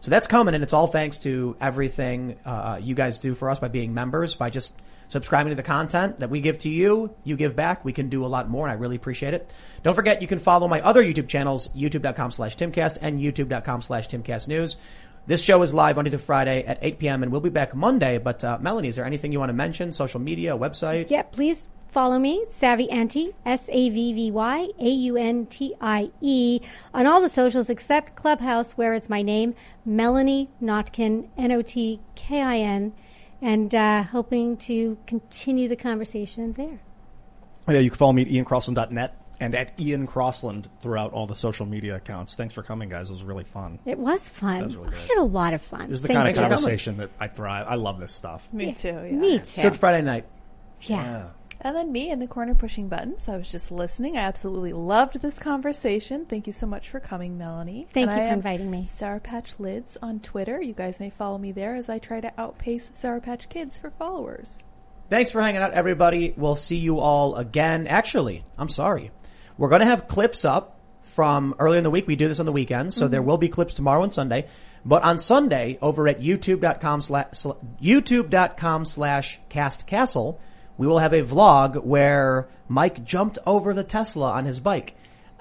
[0.00, 3.58] So that's coming, and it's all thanks to everything uh, you guys do for us
[3.58, 4.72] by being members, by just
[5.08, 7.14] subscribing to the content that we give to you.
[7.24, 7.84] You give back.
[7.84, 9.50] We can do a lot more and I really appreciate it.
[9.82, 14.08] Don't forget you can follow my other YouTube channels, youtube.com slash timcast and youtube.com slash
[14.08, 14.76] timcastnews.
[15.26, 17.22] This show is live Monday through Friday at 8 p.m.
[17.24, 18.18] and we'll be back Monday.
[18.18, 19.90] But uh, Melanie, is there anything you want to mention?
[19.90, 21.10] Social media, website?
[21.10, 26.60] Yeah, please follow me, Savvy Auntie, S-A-V-V-Y, A-U-N-T-I-E,
[26.94, 29.54] on all the socials except Clubhouse, where it's my name,
[29.84, 32.92] Melanie Notkin, N-O-T-K-I-N,
[33.42, 36.80] and uh, hoping to continue the conversation there.
[37.68, 41.36] Oh, yeah, you can follow me at iancrossland.net and at Ian Crossland throughout all the
[41.36, 42.34] social media accounts.
[42.36, 43.10] Thanks for coming, guys.
[43.10, 43.78] It was really fun.
[43.84, 44.64] It was fun.
[44.64, 45.08] was really I great.
[45.08, 45.88] had a lot of fun.
[45.88, 46.56] This is the Thank kind of for coming.
[46.56, 47.66] conversation that I thrive.
[47.68, 48.48] I love this stuff.
[48.52, 48.88] Me too.
[48.88, 49.10] Yeah.
[49.12, 49.62] Me too.
[49.62, 50.24] Good Friday night.
[50.82, 51.28] Yeah.
[51.60, 53.28] And then me in the corner pushing buttons.
[53.28, 54.16] I was just listening.
[54.16, 56.26] I absolutely loved this conversation.
[56.26, 57.86] Thank you so much for coming, Melanie.
[57.92, 58.84] Thank And you I for inviting me.
[58.84, 60.60] Sour Patch Lyds on Twitter.
[60.60, 63.90] You guys may follow me there as I try to outpace Sour Patch Kids for
[63.90, 64.64] followers.
[65.08, 66.34] Thanks for hanging out, everybody.
[66.36, 67.86] We'll see you all again.
[67.86, 69.12] Actually, I'm sorry.
[69.56, 72.06] We're going to have clips up from earlier in the week.
[72.06, 73.28] We do this on the weekend, so there mm-hmm.
[73.28, 74.46] will be clips tomorrow and Sunday.
[74.84, 77.44] But on Sunday, over at youtube.com slash,
[77.82, 80.38] youtube.com slash castcastle,
[80.78, 84.94] we will have a vlog where Mike jumped over the Tesla on his bike.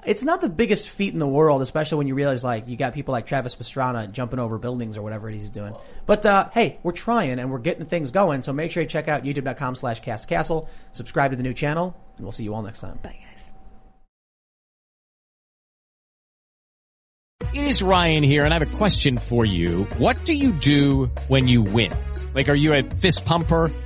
[0.04, 2.94] It's not the biggest feat in the world, especially when you realize like you got
[2.94, 5.74] people like Travis Pastrana jumping over buildings or whatever he's doing.
[6.06, 8.42] But uh, hey, we're trying and we're getting things going.
[8.42, 12.24] So make sure you check out youtube.com slash castcastle, subscribe to the new channel, and
[12.24, 13.00] we'll see you all next time.
[13.02, 13.52] Bye, guys.
[17.52, 19.84] It is Ryan here, and I have a question for you.
[19.98, 21.92] What do you do when you win?
[22.34, 23.70] Like, are you a fist pumper?